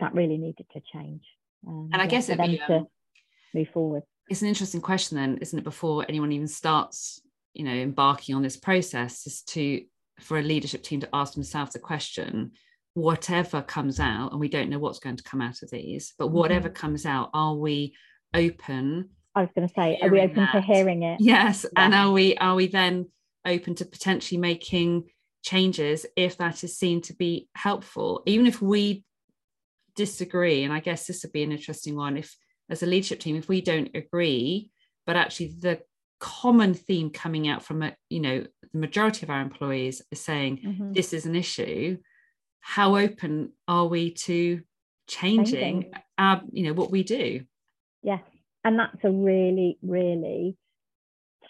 that 0.00 0.14
really 0.14 0.38
needed 0.38 0.66
to 0.72 0.80
change. 0.92 1.22
Um, 1.66 1.90
and 1.92 2.02
I 2.02 2.04
yeah, 2.04 2.10
guess 2.10 2.28
it 2.28 2.38
be, 2.38 2.60
um, 2.68 2.86
move 3.54 3.68
forward. 3.72 4.02
It's 4.28 4.42
an 4.42 4.48
interesting 4.48 4.80
question, 4.80 5.16
then, 5.16 5.38
isn't 5.38 5.58
it? 5.58 5.64
Before 5.64 6.04
anyone 6.08 6.32
even 6.32 6.48
starts, 6.48 7.20
you 7.52 7.64
know, 7.64 7.72
embarking 7.72 8.34
on 8.34 8.42
this 8.42 8.56
process, 8.56 9.26
is 9.26 9.42
to 9.42 9.82
for 10.20 10.38
a 10.38 10.42
leadership 10.42 10.82
team 10.82 11.00
to 11.00 11.08
ask 11.12 11.34
themselves 11.34 11.72
the 11.72 11.78
question 11.78 12.52
whatever 12.94 13.60
comes 13.60 13.98
out 13.98 14.30
and 14.30 14.40
we 14.40 14.48
don't 14.48 14.70
know 14.70 14.78
what's 14.78 15.00
going 15.00 15.16
to 15.16 15.22
come 15.24 15.40
out 15.40 15.62
of 15.62 15.70
these 15.70 16.14
but 16.18 16.28
whatever 16.28 16.68
mm-hmm. 16.68 16.76
comes 16.76 17.04
out 17.04 17.28
are 17.34 17.54
we 17.54 17.92
open 18.34 19.08
i 19.34 19.40
was 19.40 19.50
going 19.54 19.66
to 19.66 19.74
say 19.74 19.98
are 20.00 20.08
we 20.08 20.20
open 20.20 20.36
that? 20.36 20.52
to 20.52 20.60
hearing 20.60 21.02
it 21.02 21.20
yes 21.20 21.64
yeah. 21.64 21.84
and 21.84 21.94
are 21.94 22.12
we 22.12 22.36
are 22.36 22.54
we 22.54 22.68
then 22.68 23.06
open 23.46 23.74
to 23.76 23.84
potentially 23.84 24.38
making 24.38 25.04
changes 25.42 26.06
if 26.16 26.38
that 26.38 26.64
is 26.64 26.78
seen 26.78 27.00
to 27.02 27.14
be 27.14 27.48
helpful. 27.54 28.22
Even 28.26 28.46
if 28.46 28.62
we 28.62 29.04
disagree 29.96 30.64
and 30.64 30.72
i 30.72 30.80
guess 30.80 31.06
this 31.06 31.22
would 31.22 31.30
be 31.30 31.44
an 31.44 31.52
interesting 31.52 31.94
one 31.94 32.16
if 32.16 32.36
as 32.68 32.82
a 32.82 32.86
leadership 32.86 33.20
team 33.20 33.36
if 33.36 33.48
we 33.48 33.60
don't 33.60 33.94
agree 33.94 34.68
but 35.06 35.14
actually 35.14 35.54
the 35.60 35.78
common 36.20 36.74
theme 36.74 37.10
coming 37.10 37.48
out 37.48 37.62
from 37.62 37.82
a, 37.82 37.94
you 38.08 38.20
know 38.20 38.44
the 38.72 38.78
majority 38.78 39.24
of 39.24 39.30
our 39.30 39.40
employees 39.40 40.02
is 40.10 40.20
saying 40.20 40.58
mm-hmm. 40.64 40.92
this 40.92 41.12
is 41.12 41.26
an 41.26 41.36
issue. 41.36 41.98
How 42.60 42.96
open 42.96 43.52
are 43.68 43.86
we 43.86 44.12
to 44.12 44.62
changing, 45.06 45.82
changing. 45.82 45.92
our 46.16 46.42
you 46.50 46.64
know 46.64 46.72
what 46.72 46.90
we 46.90 47.02
do? 47.02 47.42
Yes 48.02 48.22
and 48.64 48.78
that's 48.78 49.04
a 49.04 49.10
really 49.10 49.78
really 49.82 50.56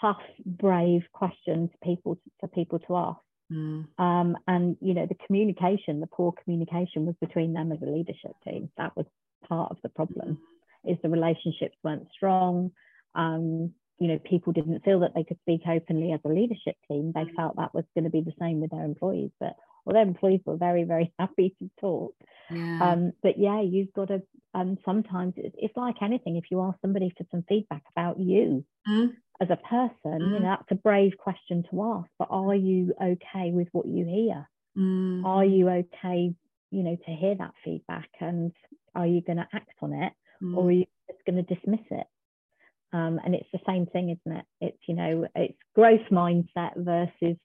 tough 0.04 0.20
brave 0.44 1.02
question 1.12 1.68
to 1.68 1.74
people 1.82 2.18
for 2.40 2.48
people 2.48 2.78
to 2.78 2.96
ask 2.96 3.20
mm. 3.50 3.86
um, 3.98 4.36
and 4.46 4.76
you 4.80 4.92
know 4.92 5.06
the 5.06 5.16
communication 5.26 6.00
the 6.00 6.06
poor 6.06 6.32
communication 6.42 7.06
was 7.06 7.14
between 7.20 7.54
them 7.54 7.72
as 7.72 7.78
a 7.82 7.90
leadership 7.90 8.32
team 8.46 8.70
that 8.76 8.94
was 8.96 9.06
part 9.48 9.70
of 9.70 9.78
the 9.82 9.88
problem 9.88 10.38
mm. 10.86 10.92
is 10.92 10.98
the 11.02 11.08
relationships 11.08 11.76
weren't 11.82 12.06
strong 12.12 12.70
um, 13.14 13.72
you 13.98 14.08
know 14.08 14.18
people 14.18 14.52
didn't 14.52 14.84
feel 14.84 15.00
that 15.00 15.14
they 15.14 15.24
could 15.24 15.38
speak 15.40 15.62
openly 15.66 16.12
as 16.12 16.20
a 16.24 16.28
leadership 16.28 16.76
team 16.90 17.12
they 17.14 17.24
mm. 17.24 17.34
felt 17.34 17.56
that 17.56 17.74
was 17.74 17.84
going 17.94 18.04
to 18.04 18.10
be 18.10 18.20
the 18.20 18.32
same 18.38 18.60
with 18.60 18.70
their 18.70 18.84
employees 18.84 19.30
but 19.40 19.54
well 19.84 19.94
their 19.94 20.02
employees 20.02 20.40
were 20.44 20.56
very 20.56 20.84
very 20.84 21.12
happy 21.18 21.54
to 21.58 21.70
talk 21.80 22.14
yeah. 22.50 22.78
Um, 22.82 23.12
but 23.22 23.38
yeah 23.38 23.62
you've 23.62 23.92
got 23.94 24.08
to 24.08 24.22
um, 24.52 24.76
sometimes 24.84 25.34
it's, 25.36 25.56
it's, 25.58 25.76
like 25.76 25.96
anything 26.02 26.36
if 26.36 26.44
you 26.50 26.60
ask 26.62 26.78
somebody 26.80 27.12
for 27.16 27.24
some 27.30 27.42
feedback 27.48 27.82
about 27.96 28.20
you 28.20 28.64
mm. 28.86 29.14
As 29.40 29.48
a 29.50 29.56
person 29.56 30.20
mm. 30.20 30.34
you 30.34 30.40
know 30.40 30.56
that's 30.56 30.70
a 30.70 30.74
brave 30.74 31.12
question 31.18 31.64
to 31.70 31.82
ask 31.82 32.08
but 32.18 32.28
are 32.30 32.54
you 32.54 32.92
okay 33.02 33.50
with 33.52 33.68
what 33.72 33.86
you 33.86 34.04
hear 34.04 34.48
mm. 34.76 35.24
are 35.24 35.44
you 35.44 35.68
okay 35.68 36.34
you 36.70 36.82
know 36.82 36.96
to 37.04 37.12
hear 37.12 37.34
that 37.34 37.52
feedback 37.64 38.08
and 38.20 38.52
are 38.94 39.06
you 39.06 39.20
going 39.20 39.38
to 39.38 39.48
act 39.52 39.72
on 39.82 39.92
it 39.92 40.12
or 40.42 40.62
mm. 40.62 40.66
are 40.66 40.72
you 40.72 40.84
just 41.10 41.24
going 41.24 41.44
to 41.44 41.54
dismiss 41.54 41.84
it 41.90 42.06
um, 42.94 43.18
and 43.24 43.34
it's 43.34 43.48
the 43.52 43.58
same 43.66 43.86
thing, 43.86 44.10
isn't 44.10 44.38
it? 44.38 44.44
It's, 44.60 44.78
you 44.86 44.94
know, 44.94 45.26
it's 45.34 45.58
growth 45.74 46.08
mindset 46.12 46.76
versus 46.76 47.36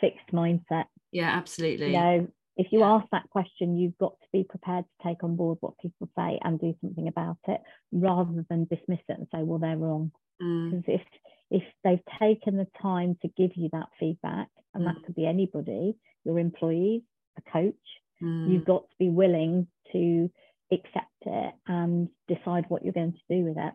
fixed 0.00 0.32
mindset. 0.32 0.86
Yeah, 1.12 1.30
absolutely. 1.30 1.86
You 1.86 1.92
know, 1.92 2.28
if 2.56 2.68
you 2.72 2.82
ask 2.82 3.06
that 3.12 3.28
question, 3.30 3.76
you've 3.76 3.98
got 3.98 4.18
to 4.20 4.26
be 4.32 4.44
prepared 4.44 4.84
to 4.84 5.08
take 5.08 5.22
on 5.22 5.36
board 5.36 5.58
what 5.60 5.78
people 5.78 6.08
say 6.16 6.38
and 6.42 6.58
do 6.58 6.74
something 6.80 7.08
about 7.08 7.38
it 7.48 7.60
rather 7.92 8.44
than 8.48 8.64
dismiss 8.64 9.00
it 9.08 9.18
and 9.18 9.26
say, 9.34 9.42
well, 9.42 9.58
they're 9.58 9.76
wrong. 9.76 10.10
Mm. 10.42 10.70
Because 10.70 10.84
if 11.00 11.02
if 11.48 11.62
they've 11.84 12.18
taken 12.18 12.56
the 12.56 12.66
time 12.82 13.16
to 13.22 13.28
give 13.36 13.52
you 13.54 13.68
that 13.72 13.88
feedback, 14.00 14.48
and 14.74 14.84
mm. 14.84 14.86
that 14.86 15.04
could 15.04 15.14
be 15.14 15.26
anybody, 15.26 15.96
your 16.24 16.38
employees, 16.38 17.02
a 17.38 17.50
coach. 17.50 17.74
Mm. 18.22 18.52
You've 18.52 18.64
got 18.64 18.88
to 18.88 18.96
be 18.98 19.10
willing 19.10 19.68
to 19.92 20.30
accept 20.72 21.06
it 21.22 21.54
and 21.66 22.08
decide 22.26 22.64
what 22.68 22.82
you're 22.82 22.92
going 22.92 23.12
to 23.12 23.36
do 23.36 23.44
with 23.44 23.56
it. 23.58 23.74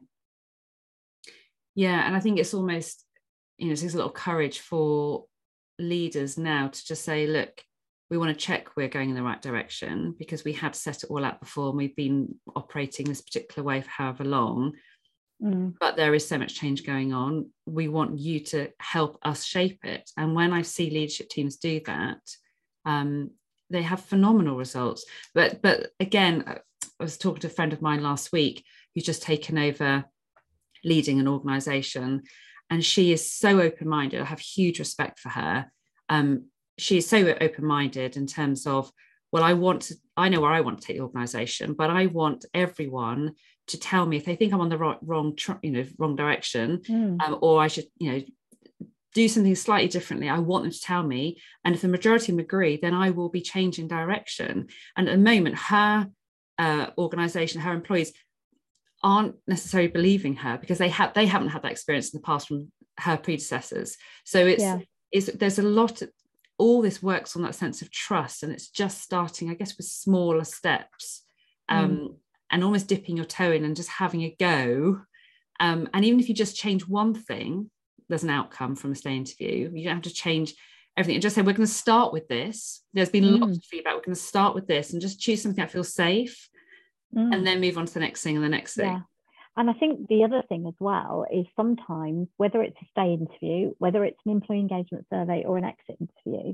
Yeah, 1.76 2.06
and 2.06 2.16
I 2.16 2.20
think 2.20 2.40
it's 2.40 2.54
almost, 2.54 3.06
you 3.58 3.68
know, 3.68 3.74
it 3.74 3.80
takes 3.80 3.94
a 3.94 3.98
lot 3.98 4.08
of 4.08 4.14
courage 4.14 4.60
for 4.60 5.26
leaders 5.80 6.38
now 6.38 6.68
to 6.68 6.86
just 6.86 7.06
say, 7.06 7.28
look, 7.28 7.64
we 8.12 8.18
want 8.18 8.30
to 8.30 8.46
check 8.46 8.76
we're 8.76 8.90
going 8.90 9.10
in 9.10 9.16
the 9.16 9.24
right 9.24 9.42
direction 9.42 10.14
because 10.20 10.44
we 10.44 10.52
had 10.52 10.76
set 10.76 11.04
it 11.04 11.10
all 11.10 11.24
out 11.24 11.40
before 11.40 11.70
and 11.70 11.78
we've 11.78 11.96
been 11.96 12.36
operating 12.58 13.08
this 13.08 13.22
particular 13.22 13.66
way 13.66 13.82
for 13.82 13.90
however 13.90 14.26
long. 14.26 14.74
Mm. 15.42 15.76
But 15.80 15.96
there 15.96 16.14
is 16.14 16.28
so 16.28 16.38
much 16.38 16.54
change 16.54 16.86
going 16.86 17.14
on. 17.14 17.50
We 17.66 17.88
want 17.88 18.20
you 18.20 18.42
to 18.42 18.70
help 18.80 19.18
us 19.24 19.46
shape 19.46 19.80
it. 19.86 20.12
And 20.18 20.36
when 20.36 20.52
I 20.52 20.62
see 20.62 20.90
leadership 20.90 21.30
teams 21.30 21.56
do 21.56 21.80
that, 21.86 22.20
um, 22.86 23.32
they 23.70 23.82
have 23.82 24.02
phenomenal 24.02 24.58
results. 24.58 25.06
But 25.34 25.62
but 25.62 25.92
again, 26.02 26.44
I 26.48 26.58
was 27.00 27.18
talking 27.18 27.40
to 27.42 27.48
a 27.48 27.52
friend 27.52 27.72
of 27.72 27.82
mine 27.82 28.04
last 28.04 28.34
week 28.34 28.66
who's 28.94 29.06
just 29.06 29.24
taken 29.24 29.58
over 29.58 30.04
leading 30.84 31.22
an 31.22 31.30
organization 31.30 32.24
and 32.70 32.84
she 32.84 33.12
is 33.12 33.32
so 33.32 33.62
open-minded 33.62 34.20
i 34.20 34.26
have 34.26 34.40
huge 34.40 34.80
respect 34.80 35.20
for 35.20 35.30
her 35.30 35.72
um, 36.10 36.46
she 36.78 36.98
is 36.98 37.08
so 37.08 37.36
open-minded 37.42 38.18
in 38.18 38.28
terms 38.28 38.66
of 38.66 38.92
well 39.32 39.44
i 39.44 39.54
want 39.54 39.84
to 39.84 39.96
i 40.18 40.30
know 40.30 40.42
where 40.42 40.52
i 40.52 40.62
want 40.62 40.80
to 40.80 40.88
take 40.88 40.98
the 40.98 41.04
organization 41.04 41.74
but 41.74 41.90
i 41.90 42.06
want 42.08 42.46
everyone 42.54 43.34
to 43.68 43.80
tell 43.80 44.06
me 44.06 44.18
if 44.18 44.26
they 44.26 44.36
think 44.36 44.54
i'm 44.54 44.62
on 44.62 44.70
the 44.70 44.78
wrong, 44.78 44.98
wrong 45.02 45.38
you 45.62 45.72
know 45.72 45.86
wrong 45.98 46.16
direction 46.16 46.80
mm. 46.80 47.22
um, 47.22 47.38
or 47.42 47.62
i 47.62 47.68
should 47.68 47.86
you 47.98 48.12
know 48.12 48.22
do 49.14 49.28
something 49.28 49.56
slightly 49.56 49.90
differently 49.90 50.30
i 50.30 50.40
want 50.40 50.64
them 50.64 50.72
to 50.72 50.82
tell 50.82 51.04
me 51.04 51.38
and 51.66 51.76
if 51.76 51.82
the 51.82 51.88
majority 51.88 52.36
agree 52.38 52.78
then 52.82 52.94
i 52.94 53.10
will 53.10 53.30
be 53.30 53.42
changing 53.42 53.88
direction 53.88 54.68
and 54.96 55.10
at 55.10 55.12
the 55.12 55.18
moment 55.18 55.58
her 55.58 56.08
uh, 56.58 56.88
organization 56.98 57.62
her 57.62 57.74
employees 57.74 58.14
aren't 59.04 59.36
necessarily 59.48 59.90
believing 59.90 60.36
her 60.36 60.58
because 60.58 60.78
they 60.78 60.90
have 60.90 61.14
they 61.14 61.26
haven't 61.26 61.50
had 61.50 61.64
that 61.64 61.72
experience 61.72 62.14
in 62.14 62.20
the 62.20 62.26
past 62.26 62.48
from 62.48 62.72
her 63.00 63.18
predecessors 63.18 63.98
so 64.26 64.46
it's 64.46 64.62
yeah. 64.62 64.80
it's 65.12 65.28
there's 65.34 65.60
a 65.60 65.64
lot 65.64 66.02
of, 66.02 66.10
all 66.62 66.82
this 66.82 67.02
works 67.02 67.36
on 67.36 67.42
that 67.42 67.56
sense 67.56 67.82
of 67.82 67.92
trust 67.92 68.44
and 68.44 68.52
it's 68.52 68.70
just 68.70 69.02
starting 69.02 69.50
i 69.50 69.54
guess 69.54 69.76
with 69.78 69.86
smaller 69.86 70.44
steps 70.44 71.24
um, 71.70 71.92
mm. 71.92 72.16
and 72.52 72.64
almost 72.64 72.88
dipping 72.88 73.16
your 73.16 73.26
toe 73.26 73.52
in 73.52 73.64
and 73.64 73.76
just 73.76 73.90
having 73.90 74.22
a 74.24 74.36
go 74.40 75.02
um, 75.60 75.88
and 75.94 76.06
even 76.06 76.20
if 76.20 76.28
you 76.28 76.36
just 76.36 76.56
change 76.56 76.88
one 76.88 77.14
thing 77.14 77.70
there's 78.10 78.24
an 78.24 78.30
outcome 78.30 78.76
from 78.76 78.92
a 78.92 78.96
stay 78.96 79.16
interview 79.16 79.72
you 79.74 79.86
don't 79.86 79.96
have 79.96 80.04
to 80.04 80.14
change 80.14 80.54
everything 80.98 81.16
and 81.16 81.22
just 81.22 81.36
say 81.36 81.42
we're 81.42 81.54
going 81.54 81.68
to 81.68 81.74
start 81.74 82.14
with 82.14 82.28
this 82.28 82.84
there's 82.94 83.10
been 83.10 83.24
mm. 83.24 83.40
lots 83.40 83.58
of 83.58 83.64
feedback 83.66 83.94
we're 83.94 84.02
going 84.02 84.14
to 84.14 84.22
start 84.22 84.54
with 84.54 84.68
this 84.68 84.92
and 84.92 85.02
just 85.02 85.20
choose 85.20 85.42
something 85.42 85.62
that 85.62 85.72
feels 85.72 85.94
safe 85.94 86.50
mm. 87.16 87.34
and 87.34 87.46
then 87.46 87.62
move 87.62 87.78
on 87.78 87.86
to 87.86 87.94
the 87.94 88.00
next 88.00 88.24
thing 88.24 88.36
and 88.36 88.44
the 88.44 88.50
next 88.50 88.76
thing. 88.76 88.92
Yeah. 88.92 89.02
And 89.58 89.70
I 89.70 89.74
think 89.74 90.08
the 90.08 90.24
other 90.24 90.44
thing 90.48 90.66
as 90.68 90.74
well 90.80 91.26
is 91.32 91.46
sometimes, 91.56 92.28
whether 92.38 92.62
it's 92.62 92.78
a 92.82 92.86
stay 92.92 93.14
interview, 93.14 93.74
whether 93.80 94.06
it's 94.06 94.20
an 94.26 94.32
employee 94.32 94.60
engagement 94.60 95.06
survey 95.12 95.44
or 95.46 95.58
an 95.58 95.66
exit 95.66 95.98
interview, 96.00 96.54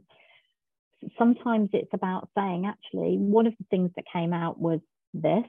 sometimes 1.18 1.70
it's 1.74 1.94
about 1.94 2.30
saying, 2.36 2.66
actually, 2.66 3.18
one 3.18 3.46
of 3.46 3.54
the 3.60 3.66
things 3.70 3.92
that 3.96 4.06
came 4.12 4.34
out 4.34 4.60
was 4.60 4.80
this. 5.14 5.46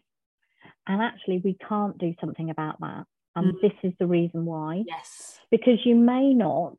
And 0.86 1.02
actually, 1.02 1.40
we 1.42 1.56
can't 1.68 1.96
do 1.98 2.14
something 2.20 2.50
about 2.50 2.80
that. 2.80 3.04
And 3.34 3.54
mm. 3.54 3.60
this 3.62 3.72
is 3.82 3.92
the 3.98 4.06
reason 4.06 4.44
why. 4.44 4.84
Yes. 4.86 5.38
Because 5.50 5.78
you 5.84 5.94
may 5.94 6.34
not 6.34 6.76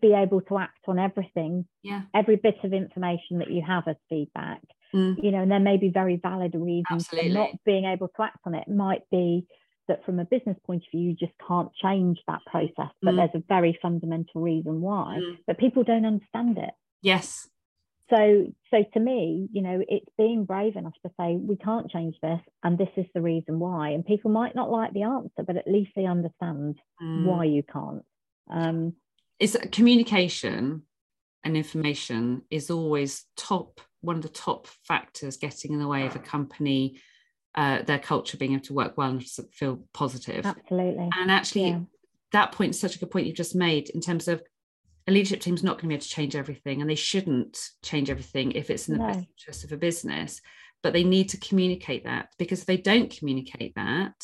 be 0.00 0.14
able 0.14 0.40
to 0.42 0.58
act 0.58 0.80
on 0.86 0.98
everything, 0.98 1.66
yeah. 1.82 2.02
every 2.14 2.36
bit 2.36 2.56
of 2.62 2.72
information 2.72 3.38
that 3.38 3.50
you 3.50 3.62
have 3.66 3.88
as 3.88 3.96
feedback. 4.08 4.60
Mm. 4.94 5.22
You 5.22 5.32
know, 5.32 5.42
and 5.42 5.50
there 5.50 5.60
may 5.60 5.76
be 5.76 5.90
very 5.90 6.16
valid 6.16 6.54
reasons 6.54 6.86
Absolutely. 6.90 7.30
for 7.30 7.34
not 7.34 7.50
being 7.66 7.84
able 7.84 8.08
to 8.08 8.22
act 8.22 8.38
on 8.46 8.54
it. 8.54 8.64
it. 8.66 8.72
Might 8.72 9.02
be 9.10 9.46
that 9.88 10.04
from 10.04 10.20
a 10.20 10.24
business 10.24 10.56
point 10.66 10.84
of 10.84 10.90
view, 10.90 11.10
you 11.10 11.14
just 11.14 11.32
can't 11.46 11.70
change 11.82 12.18
that 12.26 12.40
process, 12.46 12.92
but 13.02 13.14
mm. 13.14 13.16
there's 13.16 13.42
a 13.42 13.44
very 13.48 13.78
fundamental 13.80 14.40
reason 14.40 14.80
why. 14.80 15.18
Mm. 15.20 15.38
But 15.46 15.58
people 15.58 15.84
don't 15.84 16.04
understand 16.04 16.58
it. 16.58 16.70
Yes. 17.02 17.48
So, 18.10 18.46
so 18.70 18.84
to 18.94 19.00
me, 19.00 19.48
you 19.52 19.60
know, 19.62 19.82
it's 19.86 20.08
being 20.16 20.44
brave 20.44 20.76
enough 20.76 20.94
to 21.04 21.12
say 21.20 21.36
we 21.36 21.56
can't 21.56 21.90
change 21.90 22.16
this, 22.22 22.40
and 22.62 22.78
this 22.78 22.88
is 22.96 23.06
the 23.14 23.20
reason 23.20 23.58
why. 23.58 23.90
And 23.90 24.04
people 24.04 24.30
might 24.30 24.54
not 24.54 24.70
like 24.70 24.92
the 24.92 25.02
answer, 25.02 25.42
but 25.46 25.56
at 25.56 25.68
least 25.68 25.90
they 25.94 26.06
understand 26.06 26.78
mm. 27.02 27.24
why 27.24 27.44
you 27.44 27.62
can't. 27.62 28.04
Um, 28.50 28.94
it's 29.38 29.56
communication 29.72 30.82
and 31.44 31.56
information 31.56 32.42
is 32.50 32.70
always 32.70 33.24
top 33.36 33.80
one 34.00 34.16
of 34.16 34.22
the 34.22 34.28
top 34.28 34.66
factors 34.84 35.36
getting 35.36 35.72
in 35.72 35.78
the 35.78 35.88
way 35.88 36.06
of 36.06 36.16
a 36.16 36.20
company 36.20 37.00
uh, 37.58 37.82
their 37.82 37.98
culture 37.98 38.36
being 38.36 38.52
able 38.52 38.62
to 38.62 38.72
work 38.72 38.96
well 38.96 39.10
and 39.10 39.24
feel 39.52 39.80
positive 39.92 40.46
absolutely 40.46 41.10
and 41.18 41.28
actually 41.28 41.68
yeah. 41.68 41.80
that 42.30 42.52
point 42.52 42.70
is 42.70 42.78
such 42.78 42.94
a 42.94 42.98
good 43.00 43.10
point 43.10 43.26
you've 43.26 43.34
just 43.34 43.56
made 43.56 43.88
in 43.90 44.00
terms 44.00 44.28
of 44.28 44.40
a 45.08 45.10
leadership 45.10 45.40
team's 45.40 45.64
not 45.64 45.72
going 45.72 45.82
to 45.82 45.88
be 45.88 45.94
able 45.94 46.02
to 46.02 46.08
change 46.08 46.36
everything 46.36 46.80
and 46.80 46.88
they 46.88 46.94
shouldn't 46.94 47.58
change 47.82 48.10
everything 48.10 48.52
if 48.52 48.70
it's 48.70 48.88
in 48.88 48.96
the 48.96 49.00
no. 49.00 49.08
best 49.08 49.26
interest 49.36 49.64
of 49.64 49.72
a 49.72 49.76
business 49.76 50.40
but 50.84 50.92
they 50.92 51.02
need 51.02 51.28
to 51.28 51.36
communicate 51.38 52.04
that 52.04 52.28
because 52.38 52.60
if 52.60 52.66
they 52.66 52.76
don't 52.76 53.10
communicate 53.10 53.74
that 53.74 54.14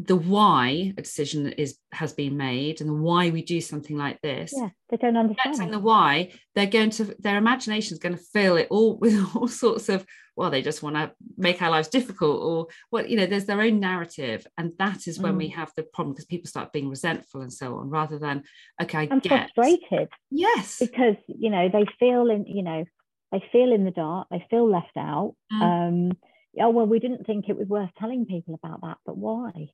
the 0.00 0.16
why 0.16 0.92
a 0.98 1.02
decision 1.02 1.52
is 1.52 1.78
has 1.92 2.12
been 2.12 2.36
made 2.36 2.80
and 2.80 2.90
the 2.90 2.94
why 2.94 3.30
we 3.30 3.42
do 3.42 3.60
something 3.60 3.96
like 3.96 4.20
this 4.22 4.52
yeah 4.56 4.68
they 4.90 4.96
don't 4.96 5.16
understand 5.16 5.72
the 5.72 5.78
why 5.78 6.32
they're 6.54 6.66
going 6.66 6.90
to 6.90 7.04
their 7.20 7.36
imagination 7.36 7.92
is 7.92 8.00
going 8.00 8.16
to 8.16 8.22
fill 8.32 8.56
it 8.56 8.66
all 8.70 8.96
with 9.00 9.14
all 9.36 9.46
sorts 9.46 9.88
of 9.88 10.04
well 10.36 10.50
they 10.50 10.62
just 10.62 10.82
want 10.82 10.96
to 10.96 11.12
make 11.36 11.62
our 11.62 11.70
lives 11.70 11.88
difficult 11.88 12.42
or 12.42 12.66
what 12.90 13.08
you 13.08 13.16
know 13.16 13.26
there's 13.26 13.44
their 13.44 13.60
own 13.60 13.78
narrative 13.78 14.44
and 14.58 14.72
that 14.78 15.06
is 15.06 15.20
when 15.20 15.34
mm. 15.34 15.38
we 15.38 15.48
have 15.48 15.70
the 15.76 15.84
problem 15.84 16.12
because 16.12 16.24
people 16.24 16.48
start 16.48 16.72
being 16.72 16.90
resentful 16.90 17.40
and 17.40 17.52
so 17.52 17.76
on 17.76 17.88
rather 17.88 18.18
than 18.18 18.42
okay 18.82 18.98
I 18.98 19.08
and 19.10 19.22
get 19.22 19.52
frustrated 19.54 20.08
yes 20.30 20.78
because 20.80 21.16
you 21.28 21.50
know 21.50 21.68
they 21.68 21.86
feel 22.00 22.30
in 22.30 22.46
you 22.46 22.64
know 22.64 22.84
they 23.30 23.44
feel 23.52 23.72
in 23.72 23.84
the 23.84 23.92
dark 23.92 24.26
they 24.32 24.44
feel 24.50 24.68
left 24.68 24.96
out 24.96 25.36
mm. 25.52 25.62
um 25.62 26.18
oh 26.60 26.70
well 26.70 26.86
we 26.86 26.98
didn't 26.98 27.26
think 27.26 27.48
it 27.48 27.56
was 27.56 27.68
worth 27.68 27.90
telling 27.96 28.26
people 28.26 28.54
about 28.54 28.80
that 28.80 28.98
but 29.06 29.16
why 29.16 29.70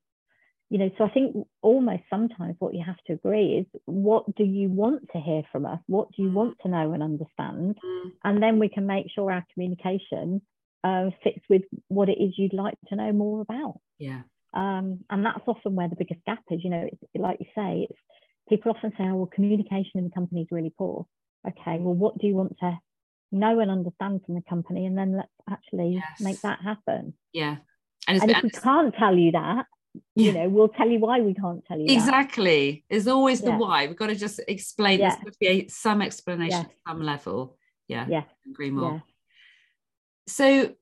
you 0.71 0.77
know 0.77 0.89
so 0.97 1.03
i 1.03 1.09
think 1.09 1.35
almost 1.61 2.01
sometimes 2.09 2.55
what 2.59 2.73
you 2.73 2.81
have 2.83 2.95
to 3.05 3.13
agree 3.13 3.57
is 3.59 3.81
what 3.85 4.23
do 4.35 4.43
you 4.43 4.69
want 4.69 5.03
to 5.11 5.19
hear 5.19 5.43
from 5.51 5.65
us 5.65 5.79
what 5.87 6.07
do 6.15 6.23
you 6.23 6.29
mm. 6.29 6.33
want 6.33 6.57
to 6.61 6.69
know 6.69 6.93
and 6.93 7.03
understand 7.03 7.77
mm. 7.83 8.11
and 8.23 8.41
then 8.41 8.57
we 8.57 8.69
can 8.69 8.87
make 8.87 9.05
sure 9.13 9.31
our 9.31 9.45
communication 9.53 10.41
uh, 10.83 11.11
fits 11.23 11.41
with 11.47 11.61
what 11.89 12.09
it 12.09 12.17
is 12.19 12.33
you'd 12.37 12.53
like 12.53 12.73
to 12.87 12.95
know 12.95 13.11
more 13.11 13.41
about 13.41 13.79
yeah 13.99 14.21
um, 14.53 14.99
and 15.09 15.25
that's 15.25 15.43
often 15.45 15.75
where 15.75 15.87
the 15.87 15.95
biggest 15.95 16.21
gap 16.25 16.43
is 16.49 16.63
you 16.63 16.69
know 16.69 16.87
it's, 16.91 17.01
like 17.15 17.37
you 17.39 17.45
say 17.53 17.87
it's 17.89 17.99
people 18.49 18.71
often 18.71 18.91
say 18.97 19.03
oh 19.03 19.15
well 19.15 19.29
communication 19.31 19.91
in 19.95 20.05
the 20.05 20.09
company 20.09 20.41
is 20.41 20.47
really 20.51 20.73
poor 20.75 21.05
okay 21.47 21.77
well 21.79 21.93
what 21.93 22.17
do 22.17 22.27
you 22.27 22.33
want 22.33 22.55
to 22.59 22.77
know 23.33 23.59
and 23.59 23.69
understand 23.69 24.21
from 24.25 24.35
the 24.35 24.41
company 24.49 24.85
and 24.85 24.97
then 24.97 25.15
let's 25.15 25.29
actually 25.49 25.93
yes. 25.93 26.19
make 26.19 26.41
that 26.41 26.59
happen 26.63 27.13
yeah 27.33 27.57
and, 28.07 28.21
and 28.21 28.31
if 28.31 28.43
we 28.43 28.49
can't 28.49 28.93
tell 28.95 29.15
you 29.15 29.31
that. 29.31 29.65
You 30.15 30.31
know 30.31 30.47
we'll 30.47 30.69
tell 30.69 30.87
you 30.89 30.99
why 30.99 31.19
we 31.19 31.33
can't 31.33 31.65
tell 31.65 31.77
you 31.77 31.85
exactly. 31.89 32.71
That. 32.71 32.93
there's 32.93 33.07
always 33.07 33.41
the 33.41 33.49
yeah. 33.49 33.57
why. 33.57 33.87
We've 33.87 33.97
got 33.97 34.07
to 34.07 34.15
just 34.15 34.39
explain 34.47 34.99
yeah. 34.99 35.15
there's 35.21 35.37
be 35.37 35.47
a, 35.47 35.67
some 35.67 36.01
explanation 36.01 36.59
at 36.59 36.71
some 36.87 37.01
level. 37.01 37.57
Yeah. 37.87 38.05
Yeah. 38.07 38.23
Agree 38.49 38.71
more. 38.71 39.03
So 40.27 40.73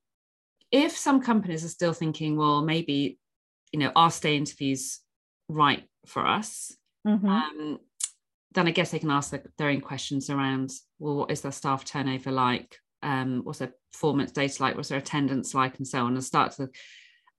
if 0.70 0.96
some 0.96 1.20
companies 1.20 1.64
are 1.64 1.68
still 1.68 1.92
thinking 1.92 2.36
well 2.36 2.62
maybe 2.62 3.18
you 3.72 3.80
know 3.80 3.90
our 3.96 4.10
stay 4.10 4.36
interviews 4.36 5.00
right 5.48 5.82
for 6.06 6.24
us 6.24 6.72
mm-hmm. 7.04 7.26
um, 7.26 7.80
then 8.52 8.68
i 8.68 8.70
guess 8.70 8.92
they 8.92 9.00
can 9.00 9.10
ask 9.10 9.32
their, 9.32 9.42
their 9.58 9.70
own 9.70 9.80
questions 9.80 10.30
around 10.30 10.70
well 11.00 11.16
what 11.16 11.30
is 11.32 11.40
their 11.40 11.50
staff 11.50 11.84
turnover 11.84 12.30
like? 12.30 12.76
Um, 13.02 13.40
what's 13.44 13.58
their 13.58 13.72
performance 13.92 14.30
data 14.30 14.62
like? 14.62 14.76
What's 14.76 14.90
their 14.90 14.98
attendance 14.98 15.54
like? 15.54 15.78
And 15.78 15.88
so 15.88 16.04
on 16.04 16.14
and 16.14 16.22
start 16.22 16.52
to 16.52 16.68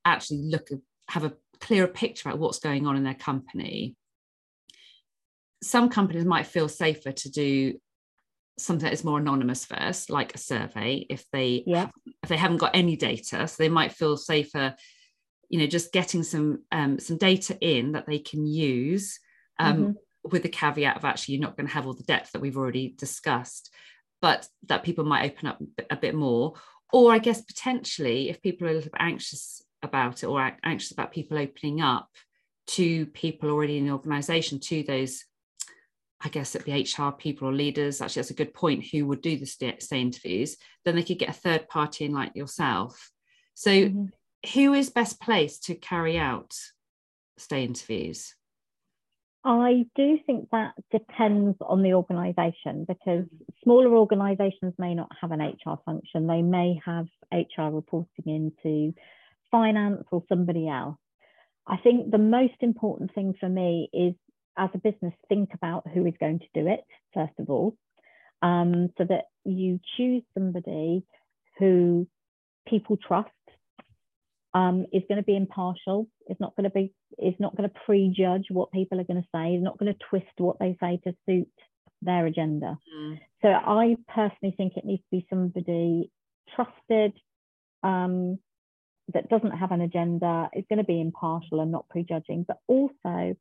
actually 0.04 0.42
look 0.50 0.72
at 0.72 0.80
have 1.08 1.24
a 1.24 1.34
clearer 1.62 1.88
picture 1.88 2.30
about 2.30 2.40
what's 2.40 2.60
going 2.60 2.88
on 2.88 2.98
in 2.98 3.04
their 3.04 3.14
company. 3.14 3.96
Some 5.64 5.90
companies 5.90 6.26
might 6.26 6.48
feel 6.48 6.68
safer 6.68 7.12
to 7.12 7.30
do 7.30 7.80
something 8.58 8.86
that 8.86 8.94
is 8.94 9.04
more 9.04 9.20
anonymous 9.20 9.66
first, 9.66 10.10
like 10.10 10.36
a 10.36 10.38
survey, 10.38 11.06
if 11.10 11.26
they 11.32 11.64
yeah. 11.66 11.90
if 12.24 12.30
they 12.30 12.38
haven't 12.38 12.58
got 12.58 12.76
any 12.76 12.96
data. 12.96 13.48
So 13.48 13.56
they 13.58 13.70
might 13.70 13.92
feel 13.92 14.18
safer, 14.18 14.76
you 15.50 15.60
know, 15.60 15.68
just 15.68 15.94
getting 15.94 16.24
some 16.24 16.64
um, 16.72 17.00
some 17.00 17.18
data 17.18 17.58
in 17.62 17.94
that 17.94 18.08
they 18.08 18.20
can 18.20 18.46
use. 18.46 19.20
Um, 19.60 19.78
mm-hmm. 19.78 19.92
With 20.24 20.44
the 20.44 20.50
caveat 20.50 20.98
of 20.98 21.06
actually, 21.06 21.36
you're 21.36 21.44
not 21.44 21.58
going 21.58 21.68
to 21.68 21.74
have 21.74 21.88
all 21.88 21.94
the 21.94 22.04
depth 22.04 22.32
that 22.32 22.42
we've 22.42 22.58
already 22.58 22.94
discussed, 22.98 23.74
but 24.22 24.48
that 24.68 24.84
people 24.84 25.04
might 25.04 25.32
open 25.32 25.48
up 25.48 25.60
a 25.90 25.96
bit 25.96 26.14
more. 26.14 26.54
Or 26.94 27.12
I 27.12 27.18
guess 27.20 27.42
potentially, 27.42 28.30
if 28.30 28.42
people 28.42 28.68
are 28.68 28.72
a 28.72 28.74
little 28.74 28.92
bit 28.92 29.02
anxious 29.02 29.64
about 29.84 30.24
it 30.24 30.28
or 30.28 30.52
anxious 30.64 30.92
about 30.92 31.12
people 31.12 31.38
opening 31.38 31.82
up 31.82 32.10
to 32.68 33.06
people 33.08 33.50
already 33.50 33.78
in 33.78 33.86
the 33.86 33.92
organization 33.92 34.60
to 34.60 34.84
those 34.84 35.24
I 36.24 36.30
guess 36.30 36.54
it'd 36.54 36.66
be 36.66 36.74
HR 36.74 37.12
people 37.12 37.50
or 37.50 37.54
leaders. 37.54 38.00
Actually, 38.00 38.22
that's 38.22 38.32
a 38.32 38.36
good 38.36 38.54
point. 38.54 38.86
Who 38.92 39.08
would 39.08 39.22
do 39.22 39.38
the 39.38 39.46
stay, 39.46 39.76
stay 39.80 40.02
interviews? 40.02 40.56
Then 40.86 40.96
they 40.96 41.04
could 41.04 41.18
get 41.18 41.30
a 41.30 41.34
third 41.34 41.68
party 41.68 42.06
in, 42.06 42.14
like 42.14 42.36
yourself. 42.36 43.10
So, 43.56 43.72
mm-hmm. 43.72 44.06
who 44.54 44.74
is 44.74 44.92
best 44.92 45.20
placed 45.20 45.64
to 45.66 45.76
carry 45.76 46.18
out 46.18 46.54
stay 47.38 47.64
interviews? 47.64 48.36
I 49.44 49.88
do 49.96 50.20
think 50.28 50.50
that 50.52 50.76
depends 50.92 51.58
on 51.62 51.82
the 51.82 51.96
organisation 51.96 52.86
because 52.88 53.26
smaller 53.64 53.96
organisations 53.96 54.76
may 54.78 54.94
not 54.94 55.10
have 55.20 55.32
an 55.32 55.42
HR 55.42 55.80
function. 55.84 56.28
They 56.28 56.44
may 56.44 56.80
have 56.86 57.08
HR 57.32 57.74
reporting 57.74 58.26
into 58.26 58.94
finance 59.52 60.04
or 60.12 60.24
somebody 60.28 60.68
else. 60.68 60.98
I 61.68 61.78
think 61.78 62.10
the 62.10 62.18
most 62.18 62.56
important 62.62 63.14
thing 63.14 63.36
for 63.40 63.48
me 63.48 63.90
is 63.94 64.16
as 64.58 64.70
a 64.74 64.80
business, 64.80 65.14
think 65.30 65.50
about 65.54 65.88
who 65.94 66.06
is 66.06 66.14
going 66.20 66.40
to 66.40 66.46
do 66.54 66.68
it, 66.68 66.82
first 67.14 67.34
of 67.40 67.50
all, 67.50 67.76
um, 68.42 68.90
so 68.98 69.06
that 69.06 69.26
you 69.46 69.80
choose 69.98 70.24
somebody 70.34 71.04
who 71.58 72.08
people 72.68 72.98
trust, 72.98 73.30
um, 74.54 74.86
is 74.92 75.04
going 75.08 75.18
to 75.18 75.26
be 75.26 75.36
impartial, 75.36 76.08
is 76.28 76.38
not 76.40 76.56
going 76.56 76.66
to 76.66 76.70
be, 76.70 76.94
is 77.18 77.36
not 77.40 77.56
going 77.56 77.70
to 77.70 77.80
prejudge 77.86 78.48
what 78.50 78.72
people 78.72 79.00
are 79.00 79.06
going 79.06 79.22
to 79.22 79.28
say, 79.34 79.56
is 79.56 79.64
not 79.64 79.78
going 79.78 79.94
to 79.94 80.00
twist 80.10 80.26
what 80.38 80.60
they 80.60 80.76
say 80.82 81.00
to 81.06 81.16
suit 81.26 81.48
their 82.02 82.26
agenda. 82.26 82.78
Mm. 82.94 83.20
So 83.42 83.50
I 83.50 83.96
personally 84.14 84.54
think 84.58 84.74
it 84.76 84.86
needs 84.86 85.04
to 85.04 85.18
be 85.18 85.28
somebody 85.30 86.12
trusted, 86.56 87.14
um, 87.84 88.40
that 89.14 89.30
doesn't 89.30 89.52
have 89.52 89.72
an 89.72 89.82
agenda, 89.82 90.50
is 90.54 90.66
going 90.70 90.80
to 90.80 90.86
be 90.86 91.02
impartial 91.02 91.60
and 91.60 91.72
not 91.72 91.90
prejudging, 91.90 92.46
but 92.48 92.60
also 92.68 93.36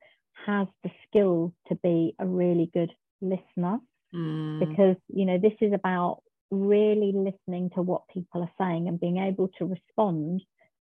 has 0.47 0.67
the 0.83 0.91
skills 1.07 1.53
to 1.69 1.75
be 1.77 2.15
a 2.19 2.27
really 2.27 2.71
good 2.73 2.91
listener. 3.21 3.79
Mm. 4.15 4.61
Because, 4.61 4.97
you 5.09 5.25
know, 5.25 5.39
this 5.39 5.53
is 5.61 5.73
about 5.73 6.23
really 6.51 7.13
listening 7.15 7.71
to 7.75 7.83
what 7.83 8.09
people 8.13 8.43
are 8.43 8.53
saying 8.59 8.89
and 8.89 8.99
being 8.99 9.19
able 9.19 9.49
to 9.59 9.67
respond 9.67 10.43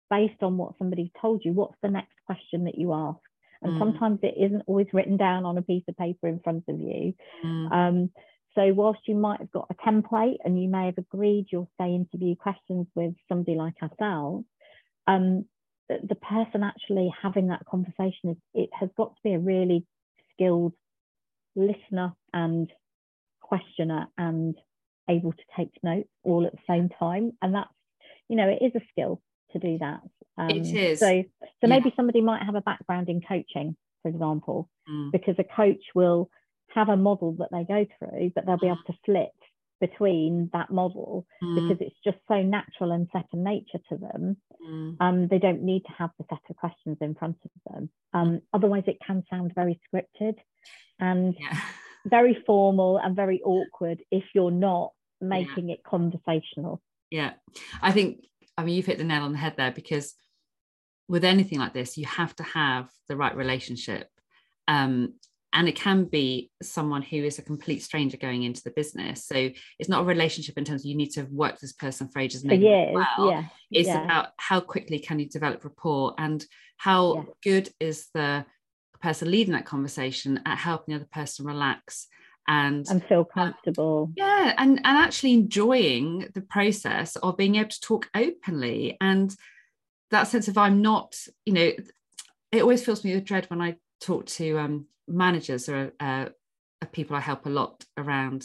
based 0.09 0.41
on 0.41 0.57
what 0.57 0.73
somebody 0.77 1.11
told 1.21 1.43
you. 1.45 1.53
What's 1.53 1.77
the 1.81 1.89
next 1.89 2.15
question 2.25 2.65
that 2.65 2.77
you 2.77 2.93
ask? 2.93 3.19
And 3.61 3.73
mm. 3.73 3.79
sometimes 3.79 4.19
it 4.23 4.35
isn't 4.37 4.63
always 4.65 4.87
written 4.91 5.17
down 5.17 5.45
on 5.45 5.57
a 5.57 5.61
piece 5.61 5.83
of 5.87 5.97
paper 5.97 6.27
in 6.27 6.39
front 6.39 6.63
of 6.67 6.79
you. 6.79 7.13
Mm. 7.45 7.71
Um, 7.71 8.11
so 8.55 8.73
whilst 8.73 9.01
you 9.07 9.15
might 9.15 9.39
have 9.39 9.51
got 9.51 9.69
a 9.69 9.75
template 9.75 10.37
and 10.43 10.61
you 10.61 10.67
may 10.67 10.87
have 10.87 10.97
agreed 10.97 11.47
your 11.51 11.67
stay 11.75 11.95
interview 11.95 12.35
questions 12.35 12.87
with 12.95 13.13
somebody 13.29 13.55
like 13.55 13.75
ourselves, 13.81 14.45
um, 15.07 15.45
the, 15.89 15.99
the 16.07 16.15
person 16.15 16.63
actually 16.63 17.11
having 17.21 17.47
that 17.47 17.65
conversation 17.65 18.31
is 18.31 18.37
it 18.53 18.69
has 18.77 18.89
got 18.97 19.15
to 19.15 19.21
be 19.23 19.33
a 19.33 19.39
really 19.39 19.85
skilled 20.33 20.73
listener 21.55 22.13
and 22.33 22.71
questioner 23.41 24.07
and 24.17 24.55
able 25.09 25.33
to 25.33 25.43
take 25.57 25.71
notes 25.83 26.07
all 26.23 26.45
at 26.45 26.53
the 26.53 26.61
same 26.69 26.89
time 26.97 27.33
and 27.41 27.53
that's 27.53 27.69
you 28.29 28.37
know 28.37 28.47
it 28.47 28.63
is 28.63 28.71
a 28.75 28.81
skill 28.91 29.21
to 29.51 29.59
do 29.59 29.77
that 29.79 29.99
um, 30.37 30.49
it 30.49 30.73
is 30.73 30.99
so 30.99 31.23
so 31.41 31.67
maybe 31.67 31.89
yeah. 31.89 31.95
somebody 31.95 32.21
might 32.21 32.43
have 32.43 32.55
a 32.55 32.61
background 32.61 33.09
in 33.09 33.19
coaching 33.19 33.75
for 34.01 34.09
example 34.09 34.69
mm. 34.89 35.11
because 35.11 35.35
a 35.37 35.43
coach 35.43 35.83
will 35.93 36.29
have 36.69 36.87
a 36.87 36.95
model 36.95 37.35
that 37.39 37.49
they 37.51 37.65
go 37.65 37.85
through 37.99 38.31
but 38.33 38.45
they'll 38.45 38.57
be 38.57 38.67
able 38.67 38.77
mm. 38.77 38.85
to 38.85 38.93
flip 39.03 39.31
between 39.81 40.49
that 40.53 40.71
model 40.71 41.25
mm. 41.43 41.55
because 41.55 41.85
it's 41.85 41.99
just 42.05 42.19
so 42.27 42.41
natural 42.41 42.91
and 42.91 43.09
second 43.11 43.43
nature 43.43 43.79
to 43.89 43.97
them. 43.97 44.37
Mm. 44.65 44.95
Um, 45.01 45.27
they 45.27 45.39
don't 45.39 45.63
need 45.63 45.81
to 45.87 45.91
have 45.97 46.11
the 46.17 46.25
set 46.29 46.39
of 46.49 46.55
questions 46.55 46.97
in 47.01 47.15
front 47.15 47.37
of 47.43 47.73
them. 47.73 47.89
Um, 48.13 48.41
otherwise, 48.53 48.83
it 48.87 48.99
can 49.05 49.23
sound 49.29 49.51
very 49.53 49.81
scripted 49.91 50.35
and 50.99 51.35
yeah. 51.37 51.59
very 52.05 52.37
formal 52.45 52.97
and 52.97 53.15
very 53.15 53.41
awkward 53.41 54.01
if 54.11 54.23
you're 54.33 54.51
not 54.51 54.91
making 55.19 55.69
yeah. 55.69 55.75
it 55.75 55.83
conversational. 55.83 56.81
Yeah, 57.09 57.33
I 57.81 57.91
think, 57.91 58.23
I 58.57 58.63
mean, 58.63 58.75
you've 58.75 58.85
hit 58.85 58.99
the 58.99 59.03
nail 59.03 59.23
on 59.23 59.33
the 59.33 59.37
head 59.37 59.55
there 59.57 59.71
because 59.71 60.13
with 61.09 61.25
anything 61.25 61.59
like 61.59 61.73
this, 61.73 61.97
you 61.97 62.05
have 62.05 62.33
to 62.37 62.43
have 62.43 62.87
the 63.09 63.17
right 63.17 63.35
relationship. 63.35 64.07
Um, 64.67 65.15
and 65.53 65.67
it 65.67 65.75
can 65.75 66.05
be 66.05 66.49
someone 66.61 67.01
who 67.01 67.17
is 67.17 67.37
a 67.37 67.41
complete 67.41 67.83
stranger 67.83 68.17
going 68.17 68.43
into 68.43 68.63
the 68.63 68.71
business 68.71 69.25
so 69.25 69.49
it's 69.79 69.89
not 69.89 70.01
a 70.01 70.05
relationship 70.05 70.57
in 70.57 70.63
terms 70.63 70.81
of 70.81 70.85
you 70.85 70.95
need 70.95 71.11
to 71.11 71.23
work 71.23 71.53
with 71.53 71.61
this 71.61 71.73
person 71.73 72.07
for 72.07 72.19
ages 72.19 72.43
and 72.43 72.61
years, 72.61 72.93
well 72.93 73.31
yeah 73.31 73.43
it's 73.71 73.87
yeah. 73.87 74.03
about 74.03 74.29
how 74.37 74.59
quickly 74.59 74.99
can 74.99 75.19
you 75.19 75.27
develop 75.27 75.63
rapport 75.63 76.13
and 76.17 76.45
how 76.77 77.15
yeah. 77.15 77.23
good 77.43 77.69
is 77.79 78.07
the 78.13 78.45
person 79.01 79.31
leading 79.31 79.53
that 79.53 79.65
conversation 79.65 80.39
at 80.45 80.57
helping 80.57 80.93
the 80.93 80.99
other 80.99 81.09
person 81.11 81.45
relax 81.45 82.07
and 82.47 82.87
and 82.89 83.03
feel 83.05 83.23
comfortable 83.23 84.09
uh, 84.09 84.13
yeah 84.17 84.53
and 84.57 84.77
and 84.83 84.97
actually 84.97 85.33
enjoying 85.33 86.27
the 86.33 86.41
process 86.41 87.15
of 87.17 87.37
being 87.37 87.55
able 87.55 87.69
to 87.69 87.81
talk 87.81 88.09
openly 88.15 88.97
and 88.99 89.35
that 90.09 90.27
sense 90.27 90.47
of 90.47 90.57
i'm 90.57 90.81
not 90.81 91.15
you 91.45 91.53
know 91.53 91.71
it 92.51 92.61
always 92.61 92.83
fills 92.83 93.03
me 93.03 93.13
with 93.13 93.23
dread 93.23 93.45
when 93.49 93.61
i 93.61 93.75
talk 94.01 94.25
to 94.25 94.59
um, 94.59 94.87
managers 95.07 95.69
are, 95.69 95.93
uh, 95.99 96.25
are 96.81 96.87
people 96.91 97.15
I 97.15 97.19
help 97.19 97.45
a 97.45 97.49
lot 97.49 97.83
around 97.97 98.43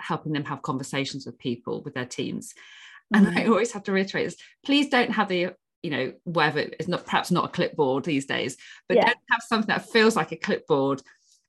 helping 0.00 0.32
them 0.32 0.44
have 0.44 0.62
conversations 0.62 1.26
with 1.26 1.38
people 1.38 1.82
with 1.82 1.94
their 1.94 2.06
teams. 2.06 2.52
And 3.12 3.26
mm-hmm. 3.26 3.38
I 3.38 3.46
always 3.46 3.72
have 3.72 3.84
to 3.84 3.92
reiterate 3.92 4.26
this: 4.26 4.36
please 4.64 4.88
don't 4.88 5.12
have 5.12 5.28
the 5.28 5.50
you 5.82 5.90
know 5.90 6.12
whatever 6.24 6.60
it's 6.60 6.88
not 6.88 7.04
perhaps 7.04 7.30
not 7.30 7.44
a 7.44 7.48
clipboard 7.48 8.04
these 8.04 8.26
days, 8.26 8.56
but 8.88 8.96
yeah. 8.96 9.04
don't 9.04 9.18
have 9.30 9.42
something 9.46 9.68
that 9.68 9.90
feels 9.90 10.16
like 10.16 10.32
a 10.32 10.36
clipboard 10.36 11.02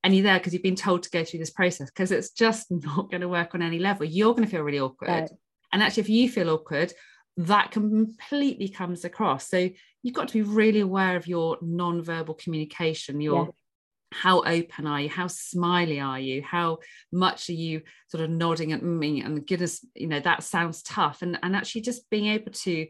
and 0.06 0.14
you're 0.14 0.24
there 0.24 0.38
because 0.38 0.54
you've 0.54 0.62
been 0.62 0.76
told 0.76 1.02
to 1.02 1.10
go 1.10 1.24
through 1.24 1.40
this 1.40 1.50
process 1.50 1.90
because 1.90 2.12
it's 2.12 2.30
just 2.30 2.68
not 2.70 3.10
going 3.10 3.22
to 3.22 3.28
work 3.28 3.56
on 3.56 3.64
any 3.64 3.80
level. 3.80 4.06
You're 4.06 4.34
going 4.34 4.46
to 4.46 4.50
feel 4.50 4.62
really 4.62 4.80
awkward. 4.80 5.10
Right. 5.10 5.30
And 5.74 5.82
actually, 5.82 6.02
if 6.02 6.10
you 6.10 6.30
feel 6.30 6.52
awkward, 6.52 6.94
that 7.38 7.72
completely 7.72 8.70
comes 8.70 9.04
across. 9.04 9.50
So 9.50 9.70
you've 10.04 10.14
got 10.14 10.30
to 10.30 10.34
be 10.34 10.42
really 10.42 10.80
aware 10.80 11.18
of 11.18 11.28
your 11.28 11.58
non-verbal 11.62 12.36
communication, 12.36 13.22
your 13.22 13.54
how 14.12 14.42
open 14.44 14.88
are 14.88 15.02
you 15.02 15.10
how 15.10 15.28
smiley 15.28 16.00
are 16.00 16.20
you 16.20 16.42
how 16.42 16.78
much 17.12 17.50
are 17.50 17.54
you 17.54 17.82
sort 18.08 18.24
of 18.24 18.30
nodding 18.30 18.72
at 18.72 18.82
me 18.82 19.22
and 19.22 19.46
goodness 19.46 19.86
you 19.94 20.08
know 20.08 20.20
that 20.22 20.44
sounds 20.44 20.82
tough. 20.84 21.22
And 21.22 21.38
and 21.44 21.56
actually 21.56 21.82
just 21.82 22.10
being 22.10 22.28
able 22.28 22.52
to 22.52 22.88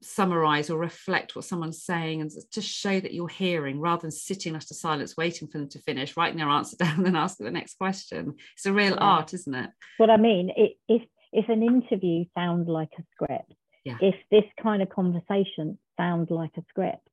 summarize 0.00 0.70
or 0.70 0.78
reflect 0.78 1.36
what 1.36 1.44
someone's 1.44 1.84
saying 1.84 2.20
and 2.20 2.30
just 2.52 2.68
show 2.68 2.98
that 2.98 3.12
you're 3.12 3.28
hearing 3.28 3.80
rather 3.80 4.02
than 4.02 4.10
sitting 4.10 4.56
after 4.56 4.74
silence 4.74 5.16
waiting 5.16 5.46
for 5.46 5.58
them 5.58 5.68
to 5.68 5.78
finish 5.78 6.16
writing 6.16 6.38
their 6.38 6.48
answer 6.48 6.76
down 6.78 6.96
and 6.96 7.06
then 7.06 7.16
asking 7.16 7.44
the 7.44 7.52
next 7.52 7.76
question. 7.76 8.34
It's 8.54 8.66
a 8.66 8.72
real 8.72 8.94
yeah. 8.94 9.00
art 9.00 9.34
isn't 9.34 9.54
it? 9.54 9.70
What 9.98 10.10
i 10.10 10.16
mean 10.16 10.50
it, 10.56 10.72
if 10.88 11.02
if 11.32 11.48
an 11.48 11.62
interview 11.62 12.24
sounds 12.34 12.68
like 12.68 12.90
a 12.98 13.02
script 13.12 13.52
yeah. 13.84 13.96
if 14.00 14.14
this 14.30 14.44
kind 14.62 14.82
of 14.82 14.88
conversation 14.88 15.78
sounds 15.96 16.30
like 16.30 16.52
a 16.56 16.62
script 16.68 17.08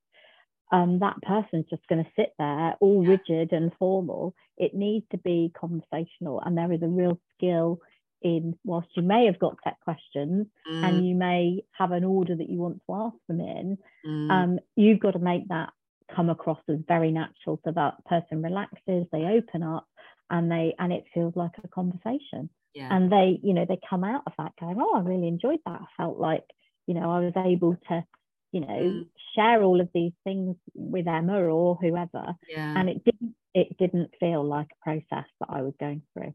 um, 0.71 0.99
that 0.99 1.21
person's 1.21 1.65
just 1.69 1.87
going 1.87 2.03
to 2.03 2.11
sit 2.15 2.33
there 2.37 2.75
all 2.79 3.03
yeah. 3.03 3.09
rigid 3.09 3.53
and 3.53 3.71
formal. 3.79 4.35
It 4.57 4.73
needs 4.73 5.05
to 5.11 5.17
be 5.17 5.51
conversational, 5.59 6.41
and 6.45 6.57
there 6.57 6.71
is 6.71 6.81
a 6.81 6.87
real 6.87 7.19
skill 7.35 7.79
in 8.21 8.55
whilst 8.65 8.89
you 8.95 9.01
may 9.01 9.25
have 9.25 9.39
got 9.39 9.55
set 9.63 9.79
questions 9.79 10.45
mm. 10.69 10.83
and 10.83 11.07
you 11.07 11.15
may 11.15 11.63
have 11.71 11.93
an 11.93 12.03
order 12.03 12.35
that 12.35 12.49
you 12.49 12.57
want 12.57 12.81
to 12.85 12.93
ask 12.93 13.15
them 13.29 13.39
in, 13.39 13.77
mm. 14.05 14.29
um, 14.29 14.59
you've 14.75 14.99
got 14.99 15.11
to 15.11 15.19
make 15.19 15.47
that 15.47 15.69
come 16.13 16.29
across 16.29 16.59
as 16.67 16.79
very 16.85 17.11
natural 17.11 17.61
so 17.63 17.71
that 17.71 18.03
person 18.05 18.41
relaxes, 18.41 19.05
they 19.11 19.23
open 19.23 19.63
up, 19.63 19.87
and 20.29 20.51
they 20.51 20.75
and 20.77 20.93
it 20.93 21.05
feels 21.13 21.35
like 21.35 21.51
a 21.63 21.67
conversation. 21.69 22.49
Yeah. 22.75 22.89
And 22.91 23.11
they, 23.11 23.39
you 23.41 23.53
know, 23.53 23.65
they 23.67 23.79
come 23.89 24.03
out 24.03 24.23
of 24.27 24.33
that 24.37 24.51
going, 24.59 24.77
oh, 24.79 24.95
I 24.95 24.99
really 24.99 25.27
enjoyed 25.27 25.59
that. 25.65 25.81
I 25.81 25.85
felt 25.97 26.19
like, 26.19 26.43
you 26.89 26.95
know, 26.95 27.11
I 27.11 27.19
was 27.19 27.33
able 27.37 27.77
to 27.89 28.03
you 28.51 28.61
know 28.61 28.67
mm. 28.67 29.05
share 29.35 29.61
all 29.61 29.79
of 29.79 29.89
these 29.93 30.13
things 30.23 30.55
with 30.73 31.07
emma 31.07 31.39
or 31.39 31.75
whoever 31.75 32.35
yeah. 32.47 32.73
and 32.75 32.89
it 32.89 33.03
didn't 33.03 33.35
it 33.53 33.77
didn't 33.77 34.09
feel 34.19 34.43
like 34.43 34.67
a 34.71 34.83
process 34.83 35.29
that 35.39 35.49
i 35.49 35.61
was 35.61 35.73
going 35.79 36.01
through 36.13 36.33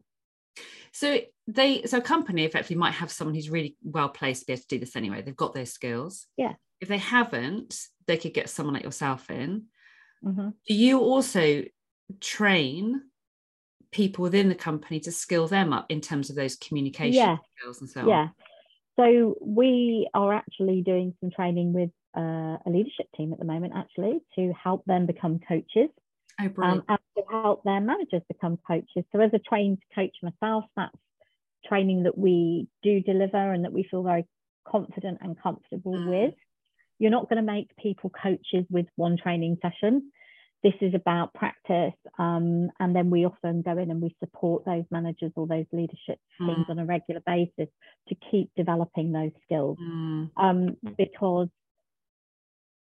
so 0.93 1.19
they 1.47 1.83
so 1.83 1.97
a 1.97 2.01
company 2.01 2.45
effectively 2.45 2.77
might 2.77 2.93
have 2.93 3.11
someone 3.11 3.35
who's 3.35 3.49
really 3.49 3.75
well 3.83 4.07
placed 4.07 4.41
to 4.41 4.45
be 4.47 4.53
able 4.53 4.61
to 4.61 4.67
do 4.69 4.79
this 4.79 4.95
anyway 4.95 5.21
they've 5.21 5.35
got 5.35 5.53
those 5.53 5.73
skills 5.73 6.27
yeah 6.37 6.53
if 6.79 6.87
they 6.87 6.97
haven't 6.97 7.77
they 8.07 8.15
could 8.15 8.33
get 8.33 8.49
someone 8.49 8.75
like 8.75 8.83
yourself 8.83 9.29
in 9.29 9.63
mm-hmm. 10.23 10.49
do 10.67 10.73
you 10.73 10.99
also 10.99 11.63
train 12.21 13.01
people 13.91 14.23
within 14.23 14.49
the 14.49 14.55
company 14.55 15.01
to 15.01 15.11
skill 15.11 15.47
them 15.47 15.73
up 15.73 15.85
in 15.89 15.99
terms 15.99 16.29
of 16.29 16.35
those 16.37 16.55
communication 16.55 17.13
yeah. 17.13 17.37
skills 17.57 17.81
and 17.81 17.89
so 17.89 18.01
on 18.01 18.07
yeah 18.07 18.27
so 18.97 19.35
we 19.41 20.09
are 20.13 20.33
actually 20.33 20.81
doing 20.81 21.13
some 21.19 21.31
training 21.31 21.73
with 21.73 21.89
uh, 22.17 22.57
a 22.65 22.69
leadership 22.69 23.07
team 23.15 23.33
at 23.33 23.39
the 23.39 23.45
moment, 23.45 23.73
actually, 23.75 24.19
to 24.35 24.53
help 24.53 24.85
them 24.85 25.05
become 25.05 25.39
coaches. 25.47 25.89
Oh, 26.39 26.51
um, 26.61 26.83
and 26.89 26.99
to 27.17 27.23
help 27.29 27.63
their 27.63 27.79
managers 27.79 28.21
become 28.27 28.57
coaches. 28.67 29.05
So, 29.11 29.21
as 29.21 29.31
a 29.33 29.39
trained 29.39 29.79
coach 29.93 30.15
myself, 30.21 30.65
that's 30.75 30.95
training 31.65 32.03
that 32.03 32.17
we 32.17 32.67
do 32.83 33.01
deliver 33.01 33.53
and 33.53 33.63
that 33.63 33.73
we 33.73 33.87
feel 33.89 34.03
very 34.03 34.25
confident 34.67 35.19
and 35.21 35.41
comfortable 35.41 35.93
mm. 35.93 36.09
with. 36.09 36.33
You're 36.99 37.11
not 37.11 37.29
going 37.29 37.37
to 37.37 37.51
make 37.51 37.75
people 37.77 38.09
coaches 38.09 38.65
with 38.69 38.85
one 38.95 39.17
training 39.17 39.57
session. 39.61 40.11
This 40.65 40.73
is 40.81 40.95
about 40.95 41.31
practice. 41.35 41.93
Um, 42.17 42.71
and 42.79 42.95
then 42.95 43.11
we 43.11 43.23
often 43.23 43.61
go 43.61 43.77
in 43.77 43.91
and 43.91 44.01
we 44.01 44.15
support 44.19 44.65
those 44.65 44.83
managers 44.89 45.31
or 45.35 45.45
those 45.45 45.67
leadership 45.71 46.17
teams 46.39 46.65
mm. 46.65 46.69
on 46.69 46.79
a 46.79 46.85
regular 46.85 47.21
basis 47.23 47.71
to 48.09 48.15
keep 48.31 48.49
developing 48.57 49.11
those 49.11 49.29
skills. 49.43 49.77
Mm. 49.79 50.31
Um, 50.35 50.77
because 50.97 51.49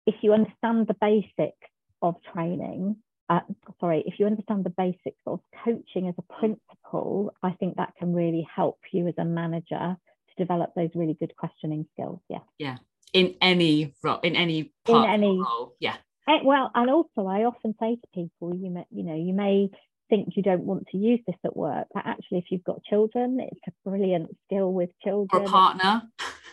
if 0.06 0.16
you 0.22 0.32
understand 0.32 0.88
the 0.88 0.96
basics 1.02 1.68
of 2.02 2.16
training, 2.34 2.96
uh, 3.30 3.42
sorry, 3.82 4.02
if 4.06 4.14
you 4.18 4.28
understand 4.28 4.64
the 4.64 4.70
basics 4.70 5.20
of 5.26 5.42
coaching 5.66 6.08
as 6.08 6.16
a 6.18 6.34
principle, 6.40 7.34
I 7.44 7.52
think 7.52 7.76
that 7.76 7.96
can 8.00 8.14
really 8.14 8.48
help 8.56 8.80
you 8.94 9.10
as 9.10 9.16
a 9.18 9.26
manager 9.26 9.98
to 9.98 10.36
develop 10.38 10.70
those 10.74 10.92
really 10.96 11.18
good 11.20 11.36
questioning 11.36 11.86
skills. 11.92 12.22
Yeah. 12.30 12.40
Yeah. 12.60 12.78
In 13.12 13.36
any 13.42 13.94
role, 14.02 14.20
in 14.24 14.38
any 14.38 14.72
part 14.86 15.10
in 15.10 15.14
any 15.16 15.38
role. 15.38 15.76
Yeah. 15.82 15.98
And, 16.28 16.46
well, 16.46 16.72
and 16.76 16.90
also 16.90 17.26
I 17.28 17.46
often 17.46 17.74
say 17.80 17.96
to 17.96 18.08
people, 18.14 18.54
you 18.56 18.70
may, 18.70 18.86
you 18.92 19.04
know, 19.04 19.16
you 19.16 19.34
may 19.34 19.70
think 20.10 20.30
you 20.36 20.44
don't 20.44 20.64
want 20.64 20.88
to 20.92 20.98
use 20.98 21.20
this 21.28 21.38
at 21.46 21.56
work, 21.56 21.88
but 21.94 22.06
actually, 22.06 22.40
if 22.40 22.46
you've 22.50 22.64
got 22.64 22.84
children, 22.84 23.40
it's 23.40 23.60
a 23.68 23.90
brilliant 23.90 24.36
skill 24.46 24.72
with 24.72 24.90
children. 25.04 25.44
Or 25.44 25.46
a 25.46 25.50
partner. 25.50 26.02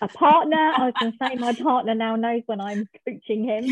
A 0.00 0.08
partner. 0.08 0.72
I 0.76 0.86
was 0.86 0.94
going 0.98 1.12
to 1.12 1.18
say, 1.20 1.34
my 1.36 1.54
partner 1.54 1.94
now 1.94 2.16
knows 2.16 2.42
when 2.46 2.60
I'm 2.60 2.88
coaching 3.08 3.44
him, 3.44 3.64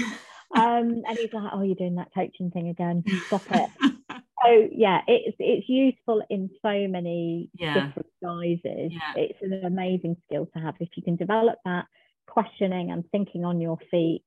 um, 0.54 1.02
and 1.06 1.18
he's 1.18 1.32
like, 1.32 1.52
"Oh, 1.52 1.62
you're 1.62 1.74
doing 1.74 1.96
that 1.96 2.08
coaching 2.14 2.50
thing 2.50 2.68
again. 2.68 3.04
Stop 3.26 3.42
it." 3.50 3.70
so 4.44 4.68
yeah, 4.72 5.00
it's 5.06 5.36
it's 5.38 5.68
useful 5.68 6.22
in 6.30 6.50
so 6.62 6.86
many 6.88 7.50
yeah. 7.54 7.74
different 7.86 8.08
guises. 8.22 8.92
Yeah. 8.92 9.14
It's 9.16 9.38
an 9.42 9.64
amazing 9.64 10.16
skill 10.26 10.46
to 10.54 10.60
have 10.60 10.74
if 10.80 10.90
you 10.96 11.02
can 11.02 11.16
develop 11.16 11.58
that 11.64 11.86
questioning 12.26 12.90
and 12.90 13.04
thinking 13.10 13.44
on 13.44 13.60
your 13.60 13.78
feet 13.90 14.22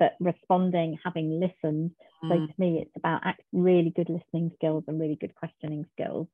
but 0.00 0.16
responding, 0.18 0.98
having 1.04 1.38
listened. 1.38 1.92
Mm. 2.24 2.28
So 2.28 2.46
to 2.46 2.52
me, 2.58 2.80
it's 2.82 2.96
about 2.96 3.22
really 3.52 3.92
good 3.94 4.08
listening 4.08 4.50
skills 4.56 4.82
and 4.88 5.00
really 5.00 5.16
good 5.20 5.36
questioning 5.36 5.86
skills 5.92 6.26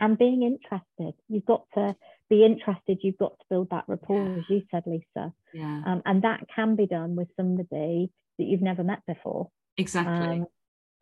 and 0.00 0.18
being 0.18 0.42
interested. 0.42 1.14
You've 1.28 1.44
got 1.44 1.66
to 1.74 1.94
be 2.28 2.44
interested. 2.44 2.98
You've 3.02 3.18
got 3.18 3.38
to 3.38 3.44
build 3.50 3.70
that 3.70 3.84
rapport, 3.86 4.26
yeah. 4.26 4.38
as 4.38 4.44
you 4.48 4.62
said, 4.70 4.82
Lisa. 4.86 5.32
Yeah. 5.52 5.82
Um, 5.86 6.02
and 6.06 6.22
that 6.22 6.46
can 6.54 6.74
be 6.74 6.86
done 6.86 7.14
with 7.14 7.28
somebody 7.36 8.10
that 8.38 8.44
you've 8.44 8.62
never 8.62 8.82
met 8.82 9.04
before. 9.06 9.50
Exactly. 9.76 10.38
Um, 10.38 10.46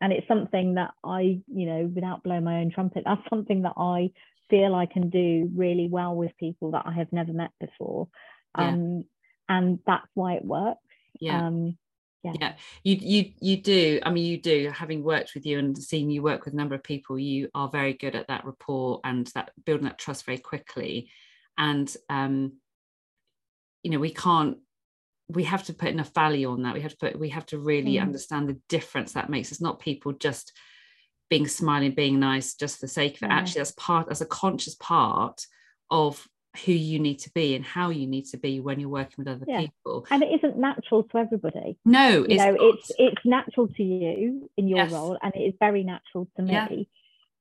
and 0.01 0.13
it's 0.13 0.27
something 0.27 0.75
that 0.75 0.91
I, 1.03 1.39
you 1.47 1.65
know, 1.65 1.91
without 1.93 2.23
blowing 2.23 2.43
my 2.43 2.59
own 2.59 2.71
trumpet, 2.71 3.03
that's 3.05 3.21
something 3.29 3.63
that 3.63 3.73
I 3.77 4.11
feel 4.49 4.75
I 4.75 4.85
can 4.85 5.09
do 5.09 5.49
really 5.55 5.87
well 5.89 6.15
with 6.15 6.31
people 6.39 6.71
that 6.71 6.83
I 6.85 6.93
have 6.93 7.11
never 7.11 7.33
met 7.33 7.51
before. 7.59 8.07
Um, 8.55 8.97
yeah. 8.97 9.57
And 9.57 9.79
that's 9.85 10.07
why 10.13 10.33
it 10.33 10.45
works. 10.45 10.79
Yeah. 11.19 11.47
Um, 11.47 11.77
yeah. 12.23 12.33
yeah 12.39 12.53
you 12.83 12.95
you 12.95 13.31
you 13.39 13.57
do 13.57 13.99
i 14.03 14.09
mean 14.09 14.25
you 14.25 14.37
do 14.37 14.71
having 14.73 15.03
worked 15.03 15.33
with 15.33 15.45
you 15.45 15.59
and 15.59 15.77
seen 15.77 16.09
you 16.09 16.21
work 16.21 16.45
with 16.45 16.53
a 16.53 16.57
number 16.57 16.75
of 16.75 16.83
people 16.83 17.17
you 17.17 17.49
are 17.55 17.69
very 17.69 17.93
good 17.93 18.15
at 18.15 18.27
that 18.27 18.45
rapport 18.45 18.99
and 19.03 19.27
that 19.27 19.51
building 19.65 19.85
that 19.85 19.97
trust 19.97 20.25
very 20.25 20.37
quickly 20.37 21.09
and 21.57 21.95
um 22.09 22.53
you 23.83 23.91
know 23.91 23.99
we 23.99 24.11
can't 24.11 24.57
we 25.29 25.43
have 25.43 25.63
to 25.63 25.73
put 25.73 25.89
enough 25.89 26.13
value 26.13 26.49
on 26.49 26.63
that 26.63 26.73
we 26.73 26.81
have 26.81 26.91
to 26.91 26.97
put 26.97 27.19
we 27.19 27.29
have 27.29 27.45
to 27.45 27.57
really 27.57 27.93
mm. 27.93 28.01
understand 28.01 28.49
the 28.49 28.59
difference 28.67 29.13
that 29.13 29.29
makes 29.29 29.51
it's 29.51 29.61
not 29.61 29.79
people 29.79 30.11
just 30.11 30.53
being 31.29 31.47
smiling 31.47 31.91
being 31.91 32.19
nice 32.19 32.55
just 32.55 32.79
for 32.79 32.87
the 32.87 32.91
sake 32.91 33.17
of 33.17 33.23
it 33.23 33.27
yeah. 33.27 33.37
actually 33.37 33.59
that's 33.59 33.71
part 33.73 34.07
as 34.09 34.21
a 34.21 34.25
conscious 34.25 34.75
part 34.75 35.45
of 35.91 36.27
who 36.65 36.71
you 36.71 36.99
need 36.99 37.19
to 37.19 37.29
be 37.31 37.55
and 37.55 37.63
how 37.63 37.89
you 37.89 38.07
need 38.07 38.25
to 38.25 38.37
be 38.37 38.59
when 38.59 38.79
you're 38.79 38.89
working 38.89 39.15
with 39.17 39.27
other 39.27 39.45
yeah. 39.47 39.61
people 39.61 40.05
and 40.09 40.23
it 40.23 40.29
isn't 40.33 40.57
natural 40.57 41.03
to 41.03 41.17
everybody 41.17 41.77
no 41.85 42.25
you 42.27 42.37
know 42.37 42.55
it's 42.59 42.91
it's 42.97 43.21
natural 43.23 43.67
to 43.67 43.83
you 43.83 44.49
in 44.57 44.67
your 44.67 44.79
yes. 44.79 44.91
role 44.91 45.17
and 45.21 45.33
it 45.35 45.39
is 45.39 45.53
very 45.59 45.83
natural 45.83 46.27
to 46.35 46.41
me 46.41 46.53
yeah. 46.53 46.67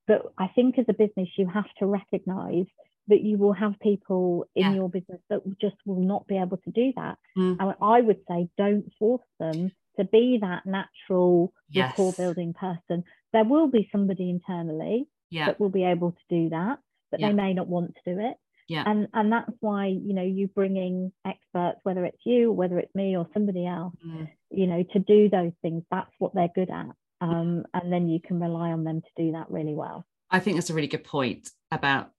but 0.07 0.33
i 0.37 0.47
think 0.49 0.79
as 0.79 0.85
a 0.89 0.93
business 0.93 1.29
you 1.37 1.49
have 1.49 1.65
to 1.79 1.87
recognize 1.87 2.67
that 3.09 3.23
you 3.23 3.39
will 3.39 3.55
have 3.55 3.73
people 3.81 4.47
in 4.55 4.67
yeah. 4.67 4.75
your 4.75 4.91
business 4.91 5.21
that 5.31 5.41
just 5.59 5.77
will 5.87 6.01
not 6.01 6.27
be 6.27 6.37
able 6.37 6.59
to 6.59 6.71
do 6.71 6.93
that 6.95 7.17
mm. 7.37 7.57
and 7.59 7.75
i 7.81 8.01
would 8.03 8.21
say 8.29 8.49
don't 8.59 8.93
force 8.99 9.27
them 9.41 9.73
to 9.97 10.05
be 10.05 10.39
that 10.41 10.67
natural 10.67 11.53
yes. 11.71 11.91
rapport 11.91 12.13
building 12.13 12.53
person 12.53 13.05
there 13.33 13.45
will 13.45 13.69
be 13.69 13.89
somebody 13.91 14.29
internally 14.29 15.09
that 15.33 15.59
will 15.59 15.71
be 15.71 15.85
able 15.85 16.13
to 16.13 16.23
do 16.29 16.51
that 16.51 16.79
but 17.11 17.21
they 17.21 17.33
may 17.33 17.55
not 17.55 17.69
want 17.69 17.95
to 17.95 18.15
do 18.15 18.21
it 18.21 18.37
yeah. 18.69 18.85
And 18.87 19.09
and 19.15 19.33
that's 19.33 19.51
why 19.61 19.87
you 19.87 20.13
know 20.13 20.23
you 20.23 20.47
bringing 20.47 21.11
experts 21.27 21.81
whether 21.83 22.05
it's 22.05 22.21
you 22.25 22.53
whether 22.53 22.79
it's 22.79 22.95
me 22.95 23.17
or 23.17 23.27
somebody 23.33 23.67
else 23.67 23.95
mm. 24.07 24.29
you 24.51 24.67
know 24.67 24.83
to 24.93 24.99
do 24.99 25.31
those 25.31 25.53
things 25.63 25.83
that's 25.91 26.13
what 26.19 26.35
they're 26.35 26.53
good 26.55 26.71
at. 26.71 26.95
Um, 27.21 27.65
and 27.75 27.93
then 27.93 28.09
you 28.09 28.21
can 28.21 28.39
rely 28.39 28.71
on 28.71 28.85
them 28.85 29.01
to 29.01 29.09
do 29.17 29.33
that 29.33 29.51
really 29.51 29.75
well. 29.75 30.05
I 30.31 30.39
think 30.39 30.57
that's 30.57 30.71
a 30.71 30.75
really 30.75 30.87
good 30.87 31.03
point 31.03 31.51
about 31.73 32.11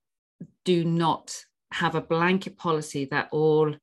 do 0.66 0.84
not 0.84 1.46
have 1.72 1.96
a 1.96 2.02
blanket 2.02 2.58
policy 2.58 3.06
that 3.06 3.30
all 3.32 3.74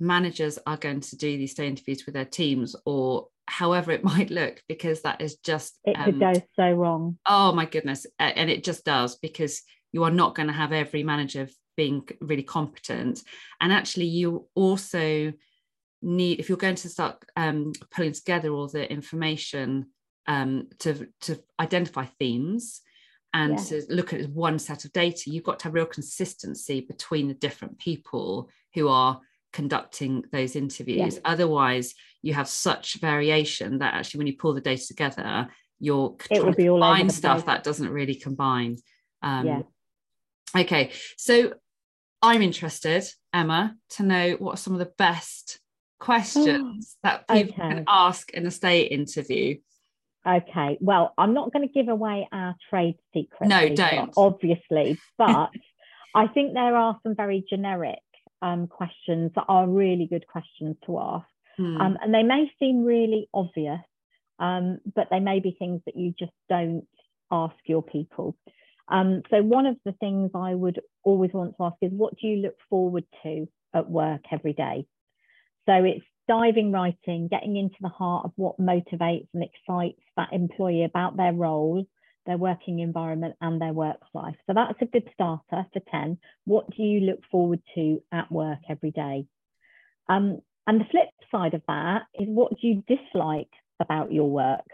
managers 0.00 0.58
are 0.66 0.76
going 0.76 1.00
to 1.00 1.16
do 1.16 1.38
these 1.38 1.52
stay 1.52 1.66
interviews 1.66 2.04
with 2.04 2.14
their 2.14 2.24
teams 2.24 2.74
or 2.84 3.28
however 3.46 3.92
it 3.92 4.04
might 4.12 4.30
look 4.30 4.62
because 4.68 5.02
that 5.02 5.20
is 5.20 5.36
just 5.36 5.78
it 5.84 5.96
could 6.04 6.14
um, 6.14 6.34
go 6.34 6.42
so 6.56 6.70
wrong. 6.72 7.18
Oh 7.26 7.52
my 7.52 7.64
goodness. 7.64 8.06
And 8.18 8.50
it 8.50 8.64
just 8.64 8.84
does 8.84 9.16
because 9.16 9.62
you 9.92 10.04
are 10.04 10.10
not 10.10 10.34
going 10.34 10.48
to 10.48 10.52
have 10.52 10.72
every 10.72 11.02
manager 11.02 11.48
being 11.80 12.06
really 12.20 12.42
competent 12.42 13.22
and 13.62 13.72
actually 13.72 14.04
you 14.04 14.46
also 14.54 15.32
need 16.02 16.38
if 16.38 16.46
you're 16.48 16.66
going 16.66 16.74
to 16.74 16.90
start 16.90 17.24
um, 17.36 17.72
pulling 17.90 18.12
together 18.12 18.50
all 18.50 18.68
the 18.68 18.84
information 18.92 19.86
um, 20.26 20.68
to 20.78 21.08
to 21.22 21.42
identify 21.58 22.04
themes 22.18 22.82
and 23.32 23.52
yeah. 23.52 23.64
to 23.64 23.82
look 23.88 24.12
at 24.12 24.28
one 24.28 24.58
set 24.58 24.84
of 24.84 24.92
data 24.92 25.30
you've 25.30 25.48
got 25.50 25.58
to 25.58 25.64
have 25.64 25.74
real 25.74 25.86
consistency 25.86 26.82
between 26.82 27.28
the 27.28 27.40
different 27.46 27.78
people 27.78 28.50
who 28.74 28.86
are 28.88 29.18
conducting 29.54 30.22
those 30.32 30.54
interviews 30.54 31.14
yeah. 31.14 31.20
otherwise 31.24 31.94
you 32.20 32.34
have 32.34 32.46
such 32.46 33.00
variation 33.00 33.78
that 33.78 33.94
actually 33.94 34.18
when 34.18 34.26
you 34.26 34.36
pull 34.36 34.52
the 34.52 34.60
data 34.60 34.86
together 34.86 35.48
you're 35.78 36.14
it 36.30 36.40
trying 36.40 36.54
to 36.54 36.64
combine 36.66 37.08
stuff 37.08 37.46
that 37.46 37.64
doesn't 37.64 37.88
really 37.88 38.14
combine 38.14 38.76
um, 39.22 39.46
yeah. 39.46 39.62
okay 40.56 40.90
so 41.16 41.54
I'm 42.22 42.42
interested, 42.42 43.04
Emma, 43.32 43.76
to 43.90 44.02
know 44.02 44.32
what 44.38 44.54
are 44.54 44.56
some 44.58 44.74
of 44.74 44.78
the 44.78 44.92
best 44.98 45.60
questions 45.98 46.96
oh, 46.96 47.08
that 47.08 47.28
people 47.28 47.54
okay. 47.54 47.74
can 47.74 47.84
ask 47.88 48.30
in 48.32 48.46
a 48.46 48.50
stay 48.50 48.82
interview. 48.82 49.58
Okay. 50.26 50.76
Well, 50.80 51.14
I'm 51.16 51.32
not 51.32 51.52
going 51.52 51.66
to 51.66 51.72
give 51.72 51.88
away 51.88 52.28
our 52.30 52.54
trade 52.68 52.96
secrets. 53.14 53.48
No, 53.48 53.68
don't. 53.74 54.12
Obviously, 54.16 54.98
but 55.18 55.50
I 56.14 56.26
think 56.26 56.54
there 56.54 56.76
are 56.76 56.98
some 57.02 57.14
very 57.14 57.44
generic 57.48 58.00
um, 58.42 58.66
questions 58.66 59.32
that 59.34 59.44
are 59.48 59.66
really 59.66 60.06
good 60.06 60.26
questions 60.26 60.76
to 60.86 60.98
ask. 60.98 61.26
Hmm. 61.56 61.76
Um, 61.76 61.98
and 62.02 62.14
they 62.14 62.22
may 62.22 62.50
seem 62.58 62.84
really 62.84 63.28
obvious, 63.32 63.80
um, 64.38 64.78
but 64.94 65.08
they 65.10 65.20
may 65.20 65.40
be 65.40 65.56
things 65.58 65.80
that 65.86 65.96
you 65.96 66.14
just 66.18 66.32
don't 66.48 66.86
ask 67.30 67.56
your 67.66 67.82
people. 67.82 68.36
Um, 68.90 69.22
so 69.30 69.42
one 69.42 69.66
of 69.66 69.76
the 69.84 69.92
things 69.92 70.32
I 70.34 70.54
would 70.54 70.80
always 71.04 71.30
want 71.32 71.56
to 71.56 71.64
ask 71.64 71.76
is 71.80 71.92
what 71.92 72.16
do 72.18 72.26
you 72.26 72.38
look 72.38 72.56
forward 72.68 73.04
to 73.22 73.48
at 73.74 73.88
work 73.88 74.22
every 74.32 74.52
day? 74.52 74.86
So 75.66 75.74
it's 75.84 76.04
diving 76.28 76.72
right 76.72 76.98
in, 77.04 77.28
getting 77.28 77.56
into 77.56 77.76
the 77.80 77.88
heart 77.88 78.24
of 78.24 78.32
what 78.36 78.58
motivates 78.58 79.28
and 79.34 79.44
excites 79.44 80.02
that 80.16 80.32
employee 80.32 80.84
about 80.84 81.16
their 81.16 81.32
role, 81.32 81.86
their 82.26 82.36
working 82.36 82.80
environment, 82.80 83.36
and 83.40 83.60
their 83.60 83.72
work 83.72 83.98
life. 84.12 84.36
So 84.46 84.54
that's 84.54 84.80
a 84.80 84.86
good 84.86 85.08
starter 85.14 85.66
for 85.72 85.80
10. 85.90 86.18
What 86.44 86.68
do 86.76 86.82
you 86.82 87.00
look 87.00 87.20
forward 87.30 87.60
to 87.74 88.02
at 88.12 88.30
work 88.30 88.58
every 88.68 88.90
day? 88.90 89.26
Um, 90.08 90.40
and 90.66 90.80
the 90.80 90.86
flip 90.90 91.08
side 91.30 91.54
of 91.54 91.62
that 91.68 92.02
is 92.14 92.28
what 92.28 92.52
do 92.60 92.66
you 92.66 92.84
dislike 92.86 93.50
about 93.80 94.12
your 94.12 94.28
work? 94.28 94.66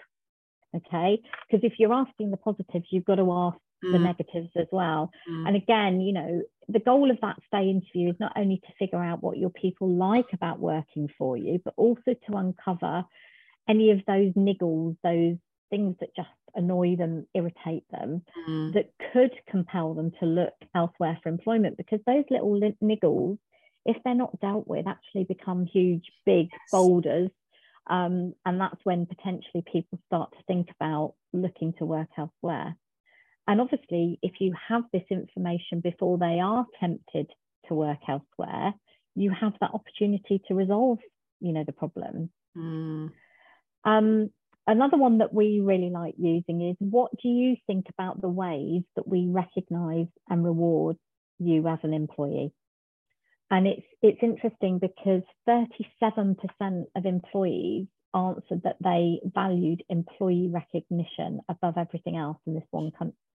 Okay, 0.74 1.22
because 1.48 1.64
if 1.64 1.74
you're 1.78 1.94
asking 1.94 2.30
the 2.30 2.36
positives, 2.36 2.86
you've 2.90 3.04
got 3.04 3.14
to 3.14 3.32
ask 3.32 3.56
the 3.92 3.98
mm. 3.98 4.02
negatives 4.02 4.50
as 4.56 4.66
well. 4.72 5.10
Mm. 5.30 5.48
And 5.48 5.56
again, 5.56 6.00
you 6.00 6.12
know, 6.12 6.42
the 6.68 6.80
goal 6.80 7.10
of 7.10 7.18
that 7.22 7.38
stay 7.46 7.70
interview 7.70 8.10
is 8.10 8.16
not 8.18 8.32
only 8.36 8.58
to 8.58 8.72
figure 8.78 9.02
out 9.02 9.22
what 9.22 9.38
your 9.38 9.50
people 9.50 9.88
like 9.88 10.32
about 10.32 10.58
working 10.58 11.08
for 11.16 11.36
you, 11.36 11.60
but 11.64 11.74
also 11.76 12.14
to 12.14 12.36
uncover 12.36 13.04
any 13.68 13.90
of 13.90 14.00
those 14.06 14.32
niggles, 14.32 14.96
those 15.02 15.36
things 15.70 15.96
that 16.00 16.14
just 16.14 16.28
annoy 16.54 16.96
them, 16.96 17.26
irritate 17.34 17.84
them, 17.90 18.22
mm. 18.48 18.72
that 18.74 18.90
could 19.12 19.32
compel 19.48 19.94
them 19.94 20.12
to 20.20 20.26
look 20.26 20.54
elsewhere 20.74 21.18
for 21.22 21.28
employment 21.28 21.76
because 21.76 22.00
those 22.06 22.24
little 22.30 22.58
niggles, 22.82 23.38
if 23.84 23.96
they're 24.04 24.14
not 24.14 24.40
dealt 24.40 24.66
with, 24.66 24.86
actually 24.86 25.24
become 25.24 25.66
huge, 25.66 26.10
big 26.24 26.48
yes. 26.50 26.60
boulders. 26.72 27.30
Um, 27.88 28.34
and 28.44 28.60
that's 28.60 28.80
when 28.82 29.06
potentially 29.06 29.62
people 29.70 29.98
start 30.06 30.32
to 30.32 30.42
think 30.48 30.68
about 30.80 31.14
looking 31.32 31.72
to 31.78 31.84
work 31.84 32.08
elsewhere. 32.18 32.76
And 33.48 33.60
obviously, 33.60 34.18
if 34.22 34.32
you 34.40 34.54
have 34.68 34.82
this 34.92 35.04
information 35.10 35.80
before 35.80 36.18
they 36.18 36.40
are 36.40 36.66
tempted 36.80 37.30
to 37.68 37.74
work 37.74 37.98
elsewhere, 38.08 38.74
you 39.14 39.30
have 39.30 39.54
that 39.60 39.70
opportunity 39.72 40.42
to 40.48 40.54
resolve, 40.54 40.98
you 41.40 41.52
know, 41.52 41.64
the 41.64 41.72
problem. 41.72 42.30
Mm. 42.56 43.12
Um, 43.84 44.30
another 44.66 44.96
one 44.96 45.18
that 45.18 45.32
we 45.32 45.60
really 45.60 45.90
like 45.90 46.14
using 46.18 46.70
is 46.70 46.76
what 46.78 47.12
do 47.22 47.28
you 47.28 47.56
think 47.66 47.86
about 47.88 48.20
the 48.20 48.28
ways 48.28 48.82
that 48.96 49.06
we 49.06 49.26
recognize 49.28 50.08
and 50.28 50.44
reward 50.44 50.96
you 51.38 51.66
as 51.68 51.78
an 51.82 51.94
employee? 51.94 52.52
And 53.50 53.68
it's 53.68 53.86
it's 54.02 54.22
interesting 54.22 54.80
because 54.80 55.22
37% 55.48 56.36
of 56.96 57.06
employees 57.06 57.86
answered 58.12 58.62
that 58.64 58.76
they 58.82 59.20
valued 59.24 59.84
employee 59.88 60.50
recognition 60.50 61.40
above 61.48 61.78
everything 61.78 62.16
else 62.16 62.38
in 62.46 62.54
this 62.54 62.66
one 62.70 62.90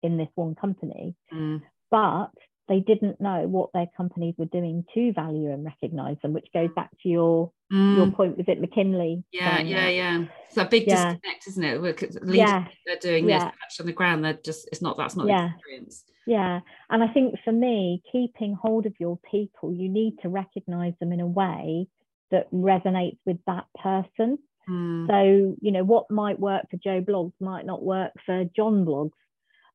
in 0.03 0.17
this 0.17 0.29
one 0.35 0.55
company. 0.55 1.15
Mm. 1.33 1.63
But 1.91 2.31
they 2.69 2.81
didn't 2.81 3.21
know 3.21 3.47
what 3.47 3.71
their 3.73 3.87
companies 3.97 4.35
were 4.37 4.47
doing 4.47 4.85
to 4.95 5.13
value 5.15 5.51
and 5.51 5.65
recognize 5.65 6.17
them, 6.23 6.35
which 6.35 6.49
goes 6.53 6.69
back 6.77 6.91
to 7.03 7.09
your 7.09 7.51
mm. 7.73 7.97
your 7.97 8.11
point. 8.11 8.37
Was 8.37 8.47
it 8.47 8.61
McKinley? 8.61 9.25
Yeah, 9.33 9.61
yeah, 9.61 9.87
that? 9.87 9.95
yeah. 9.95 10.25
It's 10.47 10.57
a 10.57 10.65
big 10.67 10.87
yeah. 10.87 11.13
disconnect, 11.15 11.49
isn't 11.49 11.65
it? 11.65 11.83
Leaders 11.83 12.17
yeah. 12.25 12.67
they're 12.87 12.97
doing 12.97 13.29
yeah. 13.29 13.51
this 13.69 13.81
on 13.81 13.87
the 13.87 13.93
ground. 13.93 14.25
They're 14.25 14.39
just 14.45 14.69
it's 14.71 14.83
not 14.83 14.97
that's 14.97 15.17
not 15.17 15.27
yeah. 15.27 15.49
the 15.49 15.55
experience. 15.55 16.05
Yeah, 16.27 16.61
and 16.91 17.03
I 17.03 17.09
think 17.09 17.37
for 17.43 17.53
me, 17.53 18.03
keeping 18.13 18.55
hold 18.55 18.85
of 18.85 18.93
your 19.01 19.19
people, 19.31 19.73
you 19.73 19.89
need 19.89 20.17
to 20.23 20.29
recognize 20.29 20.93
them 21.01 21.13
in 21.13 21.21
a 21.21 21.27
way 21.27 21.87
that 22.31 22.53
resonates 22.53 23.17
with 23.25 23.39
that 23.47 23.65
person. 23.83 24.39
Mm. 24.69 25.07
So 25.09 25.57
you 25.63 25.73
know 25.73 25.85
what 25.85 26.11
might 26.11 26.39
work 26.39 26.67
for 26.71 26.77
Joe 26.77 27.01
Bloggs 27.01 27.33
might 27.41 27.65
not 27.65 27.83
work 27.83 28.13
for 28.27 28.45
John 28.55 28.85
Bloggs 28.85 29.13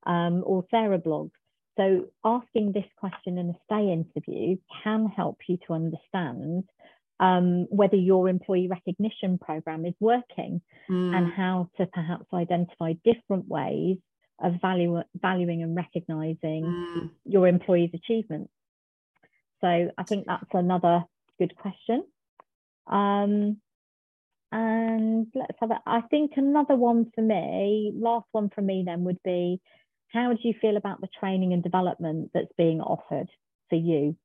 um, 0.06 0.44
or 0.46 0.66
Sarah 0.72 1.00
Bloggs. 1.00 1.32
So 1.78 2.06
asking 2.24 2.72
this 2.72 2.86
question 2.98 3.38
in 3.38 3.50
a 3.50 3.58
stay 3.66 3.92
interview 3.92 4.58
can 4.84 5.08
help 5.08 5.38
you 5.48 5.58
to 5.68 5.74
understand 5.74 6.66
um, 7.20 7.66
whether 7.70 7.96
your 7.96 8.30
employee 8.30 8.68
recognition 8.68 9.38
program 9.38 9.86
is 9.86 9.94
working 10.00 10.62
mm. 10.90 11.16
and 11.16 11.32
how 11.34 11.70
to 11.78 11.86
perhaps 11.88 12.26
identify 12.34 12.94
different 13.04 13.48
ways 13.48 13.98
of 14.42 14.54
value, 14.62 15.02
valuing 15.16 15.64
and 15.64 15.76
recognizing 15.76 16.64
mm. 16.64 17.10
your 17.26 17.48
employees' 17.48 17.92
achievements. 17.94 18.52
So 19.62 19.90
I 19.98 20.04
think 20.04 20.26
that's 20.28 20.44
another 20.54 21.06
good 21.40 21.56
question. 21.56 22.04
Um, 22.88 23.58
and 24.52 25.28
let's 25.34 25.58
have 25.62 25.72
a, 25.72 25.80
I 25.86 26.02
think 26.02 26.34
another 26.36 26.76
one 26.76 27.12
for 27.16 27.22
me, 27.22 27.92
last 27.96 28.28
one 28.34 28.50
for 28.54 28.62
me 28.62 28.84
then 28.86 29.04
would 29.06 29.22
be 29.24 29.62
how 30.14 30.32
do 30.32 30.40
you 30.44 30.54
feel 30.62 30.78
about 30.78 31.02
the 31.02 31.08
training 31.20 31.54
and 31.54 31.64
development 31.64 32.32
that's 32.34 32.52
being 32.58 32.82
offered 32.82 33.30
for 33.70 33.76
you? 33.76 34.16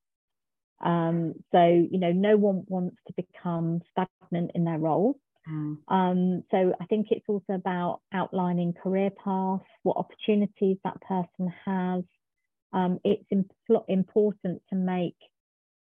Um, 0.85 1.35
so, 1.51 1.65
you 1.65 1.99
know, 1.99 2.13
no 2.13 2.37
one 2.37 2.65
wants 2.69 2.97
to 3.07 3.15
become 3.15 3.81
stagnant 3.91 4.53
in 4.55 4.65
their 4.65 4.79
role. 4.79 5.19
Mm. 5.51 5.79
Um, 5.89 6.45
so 6.51 6.75
I 6.81 6.85
think 6.87 7.09
it's 7.11 7.25
also 7.27 7.55
about 7.55 8.01
outlining 8.13 8.75
career 8.75 9.11
paths, 9.11 9.65
what 9.83 9.97
opportunities 9.97 10.77
that 10.85 11.01
person 11.01 11.53
has. 11.65 12.05
Um, 12.73 12.99
it's 13.03 13.25
imp- 13.31 13.51
important 13.89 14.61
to 14.69 14.77
make 14.77 15.17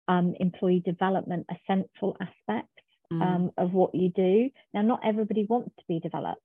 um, 0.06 0.34
employee 0.38 0.82
development 0.84 1.46
a 1.50 1.56
central 1.66 2.16
aspect 2.20 2.68
mm. 3.12 3.50
of 3.58 3.72
what 3.72 3.94
you 3.94 4.10
do. 4.14 4.48
Now, 4.72 4.82
not 4.82 5.00
everybody 5.04 5.44
wants 5.48 5.74
to 5.76 5.84
be 5.88 5.98
developed 5.98 6.40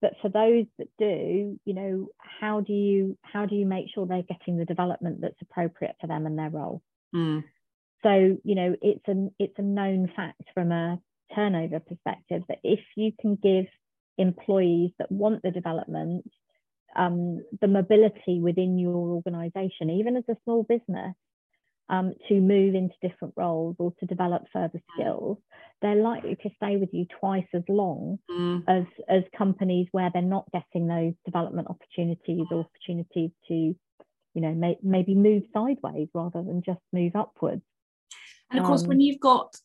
but 0.00 0.14
for 0.22 0.28
those 0.28 0.66
that 0.78 0.88
do 0.98 1.58
you 1.64 1.74
know 1.74 2.08
how 2.18 2.60
do 2.60 2.72
you 2.72 3.18
how 3.22 3.46
do 3.46 3.54
you 3.54 3.66
make 3.66 3.86
sure 3.94 4.06
they're 4.06 4.22
getting 4.22 4.56
the 4.56 4.64
development 4.64 5.20
that's 5.20 5.40
appropriate 5.42 5.96
for 6.00 6.06
them 6.06 6.26
and 6.26 6.38
their 6.38 6.50
role 6.50 6.82
mm. 7.14 7.42
so 8.02 8.36
you 8.44 8.54
know 8.54 8.74
it's 8.82 9.06
a 9.08 9.28
it's 9.38 9.58
a 9.58 9.62
known 9.62 10.10
fact 10.14 10.42
from 10.54 10.72
a 10.72 10.98
turnover 11.34 11.80
perspective 11.80 12.42
that 12.48 12.58
if 12.64 12.80
you 12.96 13.12
can 13.20 13.36
give 13.36 13.66
employees 14.18 14.90
that 14.98 15.10
want 15.10 15.42
the 15.42 15.50
development 15.50 16.28
um, 16.96 17.44
the 17.60 17.68
mobility 17.68 18.40
within 18.40 18.76
your 18.76 18.94
organization 18.94 19.90
even 19.90 20.16
as 20.16 20.24
a 20.28 20.36
small 20.44 20.64
business 20.64 21.14
um, 21.90 22.14
to 22.28 22.40
move 22.40 22.74
into 22.76 22.94
different 23.02 23.34
roles 23.36 23.74
or 23.78 23.92
to 23.98 24.06
develop 24.06 24.44
further 24.52 24.80
skills, 24.94 25.36
they're 25.82 25.96
likely 25.96 26.36
to 26.36 26.50
stay 26.56 26.76
with 26.76 26.90
you 26.92 27.04
twice 27.18 27.46
as 27.52 27.64
long 27.68 28.18
mm. 28.30 28.62
as, 28.68 28.84
as 29.08 29.24
companies 29.36 29.88
where 29.90 30.08
they're 30.12 30.22
not 30.22 30.46
getting 30.52 30.86
those 30.86 31.14
development 31.24 31.68
opportunities 31.68 32.46
or 32.50 32.60
opportunities 32.60 33.30
to, 33.48 33.54
you 33.54 33.76
know, 34.34 34.52
may, 34.52 34.78
maybe 34.82 35.16
move 35.16 35.42
sideways 35.52 36.08
rather 36.14 36.42
than 36.42 36.62
just 36.64 36.80
move 36.92 37.16
upwards. 37.16 37.62
And 38.50 38.60
of 38.60 38.66
course, 38.66 38.82
um, 38.82 38.88
when 38.88 39.00
you've 39.00 39.20
got 39.20 39.56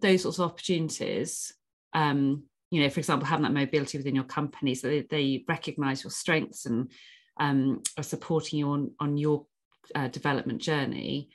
those 0.00 0.22
sorts 0.22 0.38
of 0.38 0.50
opportunities, 0.50 1.54
um, 1.92 2.44
you 2.72 2.82
know, 2.82 2.90
for 2.90 2.98
example, 2.98 3.26
having 3.26 3.44
that 3.44 3.52
mobility 3.52 3.96
within 3.96 4.14
your 4.14 4.24
company, 4.24 4.74
so 4.74 4.88
they, 4.88 5.02
they 5.02 5.44
recognize 5.48 6.02
your 6.02 6.10
strengths 6.10 6.66
and 6.66 6.90
um, 7.38 7.82
are 7.96 8.04
supporting 8.04 8.58
you 8.58 8.68
on 8.70 8.92
on 9.00 9.16
your 9.16 9.46
uh, 9.94 10.08
development 10.08 10.60
journey 10.60 11.30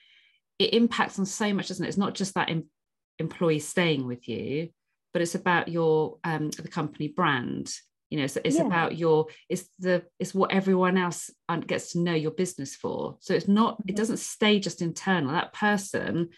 it 0.59 0.73
impacts 0.73 1.19
on 1.19 1.25
so 1.25 1.53
much, 1.53 1.67
doesn't 1.67 1.83
it? 1.83 1.89
It's 1.89 1.97
not 1.97 2.15
just 2.15 2.33
that 2.35 2.49
em- 2.49 2.69
employee 3.19 3.59
staying 3.59 4.05
with 4.05 4.27
you, 4.27 4.69
but 5.13 5.21
it's 5.21 5.35
about 5.35 5.67
your 5.67 6.17
um, 6.23 6.49
the 6.51 6.67
company 6.67 7.07
brand. 7.07 7.73
You 8.09 8.19
know, 8.19 8.27
so 8.27 8.39
it's 8.45 8.57
yeah. 8.57 8.65
about 8.65 8.97
your 8.97 9.27
it's 9.49 9.67
the 9.79 10.03
it's 10.19 10.33
what 10.33 10.51
everyone 10.51 10.97
else 10.97 11.31
gets 11.65 11.93
to 11.93 11.99
know 11.99 12.13
your 12.13 12.31
business 12.31 12.75
for. 12.75 13.17
So 13.19 13.33
it's 13.33 13.47
not 13.47 13.79
it 13.79 13.87
mm-hmm. 13.87 13.95
doesn't 13.95 14.19
stay 14.19 14.59
just 14.59 14.81
internal. 14.81 15.31
That 15.31 15.53
person 15.53 16.29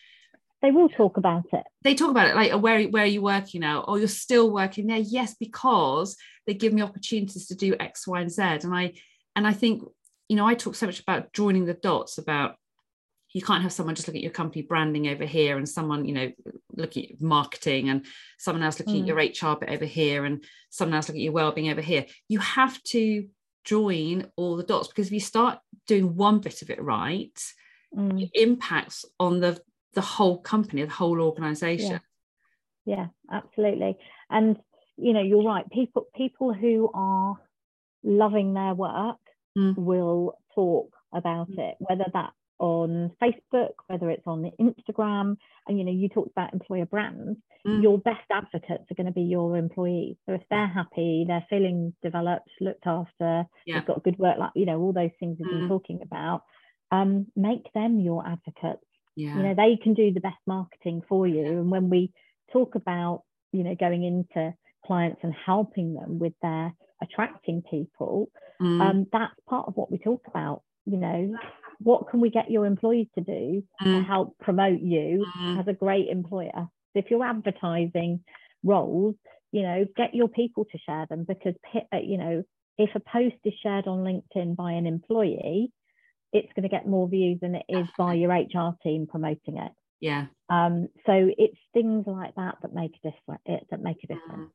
they 0.61 0.71
will 0.71 0.89
talk 0.89 1.17
about 1.17 1.45
it. 1.53 1.63
They 1.83 1.93
talk 1.93 2.09
about 2.09 2.29
it 2.29 2.35
like 2.35 2.51
where 2.61 2.83
where 2.85 3.03
are 3.03 3.07
you 3.07 3.21
working 3.21 3.61
now? 3.61 3.85
Oh, 3.87 3.95
you're 3.95 4.07
still 4.07 4.51
working 4.51 4.87
there. 4.87 4.97
Yes, 4.97 5.35
because 5.39 6.17
they 6.47 6.53
give 6.53 6.73
me 6.73 6.81
opportunities 6.81 7.47
to 7.47 7.55
do 7.55 7.75
X, 7.79 8.07
Y, 8.07 8.19
and 8.19 8.31
Z. 8.31 8.41
And 8.41 8.73
I 8.73 8.93
and 9.35 9.45
I 9.45 9.53
think 9.53 9.83
you 10.29 10.35
know 10.35 10.47
I 10.47 10.55
talk 10.55 10.75
so 10.75 10.87
much 10.87 10.99
about 10.99 11.31
joining 11.33 11.65
the 11.65 11.75
dots 11.75 12.17
about 12.17 12.55
you 13.37 13.43
can't 13.43 13.61
have 13.61 13.71
someone 13.71 13.93
just 13.93 14.07
looking 14.07 14.21
at 14.21 14.23
your 14.23 14.31
company 14.31 14.63
branding 14.63 15.07
over 15.07 15.23
here 15.23 15.57
and 15.57 15.69
someone 15.69 16.05
you 16.05 16.13
know 16.13 16.31
looking 16.75 17.05
at 17.05 17.21
marketing 17.21 17.87
and 17.89 18.03
someone 18.39 18.63
else 18.63 18.79
looking 18.79 18.95
mm. 18.95 19.01
at 19.01 19.43
your 19.43 19.51
hr 19.53 19.59
bit 19.59 19.69
over 19.69 19.85
here 19.85 20.25
and 20.25 20.43
someone 20.71 20.95
else 20.95 21.07
looking 21.07 21.21
at 21.21 21.25
your 21.25 21.33
well-being 21.33 21.69
over 21.69 21.81
here 21.81 22.07
you 22.27 22.39
have 22.39 22.81
to 22.81 23.27
join 23.63 24.25
all 24.37 24.55
the 24.55 24.63
dots 24.63 24.87
because 24.87 25.05
if 25.07 25.13
you 25.13 25.19
start 25.19 25.59
doing 25.85 26.15
one 26.15 26.39
bit 26.39 26.63
of 26.63 26.71
it 26.71 26.81
right 26.81 27.39
mm. 27.95 28.23
it 28.23 28.31
impacts 28.33 29.05
on 29.19 29.39
the 29.39 29.61
the 29.93 30.01
whole 30.01 30.39
company 30.39 30.83
the 30.83 30.91
whole 30.91 31.21
organization 31.21 31.99
yeah. 32.85 32.95
yeah 32.97 33.07
absolutely 33.31 33.95
and 34.31 34.57
you 34.97 35.13
know 35.13 35.21
you're 35.21 35.43
right 35.43 35.69
people 35.69 36.07
people 36.15 36.53
who 36.53 36.89
are 36.95 37.35
loving 38.03 38.55
their 38.55 38.73
work 38.73 39.17
mm. 39.55 39.77
will 39.77 40.39
talk 40.55 40.91
about 41.13 41.51
mm. 41.51 41.59
it 41.59 41.75
whether 41.79 42.05
that 42.13 42.31
on 42.59 43.11
Facebook, 43.21 43.73
whether 43.87 44.09
it's 44.09 44.25
on 44.25 44.51
Instagram, 44.59 45.37
and 45.67 45.77
you 45.77 45.85
know, 45.85 45.91
you 45.91 46.09
talked 46.09 46.31
about 46.31 46.53
employer 46.53 46.85
brands, 46.85 47.39
mm. 47.65 47.83
your 47.83 47.97
best 47.99 48.25
advocates 48.31 48.89
are 48.89 48.95
going 48.95 49.07
to 49.07 49.13
be 49.13 49.21
your 49.21 49.57
employees. 49.57 50.15
So 50.25 50.33
if 50.33 50.41
they're 50.49 50.67
happy, 50.67 51.25
they're 51.27 51.45
feeling 51.49 51.93
developed, 52.03 52.49
looked 52.59 52.87
after, 52.87 53.45
yeah. 53.65 53.79
they've 53.79 53.87
got 53.87 54.03
good 54.03 54.17
work, 54.17 54.37
like 54.39 54.51
you 54.55 54.65
know, 54.65 54.79
all 54.79 54.93
those 54.93 55.11
things 55.19 55.37
we've 55.39 55.47
mm. 55.49 55.59
been 55.59 55.69
talking 55.69 55.99
about, 56.01 56.43
um, 56.91 57.27
make 57.35 57.71
them 57.73 57.99
your 57.99 58.25
advocates. 58.25 58.83
Yeah. 59.15 59.35
You 59.35 59.43
know, 59.43 59.55
they 59.55 59.77
can 59.81 59.93
do 59.93 60.11
the 60.13 60.19
best 60.19 60.37
marketing 60.45 61.01
for 61.09 61.27
you. 61.27 61.45
And 61.45 61.71
when 61.71 61.89
we 61.89 62.11
talk 62.53 62.75
about, 62.75 63.23
you 63.51 63.63
know, 63.63 63.75
going 63.79 64.03
into 64.03 64.53
clients 64.85 65.19
and 65.23 65.33
helping 65.33 65.95
them 65.95 66.19
with 66.19 66.33
their 66.41 66.73
attracting 67.01 67.63
people, 67.69 68.29
mm. 68.61 68.81
um, 68.81 69.07
that's 69.11 69.33
part 69.49 69.67
of 69.67 69.75
what 69.75 69.91
we 69.91 69.97
talk 69.97 70.21
about. 70.27 70.61
You 70.85 70.97
know, 70.97 71.35
what 71.79 72.09
can 72.09 72.19
we 72.19 72.29
get 72.29 72.51
your 72.51 72.65
employees 72.65 73.07
to 73.15 73.21
do 73.21 73.63
mm. 73.81 73.83
to 73.83 74.01
help 74.03 74.37
promote 74.39 74.81
you 74.81 75.25
mm. 75.39 75.59
as 75.59 75.67
a 75.67 75.73
great 75.73 76.09
employer? 76.09 76.51
So 76.55 76.99
if 76.99 77.05
you're 77.09 77.25
advertising 77.25 78.23
roles, 78.63 79.15
you 79.51 79.63
know, 79.63 79.85
get 79.95 80.13
your 80.13 80.27
people 80.27 80.65
to 80.65 80.77
share 80.79 81.05
them 81.09 81.25
because, 81.27 81.53
uh, 81.93 81.97
you 81.97 82.17
know, 82.17 82.43
if 82.77 82.89
a 82.95 82.99
post 82.99 83.35
is 83.43 83.53
shared 83.61 83.87
on 83.87 83.99
LinkedIn 83.99 84.55
by 84.55 84.73
an 84.73 84.85
employee, 84.85 85.71
it's 86.33 86.51
going 86.53 86.63
to 86.63 86.69
get 86.69 86.87
more 86.87 87.07
views 87.07 87.39
than 87.41 87.55
it 87.55 87.65
is 87.69 87.87
by 87.97 88.13
your 88.13 88.31
HR 88.31 88.75
team 88.83 89.07
promoting 89.07 89.57
it. 89.57 89.71
Yeah. 89.99 90.25
Um, 90.49 90.87
so 91.05 91.29
it's 91.37 91.57
things 91.73 92.05
like 92.05 92.35
that 92.35 92.55
that 92.61 92.73
make 92.73 92.91
a 93.03 93.11
difference. 93.11 93.65
That 93.71 93.81
make 93.81 94.03
a 94.03 94.07
difference. 94.07 94.51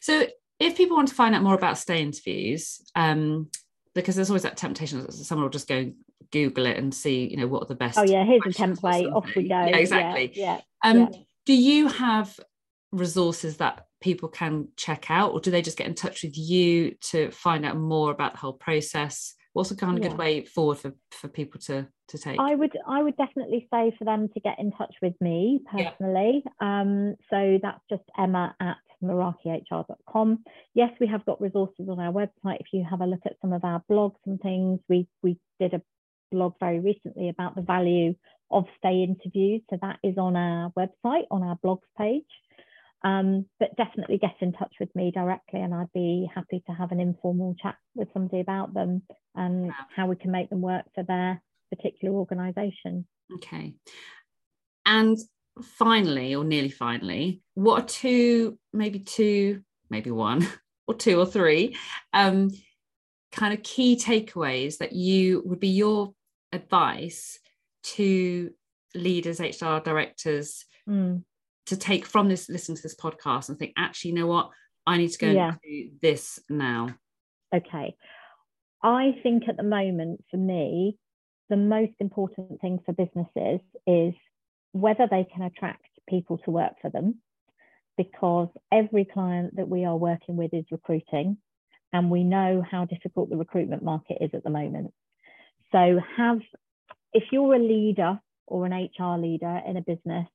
So 0.00 0.26
if 0.60 0.76
people 0.76 0.96
want 0.96 1.08
to 1.08 1.14
find 1.14 1.34
out 1.34 1.42
more 1.42 1.54
about 1.54 1.78
stay 1.78 2.02
interviews, 2.02 2.82
um, 2.94 3.48
because 3.94 4.16
there's 4.16 4.30
always 4.30 4.42
that 4.42 4.56
temptation 4.56 5.00
that 5.00 5.12
someone 5.12 5.44
will 5.44 5.50
just 5.50 5.68
go 5.68 5.90
Google 6.30 6.66
it 6.66 6.76
and 6.76 6.94
see, 6.94 7.26
you 7.26 7.36
know, 7.36 7.46
what 7.46 7.62
are 7.62 7.66
the 7.66 7.74
best. 7.74 7.98
Oh 7.98 8.02
yeah, 8.02 8.24
here's 8.24 8.42
a 8.46 8.50
template. 8.50 9.12
Off 9.12 9.28
we 9.34 9.48
go. 9.48 9.66
Yeah, 9.66 9.76
exactly. 9.76 10.32
Yeah. 10.34 10.60
yeah. 10.84 10.90
Um, 10.90 10.98
yeah. 10.98 11.18
Do 11.46 11.54
you 11.54 11.88
have 11.88 12.38
resources 12.92 13.56
that 13.58 13.86
people 14.00 14.28
can 14.28 14.68
check 14.76 15.10
out, 15.10 15.32
or 15.32 15.40
do 15.40 15.50
they 15.50 15.62
just 15.62 15.78
get 15.78 15.86
in 15.86 15.94
touch 15.94 16.22
with 16.22 16.36
you 16.36 16.94
to 17.10 17.30
find 17.30 17.64
out 17.64 17.76
more 17.76 18.10
about 18.10 18.32
the 18.32 18.38
whole 18.38 18.52
process? 18.52 19.34
What's 19.54 19.70
a 19.70 19.76
kind 19.76 19.96
of 19.96 20.02
good 20.02 20.18
way 20.18 20.44
forward 20.44 20.78
for 20.78 20.92
for 21.10 21.28
people 21.28 21.60
to 21.62 21.88
to 22.08 22.18
take? 22.18 22.38
I 22.38 22.54
would 22.54 22.76
I 22.86 23.02
would 23.02 23.16
definitely 23.16 23.66
say 23.72 23.94
for 23.98 24.04
them 24.04 24.28
to 24.28 24.40
get 24.40 24.58
in 24.58 24.72
touch 24.72 24.94
with 25.00 25.14
me 25.20 25.60
personally. 25.70 26.44
Um, 26.60 27.16
so 27.30 27.58
that's 27.62 27.80
just 27.90 28.04
Emma 28.16 28.54
at 28.60 28.76
merakihr.com. 29.02 30.44
Yes, 30.74 30.90
we 31.00 31.06
have 31.06 31.24
got 31.24 31.40
resources 31.40 31.88
on 31.88 32.00
our 32.00 32.12
website. 32.12 32.60
If 32.60 32.66
you 32.72 32.84
have 32.88 33.00
a 33.00 33.06
look 33.06 33.20
at 33.26 33.36
some 33.40 33.52
of 33.52 33.64
our 33.64 33.82
blogs 33.90 34.18
and 34.26 34.40
things, 34.40 34.80
we, 34.88 35.06
we 35.22 35.38
did 35.60 35.74
a 35.74 35.82
blog 36.30 36.54
very 36.60 36.80
recently 36.80 37.28
about 37.28 37.54
the 37.54 37.62
value 37.62 38.14
of 38.50 38.64
stay 38.78 39.02
interviews. 39.02 39.62
So 39.70 39.78
that 39.82 39.98
is 40.02 40.16
on 40.18 40.36
our 40.36 40.72
website, 40.78 41.24
on 41.30 41.42
our 41.42 41.58
blogs 41.64 41.88
page. 41.96 42.24
Um, 43.04 43.46
but 43.60 43.76
definitely 43.76 44.18
get 44.18 44.34
in 44.40 44.52
touch 44.52 44.74
with 44.80 44.94
me 44.96 45.12
directly, 45.12 45.60
and 45.60 45.72
I'd 45.72 45.92
be 45.94 46.28
happy 46.34 46.64
to 46.66 46.72
have 46.72 46.90
an 46.90 46.98
informal 46.98 47.54
chat 47.62 47.76
with 47.94 48.08
somebody 48.12 48.40
about 48.40 48.74
them 48.74 49.02
and 49.36 49.70
how 49.94 50.08
we 50.08 50.16
can 50.16 50.32
make 50.32 50.50
them 50.50 50.62
work 50.62 50.84
for 50.96 51.04
their 51.04 51.40
particular 51.70 52.12
organisation. 52.12 53.06
Okay. 53.34 53.74
And 54.84 55.16
finally, 55.62 56.34
or 56.34 56.44
nearly 56.44 56.70
finally, 56.70 57.40
what 57.54 57.82
are 57.82 57.86
two, 57.86 58.58
maybe 58.72 58.98
two, 58.98 59.62
maybe 59.90 60.10
one, 60.10 60.48
or 60.88 60.94
two 60.94 61.20
or 61.20 61.26
three 61.26 61.76
um, 62.12 62.50
kind 63.30 63.52
of 63.52 63.62
key 63.62 63.96
takeaways 63.96 64.78
that 64.78 64.92
you 64.92 65.42
would 65.44 65.60
be 65.60 65.68
your 65.68 66.14
advice 66.52 67.38
to 67.82 68.50
leaders, 68.94 69.40
HR 69.40 69.78
directors 69.78 70.64
mm. 70.88 71.22
to 71.66 71.76
take 71.76 72.06
from 72.06 72.28
this, 72.28 72.48
listening 72.48 72.76
to 72.76 72.82
this 72.82 72.96
podcast 72.96 73.48
and 73.48 73.58
think, 73.58 73.72
actually, 73.76 74.10
you 74.10 74.16
know 74.16 74.26
what? 74.26 74.50
I 74.86 74.96
need 74.96 75.10
to 75.10 75.18
go 75.18 75.30
yeah. 75.30 75.48
and 75.50 75.58
do 75.62 75.90
this 76.00 76.38
now. 76.48 76.88
Okay. 77.54 77.96
I 78.82 79.18
think 79.22 79.48
at 79.48 79.56
the 79.56 79.62
moment, 79.62 80.24
for 80.30 80.36
me, 80.36 80.96
the 81.50 81.56
most 81.56 81.92
important 82.00 82.60
thing 82.60 82.78
for 82.84 82.92
businesses 82.92 83.60
is 83.86 84.14
whether 84.72 85.08
they 85.10 85.26
can 85.32 85.42
attract 85.42 85.86
people 86.08 86.38
to 86.38 86.50
work 86.50 86.74
for 86.80 86.90
them, 86.90 87.20
because 87.96 88.48
every 88.72 89.04
client 89.04 89.56
that 89.56 89.68
we 89.68 89.84
are 89.84 89.96
working 89.96 90.36
with 90.36 90.54
is 90.54 90.64
recruiting, 90.70 91.38
and 91.92 92.10
we 92.10 92.22
know 92.22 92.62
how 92.68 92.84
difficult 92.84 93.30
the 93.30 93.36
recruitment 93.36 93.82
market 93.82 94.18
is 94.20 94.30
at 94.34 94.44
the 94.44 94.50
moment. 94.50 94.92
So, 95.72 96.00
have 96.16 96.38
if 97.12 97.24
you're 97.32 97.54
a 97.54 97.58
leader 97.58 98.20
or 98.46 98.66
an 98.66 98.72
HR 98.72 99.18
leader 99.18 99.60
in 99.66 99.76
a 99.76 99.82
business, 99.82 100.26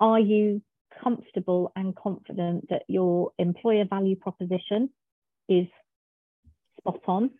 are 0.00 0.20
you 0.20 0.62
comfortable 1.02 1.72
and 1.76 1.94
confident 1.94 2.68
that 2.70 2.82
your 2.88 3.32
employer 3.38 3.84
value 3.88 4.16
proposition 4.16 4.90
is 5.48 5.66
spot 6.78 7.00
on? 7.06 7.30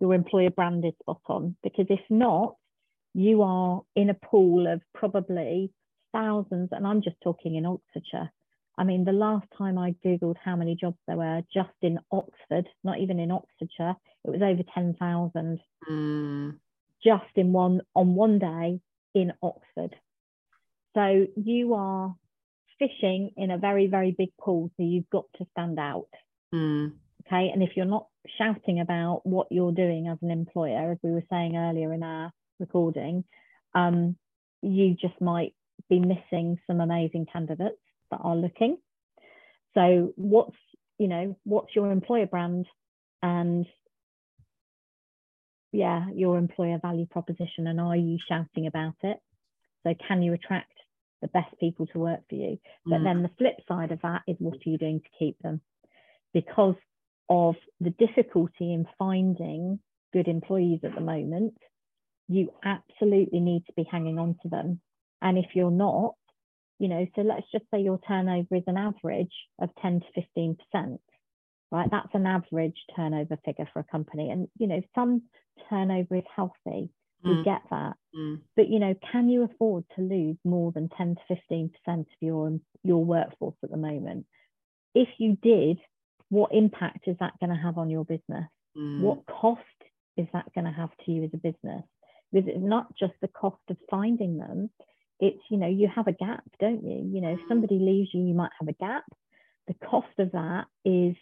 Your 0.00 0.14
employer 0.14 0.50
brand 0.50 0.84
is 0.84 0.94
spot 1.00 1.20
on? 1.26 1.56
Because 1.62 1.86
if 1.88 2.00
not, 2.10 2.56
you 3.14 3.42
are 3.42 3.82
in 3.94 4.10
a 4.10 4.14
pool 4.14 4.66
of 4.72 4.80
probably 4.94 5.72
thousands, 6.12 6.70
and 6.72 6.86
I'm 6.86 7.02
just 7.02 7.16
talking 7.22 7.56
in 7.56 7.66
Oxfordshire. 7.66 8.30
I 8.78 8.84
mean, 8.84 9.04
the 9.04 9.12
last 9.12 9.46
time 9.56 9.78
I 9.78 9.94
Googled 10.04 10.36
how 10.42 10.56
many 10.56 10.76
jobs 10.76 10.96
there 11.06 11.16
were 11.16 11.42
just 11.52 11.70
in 11.82 11.98
Oxford, 12.10 12.68
not 12.82 12.98
even 12.98 13.18
in 13.18 13.30
Oxfordshire, 13.30 13.96
it 14.24 14.30
was 14.30 14.40
over 14.42 14.62
10,000 14.74 15.60
mm. 15.90 16.58
just 17.04 17.24
in 17.36 17.52
one 17.52 17.82
on 17.94 18.14
one 18.14 18.38
day 18.38 18.80
in 19.14 19.32
Oxford. 19.42 19.94
So 20.94 21.26
you 21.36 21.74
are 21.74 22.14
fishing 22.78 23.32
in 23.36 23.50
a 23.50 23.58
very, 23.58 23.86
very 23.86 24.14
big 24.16 24.30
pool. 24.40 24.70
So 24.76 24.82
you've 24.82 25.10
got 25.10 25.26
to 25.38 25.46
stand 25.52 25.78
out. 25.78 26.08
Mm. 26.54 26.92
Okay. 27.26 27.50
And 27.52 27.62
if 27.62 27.70
you're 27.76 27.84
not 27.84 28.06
shouting 28.38 28.80
about 28.80 29.22
what 29.24 29.48
you're 29.50 29.72
doing 29.72 30.08
as 30.08 30.18
an 30.22 30.30
employer, 30.30 30.92
as 30.92 30.98
we 31.02 31.12
were 31.12 31.24
saying 31.30 31.56
earlier 31.56 31.92
in 31.92 32.02
our 32.02 32.32
recording, 32.58 33.24
um, 33.74 34.16
you 34.62 34.94
just 34.94 35.20
might 35.20 35.54
be 35.88 35.98
missing 35.98 36.58
some 36.66 36.80
amazing 36.80 37.26
candidates 37.32 37.81
that 38.12 38.20
are 38.22 38.36
looking. 38.36 38.76
So 39.74 40.12
what's 40.16 40.56
you 40.98 41.08
know 41.08 41.36
what's 41.44 41.74
your 41.74 41.90
employer 41.90 42.26
brand 42.26 42.66
and 43.22 43.66
yeah 45.72 46.06
your 46.14 46.38
employer 46.38 46.78
value 46.80 47.06
proposition 47.06 47.66
and 47.66 47.80
are 47.80 47.96
you 47.96 48.18
shouting 48.28 48.66
about 48.66 48.94
it 49.02 49.16
so 49.82 49.94
can 50.06 50.22
you 50.22 50.34
attract 50.34 50.72
the 51.22 51.28
best 51.28 51.48
people 51.58 51.86
to 51.86 51.98
work 51.98 52.20
for 52.28 52.34
you 52.34 52.58
but 52.84 53.00
mm. 53.00 53.04
then 53.04 53.22
the 53.22 53.30
flip 53.38 53.56
side 53.66 53.90
of 53.90 54.00
that 54.02 54.20
is 54.28 54.36
what 54.38 54.54
are 54.54 54.70
you 54.70 54.76
doing 54.76 55.00
to 55.00 55.18
keep 55.18 55.36
them 55.40 55.60
because 56.34 56.76
of 57.30 57.54
the 57.80 57.90
difficulty 57.90 58.72
in 58.72 58.86
finding 58.98 59.80
good 60.12 60.28
employees 60.28 60.80
at 60.84 60.94
the 60.94 61.00
moment 61.00 61.54
you 62.28 62.52
absolutely 62.64 63.40
need 63.40 63.66
to 63.66 63.72
be 63.76 63.84
hanging 63.90 64.18
on 64.18 64.36
to 64.42 64.48
them. 64.48 64.80
And 65.20 65.38
if 65.38 65.54
you're 65.54 65.70
not, 65.70 66.14
you 66.82 66.88
know, 66.88 67.06
so 67.14 67.22
let's 67.22 67.46
just 67.52 67.64
say 67.72 67.80
your 67.80 68.00
turnover 68.08 68.56
is 68.56 68.64
an 68.66 68.76
average 68.76 69.32
of 69.60 69.70
10 69.80 70.00
to 70.00 70.22
15%, 70.74 70.98
right? 71.70 71.88
That's 71.88 72.12
an 72.12 72.26
average 72.26 72.76
turnover 72.96 73.38
figure 73.44 73.68
for 73.72 73.78
a 73.78 73.84
company. 73.84 74.30
And, 74.30 74.48
you 74.58 74.66
know, 74.66 74.82
some 74.92 75.22
turnover 75.70 76.16
is 76.16 76.24
healthy. 76.34 76.90
We 77.24 77.30
mm. 77.30 77.44
get 77.44 77.60
that. 77.70 77.92
Mm. 78.18 78.40
But, 78.56 78.68
you 78.68 78.80
know, 78.80 78.96
can 79.12 79.28
you 79.28 79.44
afford 79.44 79.84
to 79.94 80.02
lose 80.02 80.36
more 80.44 80.72
than 80.72 80.88
10 80.98 81.18
to 81.28 81.36
15% 81.54 81.70
of 81.86 82.06
your, 82.20 82.58
your 82.82 83.04
workforce 83.04 83.54
at 83.62 83.70
the 83.70 83.76
moment? 83.76 84.26
If 84.92 85.08
you 85.18 85.38
did, 85.40 85.78
what 86.30 86.50
impact 86.52 87.06
is 87.06 87.14
that 87.20 87.38
going 87.38 87.50
to 87.50 87.62
have 87.62 87.78
on 87.78 87.90
your 87.90 88.04
business? 88.04 88.48
Mm. 88.76 89.02
What 89.02 89.24
cost 89.26 89.60
is 90.16 90.26
that 90.32 90.52
going 90.52 90.64
to 90.64 90.72
have 90.72 90.90
to 91.06 91.12
you 91.12 91.22
as 91.22 91.30
a 91.32 91.36
business? 91.36 91.84
because 92.32 92.48
it's 92.48 92.64
not 92.64 92.86
just 92.96 93.12
the 93.20 93.28
cost 93.28 93.60
of 93.68 93.76
finding 93.90 94.38
them 94.38 94.70
it's 95.22 95.40
you 95.50 95.56
know 95.56 95.68
you 95.68 95.88
have 95.88 96.08
a 96.08 96.12
gap 96.12 96.44
don't 96.60 96.84
you? 96.84 97.10
You 97.14 97.20
know 97.22 97.32
if 97.34 97.40
somebody 97.48 97.78
leaves 97.78 98.10
you 98.12 98.22
you 98.22 98.34
might 98.34 98.50
have 98.58 98.68
a 98.68 98.72
gap. 98.72 99.04
The 99.68 99.74
cost 99.86 100.18
of 100.18 100.32
that 100.32 100.66
is 100.84 101.16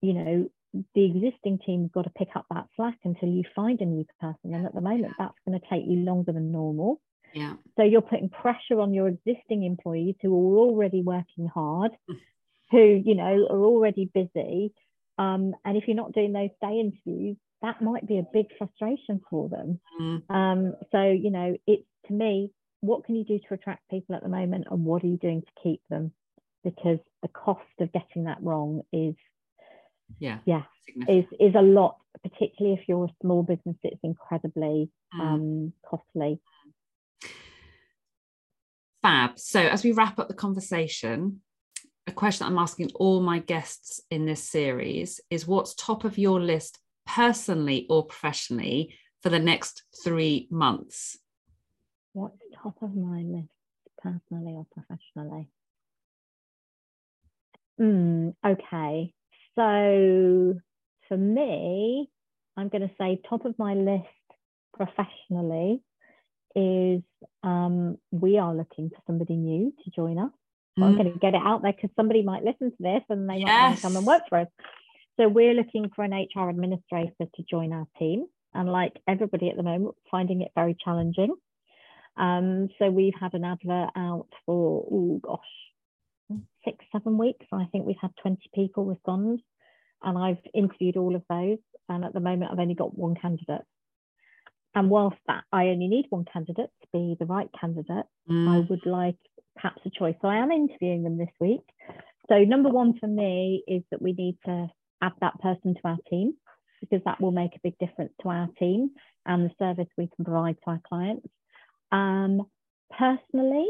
you 0.00 0.14
know 0.14 0.50
the 0.94 1.04
existing 1.04 1.58
team's 1.66 1.90
got 1.92 2.04
to 2.04 2.10
pick 2.10 2.28
up 2.34 2.46
that 2.50 2.66
slack 2.76 2.96
until 3.04 3.28
you 3.28 3.42
find 3.54 3.78
a 3.80 3.84
new 3.84 4.06
person 4.20 4.54
and 4.54 4.64
at 4.64 4.74
the 4.74 4.80
moment 4.80 5.12
that's 5.18 5.34
going 5.46 5.60
to 5.60 5.66
take 5.68 5.84
you 5.86 5.98
longer 5.98 6.32
than 6.32 6.50
normal. 6.50 7.00
Yeah. 7.34 7.54
So 7.76 7.82
you're 7.82 8.00
putting 8.00 8.30
pressure 8.30 8.80
on 8.80 8.94
your 8.94 9.08
existing 9.08 9.64
employees 9.64 10.14
who 10.22 10.32
are 10.32 10.58
already 10.58 11.02
working 11.02 11.48
hard 11.52 11.92
who 12.70 13.02
you 13.04 13.14
know 13.14 13.46
are 13.50 13.64
already 13.64 14.10
busy 14.14 14.72
um, 15.18 15.54
and 15.64 15.76
if 15.76 15.84
you're 15.86 15.96
not 15.96 16.12
doing 16.12 16.32
those 16.32 16.50
stay 16.58 16.80
interviews 16.80 17.36
that 17.62 17.80
might 17.80 18.06
be 18.06 18.18
a 18.18 18.26
big 18.32 18.46
frustration 18.58 19.20
for 19.30 19.48
them. 19.48 19.80
Mm. 20.00 20.30
Um, 20.30 20.74
so, 20.90 21.02
you 21.02 21.30
know, 21.30 21.56
it's 21.66 21.86
to 22.08 22.12
me, 22.12 22.50
what 22.82 23.04
can 23.04 23.16
you 23.16 23.24
do 23.24 23.38
to 23.38 23.54
attract 23.54 23.88
people 23.88 24.14
at 24.14 24.22
the 24.22 24.28
moment 24.28 24.66
and 24.70 24.84
what 24.84 25.02
are 25.02 25.06
you 25.06 25.16
doing 25.16 25.40
to 25.40 25.62
keep 25.62 25.80
them? 25.88 26.12
Because 26.62 26.98
the 27.22 27.28
cost 27.28 27.62
of 27.80 27.92
getting 27.92 28.24
that 28.24 28.38
wrong 28.42 28.82
is 28.92 29.14
yeah 30.18 30.38
yeah 30.44 30.64
is 31.08 31.24
is 31.40 31.54
a 31.54 31.62
lot 31.62 31.96
particularly 32.22 32.78
if 32.78 32.86
you're 32.86 33.06
a 33.06 33.14
small 33.22 33.42
business 33.42 33.76
it's 33.82 34.00
incredibly 34.02 34.90
mm. 35.14 35.20
um, 35.20 35.72
costly 35.88 36.38
fab 39.00 39.38
so 39.38 39.58
as 39.58 39.82
we 39.82 39.92
wrap 39.92 40.18
up 40.18 40.28
the 40.28 40.34
conversation 40.34 41.40
a 42.06 42.12
question 42.12 42.46
i'm 42.46 42.58
asking 42.58 42.90
all 42.96 43.22
my 43.22 43.38
guests 43.38 44.02
in 44.10 44.26
this 44.26 44.44
series 44.44 45.18
is 45.30 45.48
what's 45.48 45.74
top 45.74 46.04
of 46.04 46.18
your 46.18 46.38
list 46.38 46.78
personally 47.06 47.86
or 47.88 48.04
professionally 48.04 48.94
for 49.22 49.28
the 49.28 49.38
next 49.38 49.84
three 50.02 50.48
months? 50.50 51.18
What's 52.12 52.36
top 52.62 52.76
of 52.82 52.94
my 52.94 53.22
list, 53.22 53.48
personally 54.02 54.52
or 54.52 54.66
professionally? 54.72 55.48
Mm, 57.80 58.34
okay, 58.46 59.14
so 59.54 60.54
for 61.08 61.16
me, 61.16 62.08
I'm 62.56 62.68
going 62.68 62.82
to 62.82 62.94
say 62.98 63.20
top 63.28 63.44
of 63.44 63.58
my 63.58 63.74
list 63.74 64.06
professionally 64.74 65.82
is 66.54 67.02
um, 67.42 67.96
we 68.10 68.38
are 68.38 68.54
looking 68.54 68.90
for 68.90 69.02
somebody 69.06 69.36
new 69.36 69.72
to 69.84 69.90
join 69.90 70.18
us. 70.18 70.30
Mm. 70.78 70.84
I'm 70.84 70.94
going 70.96 71.12
to 71.12 71.18
get 71.18 71.34
it 71.34 71.42
out 71.42 71.62
there 71.62 71.72
because 71.72 71.90
somebody 71.96 72.22
might 72.22 72.44
listen 72.44 72.70
to 72.70 72.76
this 72.78 73.02
and 73.08 73.28
they 73.28 73.36
yes. 73.36 73.46
might 73.46 73.62
want 73.62 73.76
to 73.76 73.82
come 73.82 73.96
and 73.96 74.06
work 74.06 74.22
for 74.28 74.38
us. 74.38 74.48
So 75.18 75.28
we're 75.28 75.54
looking 75.54 75.90
for 75.94 76.04
an 76.04 76.12
HR 76.12 76.48
administrator 76.48 77.12
to 77.18 77.42
join 77.50 77.72
our 77.72 77.86
team. 77.98 78.26
And 78.54 78.70
like 78.70 78.92
everybody 79.08 79.48
at 79.50 79.56
the 79.56 79.62
moment, 79.62 79.94
finding 80.10 80.42
it 80.42 80.52
very 80.54 80.76
challenging. 80.82 81.34
Um, 82.16 82.68
so 82.78 82.90
we've 82.90 83.14
had 83.18 83.34
an 83.34 83.44
advert 83.44 83.90
out 83.96 84.28
for, 84.44 84.86
oh 84.90 85.20
gosh, 85.22 86.40
six, 86.64 86.84
seven 86.92 87.18
weeks. 87.18 87.46
I 87.52 87.66
think 87.72 87.86
we've 87.86 87.96
had 88.00 88.12
20 88.22 88.38
people 88.54 88.84
respond. 88.84 89.40
And 90.02 90.18
I've 90.18 90.42
interviewed 90.54 90.96
all 90.96 91.14
of 91.14 91.22
those. 91.28 91.58
And 91.88 92.04
at 92.04 92.12
the 92.12 92.20
moment, 92.20 92.50
I've 92.52 92.58
only 92.58 92.74
got 92.74 92.96
one 92.96 93.14
candidate. 93.14 93.62
And 94.74 94.88
whilst 94.88 95.18
that 95.26 95.44
I 95.52 95.66
only 95.66 95.88
need 95.88 96.06
one 96.08 96.24
candidate 96.32 96.70
to 96.82 96.88
be 96.92 97.16
the 97.18 97.26
right 97.26 97.48
candidate, 97.60 98.06
mm. 98.30 98.48
I 98.48 98.66
would 98.68 98.86
like 98.86 99.18
perhaps 99.54 99.82
a 99.84 99.90
choice. 99.90 100.14
So 100.22 100.28
I 100.28 100.36
am 100.36 100.50
interviewing 100.50 101.02
them 101.02 101.18
this 101.18 101.28
week. 101.40 101.60
So 102.28 102.38
number 102.38 102.70
one 102.70 102.98
for 102.98 103.06
me 103.06 103.62
is 103.66 103.82
that 103.90 104.00
we 104.00 104.12
need 104.12 104.38
to 104.46 104.68
add 105.02 105.12
that 105.20 105.38
person 105.40 105.74
to 105.74 105.80
our 105.84 105.98
team 106.08 106.34
because 106.80 107.00
that 107.04 107.20
will 107.20 107.32
make 107.32 107.54
a 107.54 107.60
big 107.62 107.78
difference 107.78 108.12
to 108.22 108.28
our 108.28 108.48
team 108.58 108.90
and 109.26 109.44
the 109.44 109.54
service 109.58 109.88
we 109.98 110.08
can 110.16 110.24
provide 110.24 110.56
to 110.64 110.70
our 110.70 110.80
clients. 110.88 111.28
Um, 111.92 112.46
personally, 112.98 113.68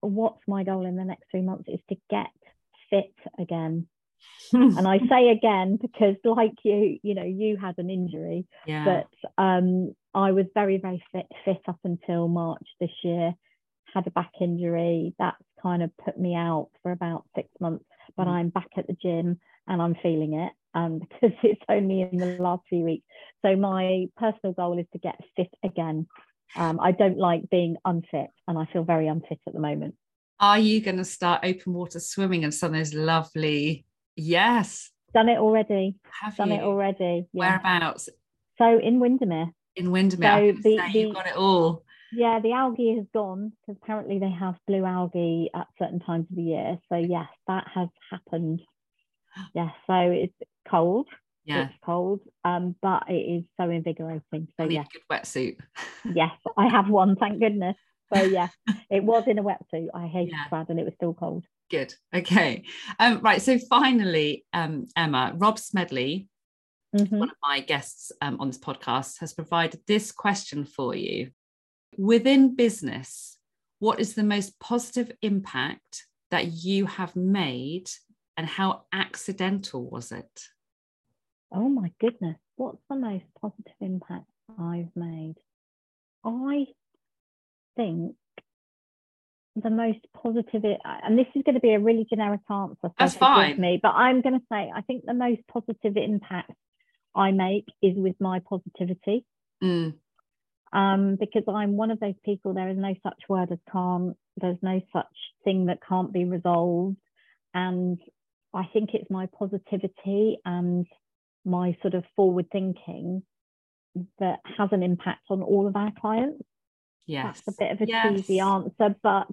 what's 0.00 0.40
my 0.48 0.64
goal 0.64 0.86
in 0.86 0.96
the 0.96 1.04
next 1.04 1.24
three 1.30 1.42
months 1.42 1.68
is 1.68 1.80
to 1.88 1.96
get 2.10 2.30
fit 2.90 3.14
again. 3.38 3.86
and 4.52 4.88
I 4.88 4.98
say 5.08 5.28
again 5.28 5.78
because, 5.80 6.16
like 6.24 6.54
you, 6.64 6.98
you 7.02 7.14
know, 7.14 7.24
you 7.24 7.56
had 7.56 7.74
an 7.78 7.90
injury, 7.90 8.46
yeah. 8.66 8.84
but 8.84 9.42
um, 9.42 9.94
I 10.14 10.32
was 10.32 10.46
very, 10.54 10.78
very 10.78 11.02
fit, 11.12 11.26
fit 11.44 11.60
up 11.68 11.78
until 11.84 12.28
March 12.28 12.66
this 12.80 12.90
year. 13.04 13.34
Had 13.94 14.06
a 14.06 14.10
back 14.10 14.32
injury 14.40 15.14
that's 15.18 15.36
kind 15.62 15.82
of 15.82 15.90
put 16.04 16.18
me 16.18 16.34
out 16.34 16.68
for 16.82 16.92
about 16.92 17.24
six 17.34 17.48
months, 17.60 17.84
but 18.16 18.26
mm. 18.26 18.30
I'm 18.30 18.48
back 18.50 18.68
at 18.76 18.86
the 18.86 18.96
gym 19.00 19.38
and 19.66 19.80
I'm 19.80 19.94
feeling 20.02 20.34
it 20.34 20.52
um, 20.74 20.98
because 21.20 21.36
it's 21.42 21.62
only 21.68 22.02
in 22.02 22.16
the 22.18 22.36
last 22.38 22.62
few 22.68 22.84
weeks. 22.84 23.06
So 23.44 23.56
my 23.56 24.06
personal 24.16 24.52
goal 24.52 24.78
is 24.78 24.86
to 24.92 24.98
get 24.98 25.16
fit 25.36 25.52
again. 25.64 26.06
Um, 26.56 26.80
I 26.80 26.92
don't 26.92 27.18
like 27.18 27.50
being 27.50 27.76
unfit, 27.84 28.28
and 28.46 28.58
I 28.58 28.66
feel 28.72 28.84
very 28.84 29.06
unfit 29.06 29.38
at 29.46 29.52
the 29.52 29.60
moment. 29.60 29.94
Are 30.40 30.58
you 30.58 30.80
going 30.80 30.98
to 30.98 31.04
start 31.04 31.40
open 31.44 31.72
water 31.72 32.00
swimming 32.00 32.44
and 32.44 32.54
some 32.54 32.72
of 32.72 32.78
those 32.78 32.94
lovely? 32.94 33.84
Yes, 34.16 34.90
done 35.12 35.28
it 35.28 35.38
already. 35.38 35.96
Have 36.22 36.36
done 36.36 36.48
you? 36.48 36.56
it 36.56 36.62
already? 36.62 37.26
Yeah. 37.32 37.60
Whereabouts? 37.62 38.08
So 38.58 38.78
in 38.78 39.00
Windermere. 39.00 39.52
In 39.76 39.90
Windermere. 39.90 40.54
So 40.54 40.62
the, 40.62 40.76
the, 40.76 40.98
you've 40.98 41.14
got 41.14 41.26
it 41.26 41.36
all. 41.36 41.84
Yeah, 42.12 42.40
the 42.40 42.52
algae 42.52 42.96
has 42.96 43.06
gone 43.12 43.52
because 43.66 43.80
apparently 43.82 44.18
they 44.18 44.30
have 44.30 44.56
blue 44.66 44.84
algae 44.84 45.50
at 45.54 45.66
certain 45.78 46.00
times 46.00 46.26
of 46.30 46.36
the 46.36 46.42
year. 46.42 46.78
So 46.88 46.96
yes, 46.96 47.28
that 47.46 47.66
has 47.74 47.88
happened. 48.10 48.60
Yes, 49.54 49.70
so 49.86 49.94
it's 49.94 50.34
cold. 50.68 51.06
Yeah. 51.48 51.64
It's 51.64 51.74
cold, 51.82 52.20
um, 52.44 52.76
but 52.82 53.04
it 53.08 53.14
is 53.14 53.44
so 53.58 53.70
invigorating. 53.70 54.48
So 54.60 54.68
yeah, 54.68 54.84
good 54.92 55.02
wetsuit. 55.10 55.56
yes, 56.04 56.32
I 56.58 56.68
have 56.68 56.90
one, 56.90 57.16
thank 57.16 57.40
goodness. 57.40 57.76
So 58.14 58.22
yeah, 58.22 58.48
it 58.90 59.02
was 59.02 59.24
in 59.26 59.38
a 59.38 59.42
wetsuit. 59.42 59.88
I 59.94 60.06
hated 60.06 60.32
yeah. 60.32 60.48
crowd 60.48 60.68
and 60.68 60.78
it 60.78 60.84
was 60.84 60.94
still 60.94 61.14
cold. 61.14 61.44
Good. 61.70 61.94
Okay. 62.14 62.64
Um, 62.98 63.20
right. 63.20 63.40
So 63.40 63.58
finally, 63.58 64.44
um, 64.52 64.86
Emma, 64.96 65.32
Rob 65.36 65.58
Smedley, 65.58 66.28
mm-hmm. 66.96 67.18
one 67.18 67.30
of 67.30 67.36
my 67.42 67.60
guests 67.60 68.12
um, 68.20 68.38
on 68.40 68.48
this 68.48 68.58
podcast, 68.58 69.20
has 69.20 69.32
provided 69.34 69.80
this 69.86 70.12
question 70.12 70.64
for 70.64 70.94
you. 70.94 71.30
Within 71.96 72.56
business, 72.56 73.38
what 73.78 74.00
is 74.00 74.14
the 74.14 74.24
most 74.24 74.58
positive 74.60 75.12
impact 75.22 76.04
that 76.30 76.46
you 76.46 76.86
have 76.86 77.16
made 77.16 77.88
and 78.36 78.46
how 78.46 78.84
accidental 78.92 79.88
was 79.88 80.12
it? 80.12 80.42
Oh 81.52 81.68
my 81.68 81.90
goodness, 82.00 82.36
what's 82.56 82.82
the 82.88 82.96
most 82.96 83.24
positive 83.40 83.72
impact 83.80 84.26
I've 84.58 84.94
made? 84.94 85.36
I 86.24 86.66
think 87.76 88.16
the 89.56 89.70
most 89.70 90.00
positive, 90.22 90.62
and 90.84 91.18
this 91.18 91.26
is 91.34 91.42
going 91.44 91.54
to 91.54 91.60
be 91.60 91.72
a 91.72 91.80
really 91.80 92.06
generic 92.08 92.40
answer. 92.50 92.76
So 92.82 92.92
That's 92.98 93.14
fine. 93.14 93.60
Me, 93.60 93.80
but 93.82 93.90
I'm 93.90 94.20
going 94.20 94.38
to 94.38 94.46
say 94.50 94.70
I 94.74 94.82
think 94.82 95.04
the 95.04 95.14
most 95.14 95.40
positive 95.52 95.96
impact 95.96 96.52
I 97.14 97.32
make 97.32 97.66
is 97.82 97.96
with 97.96 98.16
my 98.20 98.40
positivity. 98.48 99.24
Mm. 99.62 99.94
Um, 100.70 101.16
because 101.18 101.44
I'm 101.48 101.76
one 101.76 101.90
of 101.90 101.98
those 101.98 102.14
people, 102.24 102.52
there 102.52 102.68
is 102.68 102.76
no 102.76 102.94
such 103.02 103.22
word 103.28 103.50
as 103.50 103.58
can't, 103.72 104.16
there's 104.36 104.58
no 104.62 104.80
such 104.92 105.06
thing 105.42 105.66
that 105.66 105.78
can't 105.86 106.12
be 106.12 106.24
resolved. 106.24 106.98
And 107.54 107.98
I 108.52 108.64
think 108.72 108.90
it's 108.92 109.10
my 109.10 109.26
positivity 109.38 110.38
and 110.44 110.86
my 111.48 111.76
sort 111.82 111.94
of 111.94 112.04
forward 112.14 112.46
thinking 112.52 113.22
that 114.18 114.40
has 114.56 114.68
an 114.72 114.82
impact 114.82 115.22
on 115.30 115.42
all 115.42 115.66
of 115.66 115.76
our 115.76 115.92
clients. 116.00 116.44
Yes. 117.06 117.40
That's 117.46 117.56
a 117.56 117.60
bit 117.62 117.72
of 117.72 117.80
a 117.80 117.86
yes. 117.86 118.06
cheesy 118.06 118.40
answer, 118.40 118.94
but, 119.02 119.26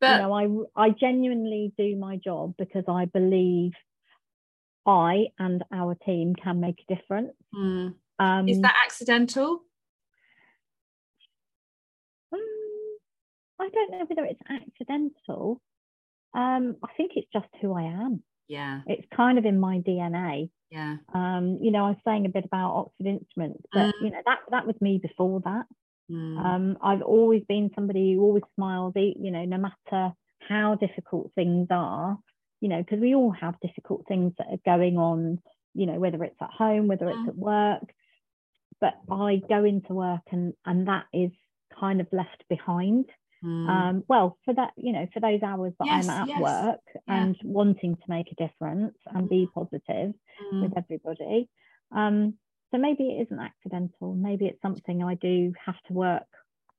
but 0.00 0.12
you 0.12 0.18
know, 0.18 0.66
I 0.76 0.86
I 0.86 0.90
genuinely 0.90 1.72
do 1.76 1.96
my 1.96 2.16
job 2.16 2.54
because 2.56 2.84
I 2.88 3.06
believe 3.06 3.72
I 4.86 5.26
and 5.38 5.64
our 5.72 5.94
team 5.94 6.34
can 6.34 6.60
make 6.60 6.82
a 6.88 6.94
difference. 6.94 7.34
Mm. 7.54 7.94
Um, 8.18 8.48
Is 8.48 8.60
that 8.62 8.74
accidental? 8.84 9.62
Um, 12.32 12.40
I 13.60 13.68
don't 13.68 13.90
know 13.90 14.06
whether 14.06 14.24
it's 14.24 14.40
accidental. 14.48 15.60
Um, 16.34 16.76
I 16.82 16.92
think 16.96 17.12
it's 17.16 17.28
just 17.32 17.48
who 17.60 17.74
I 17.74 17.82
am. 17.82 18.22
Yeah. 18.48 18.80
It's 18.86 19.06
kind 19.14 19.38
of 19.38 19.44
in 19.44 19.60
my 19.60 19.78
DNA. 19.78 20.50
Yeah. 20.70 20.96
Um, 21.14 21.58
you 21.62 21.70
know, 21.70 21.86
I 21.86 21.90
was 21.90 21.98
saying 22.04 22.26
a 22.26 22.30
bit 22.30 22.44
about 22.44 22.74
Oxford 22.74 23.06
Instruments, 23.06 23.62
but 23.72 23.86
mm. 23.86 23.92
you 24.02 24.10
know, 24.10 24.20
that 24.26 24.38
that 24.50 24.66
was 24.66 24.76
me 24.80 24.98
before 24.98 25.40
that. 25.44 25.64
Mm. 26.10 26.44
Um, 26.44 26.78
I've 26.82 27.02
always 27.02 27.42
been 27.48 27.70
somebody 27.74 28.14
who 28.14 28.22
always 28.22 28.42
smiles, 28.54 28.94
you 28.96 29.30
know, 29.30 29.44
no 29.44 29.58
matter 29.58 30.12
how 30.46 30.74
difficult 30.74 31.30
things 31.34 31.68
are, 31.70 32.18
you 32.60 32.68
know, 32.68 32.78
because 32.82 33.00
we 33.00 33.14
all 33.14 33.30
have 33.30 33.60
difficult 33.60 34.06
things 34.08 34.32
that 34.38 34.48
are 34.50 34.76
going 34.76 34.96
on, 34.96 35.40
you 35.74 35.86
know, 35.86 35.98
whether 35.98 36.22
it's 36.24 36.40
at 36.40 36.50
home, 36.50 36.86
whether 36.86 37.08
it's 37.08 37.18
mm. 37.18 37.28
at 37.28 37.36
work. 37.36 37.92
But 38.80 38.94
I 39.10 39.42
go 39.48 39.64
into 39.64 39.94
work 39.94 40.22
and 40.30 40.54
and 40.64 40.88
that 40.88 41.04
is 41.12 41.30
kind 41.78 42.00
of 42.00 42.06
left 42.12 42.44
behind. 42.48 43.06
Mm. 43.44 43.68
Um, 43.68 44.04
well, 44.08 44.38
for 44.44 44.54
that, 44.54 44.72
you 44.76 44.92
know, 44.92 45.06
for 45.12 45.20
those 45.20 45.42
hours 45.42 45.72
that 45.78 45.86
yes, 45.86 46.08
I'm 46.08 46.22
at 46.22 46.28
yes. 46.28 46.40
work 46.40 46.80
yeah. 46.94 47.22
and 47.22 47.36
wanting 47.44 47.96
to 47.96 48.02
make 48.08 48.32
a 48.32 48.34
difference 48.34 48.96
and 49.06 49.28
be 49.28 49.46
mm. 49.46 49.52
positive 49.52 50.14
mm. 50.52 50.62
with 50.62 50.72
everybody. 50.76 51.48
Um, 51.94 52.34
so 52.70 52.78
maybe 52.78 53.04
it 53.04 53.22
isn't 53.22 53.40
accidental. 53.40 54.14
Maybe 54.14 54.46
it's 54.46 54.60
something 54.60 55.02
I 55.02 55.14
do 55.14 55.52
have 55.64 55.80
to 55.86 55.92
work 55.92 56.26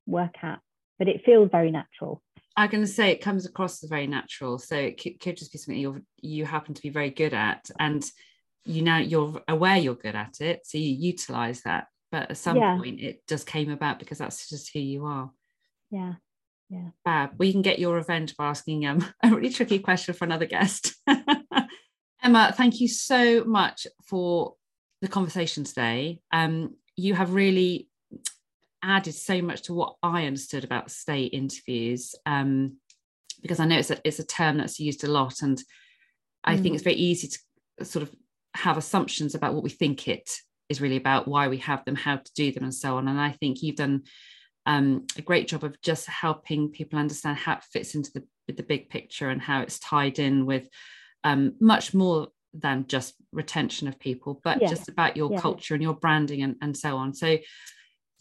work 0.06 0.36
at, 0.42 0.60
but 0.98 1.08
it 1.08 1.24
feels 1.26 1.50
very 1.52 1.72
natural. 1.72 2.22
I'm 2.56 2.70
going 2.70 2.84
to 2.84 2.88
say 2.88 3.12
it 3.12 3.22
comes 3.22 3.46
across 3.46 3.84
as 3.84 3.90
very 3.90 4.08
natural. 4.08 4.60
So 4.60 4.76
it 4.76 5.02
could, 5.02 5.20
could 5.20 5.38
just 5.38 5.52
be 5.52 5.58
something 5.58 5.80
you 5.80 6.02
you 6.18 6.46
happen 6.46 6.74
to 6.74 6.82
be 6.82 6.90
very 6.90 7.10
good 7.10 7.34
at, 7.34 7.70
and 7.80 8.04
you 8.66 8.82
now 8.82 8.98
you're 8.98 9.42
aware 9.48 9.78
you're 9.78 9.96
good 9.96 10.16
at 10.16 10.42
it, 10.42 10.66
so 10.66 10.78
you 10.78 10.94
utilize 10.94 11.62
that. 11.62 11.88
But 12.12 12.32
at 12.32 12.38
some 12.38 12.58
Yeah. 12.58 12.78
point, 12.78 13.00
it 13.00 13.22
just 13.28 13.48
came 13.48 13.70
about 13.70 14.00
because 14.00 14.18
that's 14.18 14.50
just 14.50 14.74
who 14.74 14.80
you 14.80 15.06
are. 15.06 15.32
Yeah. 15.92 16.16
Yeah. 16.70 16.90
Fab. 17.04 17.32
We 17.38 17.52
can 17.52 17.62
get 17.62 17.80
your 17.80 17.96
revenge 17.96 18.38
by 18.38 18.48
asking 18.48 18.86
um, 18.86 19.06
a 19.24 19.30
really 19.30 19.50
tricky 19.50 19.80
question 19.80 20.14
for 20.14 20.26
another 20.26 20.46
guest. 20.46 20.96
Emma, 22.24 22.54
thank 22.56 22.80
you 22.80 22.88
so 22.88 23.44
much 23.44 23.88
for 24.06 24.56
the 25.02 25.08
conversation 25.08 25.64
today. 25.64 26.22
Um, 26.32 26.76
you 26.96 27.16
have 27.16 27.34
really 27.34 27.90
added 28.84 29.14
so 29.14 29.42
much 29.42 29.64
to 29.64 29.74
what 29.74 29.96
I 30.04 30.26
understood 30.26 30.64
about 30.64 30.92
stay 30.92 31.24
interviews 31.24 32.16
um, 32.26 32.78
because 33.42 33.60
I 33.60 33.66
know 33.66 33.78
it's 33.78 33.92
a, 33.92 34.00
it's 34.04 34.20
a 34.20 34.26
term 34.26 34.58
that's 34.58 34.80
used 34.80 35.04
a 35.04 35.08
lot, 35.12 35.42
and 35.42 35.62
I 36.44 36.56
think 36.56 36.74
Mm. 36.74 36.76
it's 36.76 36.84
very 36.84 36.98
easy 36.98 37.30
to 37.30 37.86
sort 37.86 38.04
of 38.04 38.14
have 38.56 38.78
assumptions 38.78 39.34
about 39.36 39.54
what 39.54 39.64
we 39.64 39.70
think 39.70 40.08
it 40.08 40.30
is 40.68 40.82
really 40.82 40.98
about, 40.98 41.28
why 41.28 41.48
we 41.48 41.58
have 41.58 41.84
them, 41.86 41.96
how 41.96 42.18
to 42.18 42.32
do 42.36 42.52
them, 42.52 42.64
and 42.64 42.74
so 42.74 42.98
on. 42.98 43.08
And 43.08 43.20
I 43.20 43.32
think 43.32 43.62
you've 43.62 43.76
done 43.76 44.04
um, 44.66 45.06
a 45.18 45.22
great 45.22 45.48
job 45.48 45.64
of 45.64 45.80
just 45.82 46.06
helping 46.08 46.70
people 46.70 47.00
understand 47.00 47.38
how 47.38 47.54
it 47.54 47.64
fits 47.64 47.96
into 47.96 48.12
the 48.14 48.24
the 48.54 48.64
big 48.64 48.90
picture 48.90 49.30
and 49.30 49.42
how 49.42 49.62
it's 49.62 49.78
tied 49.78 50.18
in 50.18 50.46
with 50.46 50.68
um, 51.24 51.54
much 51.60 51.94
more 51.94 52.30
than 52.54 52.86
just 52.88 53.14
retention 53.32 53.88
of 53.88 54.00
people, 54.00 54.42
but 54.44 54.60
Yeah, 54.60 54.70
just 54.70 54.90
about 54.90 55.16
your 55.16 55.32
yeah. 55.32 55.40
culture 55.40 55.76
and 55.76 55.84
your 55.84 55.94
branding 55.94 56.42
and, 56.42 56.56
and 56.62 56.76
so 56.76 56.98
on. 56.98 57.14
So 57.14 57.38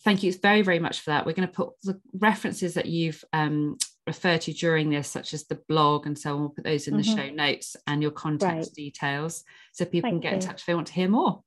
thank 0.05 0.23
you 0.23 0.33
very, 0.35 0.61
very 0.61 0.79
much 0.81 1.01
for 1.01 1.11
that. 1.11 1.25
We're 1.25 1.33
going 1.33 1.49
to 1.49 1.55
put 1.55 1.71
the 1.83 1.99
references 2.13 2.75
that 2.75 2.85
you've 2.87 3.25
um, 3.33 3.79
referred 4.07 4.43
to 4.43 4.53
during 4.53 4.91
this, 4.91 5.09
such 5.09 5.33
as 5.33 5.47
the 5.47 5.61
blog 5.67 6.07
and 6.07 6.19
so 6.19 6.35
on. 6.35 6.41
We'll 6.41 6.51
put 6.51 6.65
those 6.65 6.89
in 6.89 6.97
the 6.99 7.03
Mhm. 7.03 7.17
show 7.17 7.31
notes 7.31 7.75
and 7.87 8.03
your 8.03 8.11
contact 8.11 8.65
Great. 8.65 8.75
details 8.75 9.45
so 9.73 9.87
people 9.87 10.11
can 10.11 10.21
Thank 10.21 10.23
get 10.25 10.33
in 10.35 10.41
touch 10.41 10.61
if 10.61 10.67
they 10.67 10.75
want 10.75 10.89
to 10.89 10.93
hear 10.93 11.09
more. 11.09 11.43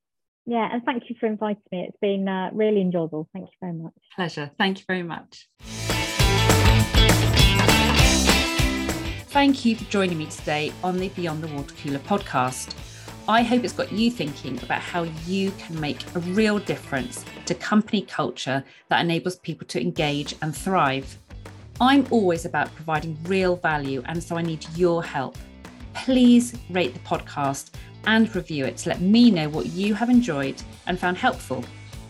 Yeah. 0.52 0.68
And 0.70 0.84
thank 0.84 1.10
you 1.10 1.16
for 1.18 1.28
inviting 1.28 1.64
me. 1.72 1.86
It's 1.88 1.98
been 2.02 2.28
uh, 2.28 2.50
really 2.52 2.82
enjoyable. 2.82 3.30
Thank 3.32 3.46
you 3.46 3.56
very 3.62 3.72
much. 3.72 3.94
Pleasure. 4.14 4.52
Thank 4.58 4.80
you 4.80 4.86
very 4.86 5.02
much. 5.02 5.48
Thank 9.30 9.64
you 9.64 9.78
for 9.78 9.86
joining 9.86 10.18
me 10.18 10.26
today 10.26 10.74
on 10.84 10.98
the 10.98 11.08
Beyond 11.08 11.42
the 11.42 11.48
Water 11.56 11.74
Cooler 11.82 12.00
podcast. 12.00 12.76
I 13.30 13.44
hope 13.44 13.64
it's 13.64 13.72
got 13.72 13.94
you 13.94 14.12
thinking 14.12 14.62
about 14.62 14.82
how 14.82 15.04
you 15.26 15.52
can 15.52 15.80
make 15.80 16.04
a 16.16 16.20
real 16.20 16.60
difference 16.60 17.24
to 17.46 17.56
company 17.56 18.02
culture 18.02 18.62
that 18.90 19.00
enables 19.00 19.38
people 19.38 19.66
to 19.68 19.80
engage 19.80 20.36
and 20.42 20.54
thrive. 20.54 21.18
I'm 21.80 22.06
always 22.12 22.44
about 22.44 22.76
providing 22.76 23.18
real 23.24 23.56
value, 23.56 24.04
and 24.06 24.22
so 24.22 24.36
I 24.36 24.42
need 24.42 24.68
your 24.76 25.02
help. 25.02 25.38
Please 25.94 26.54
rate 26.70 26.94
the 26.94 27.00
podcast 27.00 27.70
and 28.06 28.34
review 28.36 28.66
it 28.66 28.78
to 28.78 28.90
let 28.90 29.02
me 29.02 29.32
know 29.32 29.50
what 29.50 29.68
you 29.68 29.94
have 29.94 30.10
enjoyed 30.10 30.62
and 30.88 31.00
found 31.00 31.18
helpful. 31.18 31.64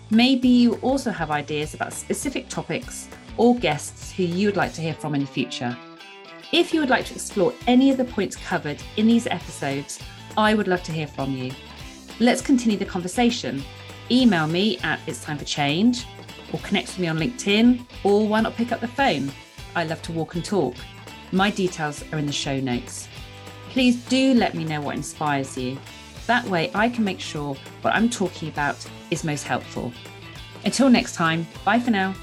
Maybe 0.09 0.47
you 0.47 0.75
also 0.75 1.11
have 1.11 1.31
ideas 1.31 1.73
about 1.73 1.93
specific 1.93 2.49
topics 2.49 3.07
or 3.37 3.55
guests 3.55 4.11
who 4.11 4.23
you 4.23 4.47
would 4.47 4.57
like 4.57 4.73
to 4.73 4.81
hear 4.81 4.93
from 4.93 5.15
in 5.15 5.21
the 5.21 5.27
future. 5.27 5.77
If 6.51 6.73
you 6.73 6.81
would 6.81 6.89
like 6.89 7.05
to 7.05 7.13
explore 7.13 7.53
any 7.65 7.91
of 7.91 7.97
the 7.97 8.05
points 8.05 8.35
covered 8.35 8.81
in 8.97 9.07
these 9.07 9.25
episodes, 9.27 9.99
I 10.37 10.53
would 10.53 10.67
love 10.67 10.83
to 10.83 10.91
hear 10.91 11.07
from 11.07 11.31
you. 11.31 11.53
Let's 12.19 12.41
continue 12.41 12.77
the 12.77 12.85
conversation. 12.85 13.63
Email 14.09 14.47
me 14.47 14.77
at 14.79 14.99
It's 15.07 15.23
Time 15.23 15.37
for 15.37 15.45
Change, 15.45 16.05
or 16.51 16.59
connect 16.59 16.89
with 16.89 16.99
me 16.99 17.07
on 17.07 17.17
LinkedIn, 17.17 17.85
or 18.03 18.27
why 18.27 18.41
not 18.41 18.55
pick 18.55 18.73
up 18.73 18.81
the 18.81 18.87
phone? 18.87 19.31
I 19.75 19.85
love 19.85 20.01
to 20.03 20.11
walk 20.11 20.35
and 20.35 20.43
talk. 20.43 20.75
My 21.31 21.49
details 21.49 22.03
are 22.11 22.19
in 22.19 22.25
the 22.25 22.33
show 22.33 22.59
notes. 22.59 23.07
Please 23.71 23.95
do 24.05 24.33
let 24.33 24.53
me 24.53 24.65
know 24.65 24.81
what 24.81 24.95
inspires 24.95 25.57
you. 25.57 25.77
That 26.27 26.45
way, 26.45 26.69
I 26.75 26.89
can 26.89 27.05
make 27.05 27.21
sure 27.21 27.55
what 27.81 27.95
I'm 27.95 28.09
talking 28.09 28.49
about 28.49 28.75
is 29.09 29.23
most 29.23 29.43
helpful. 29.43 29.93
Until 30.65 30.89
next 30.89 31.15
time, 31.15 31.47
bye 31.63 31.79
for 31.79 31.91
now. 31.91 32.13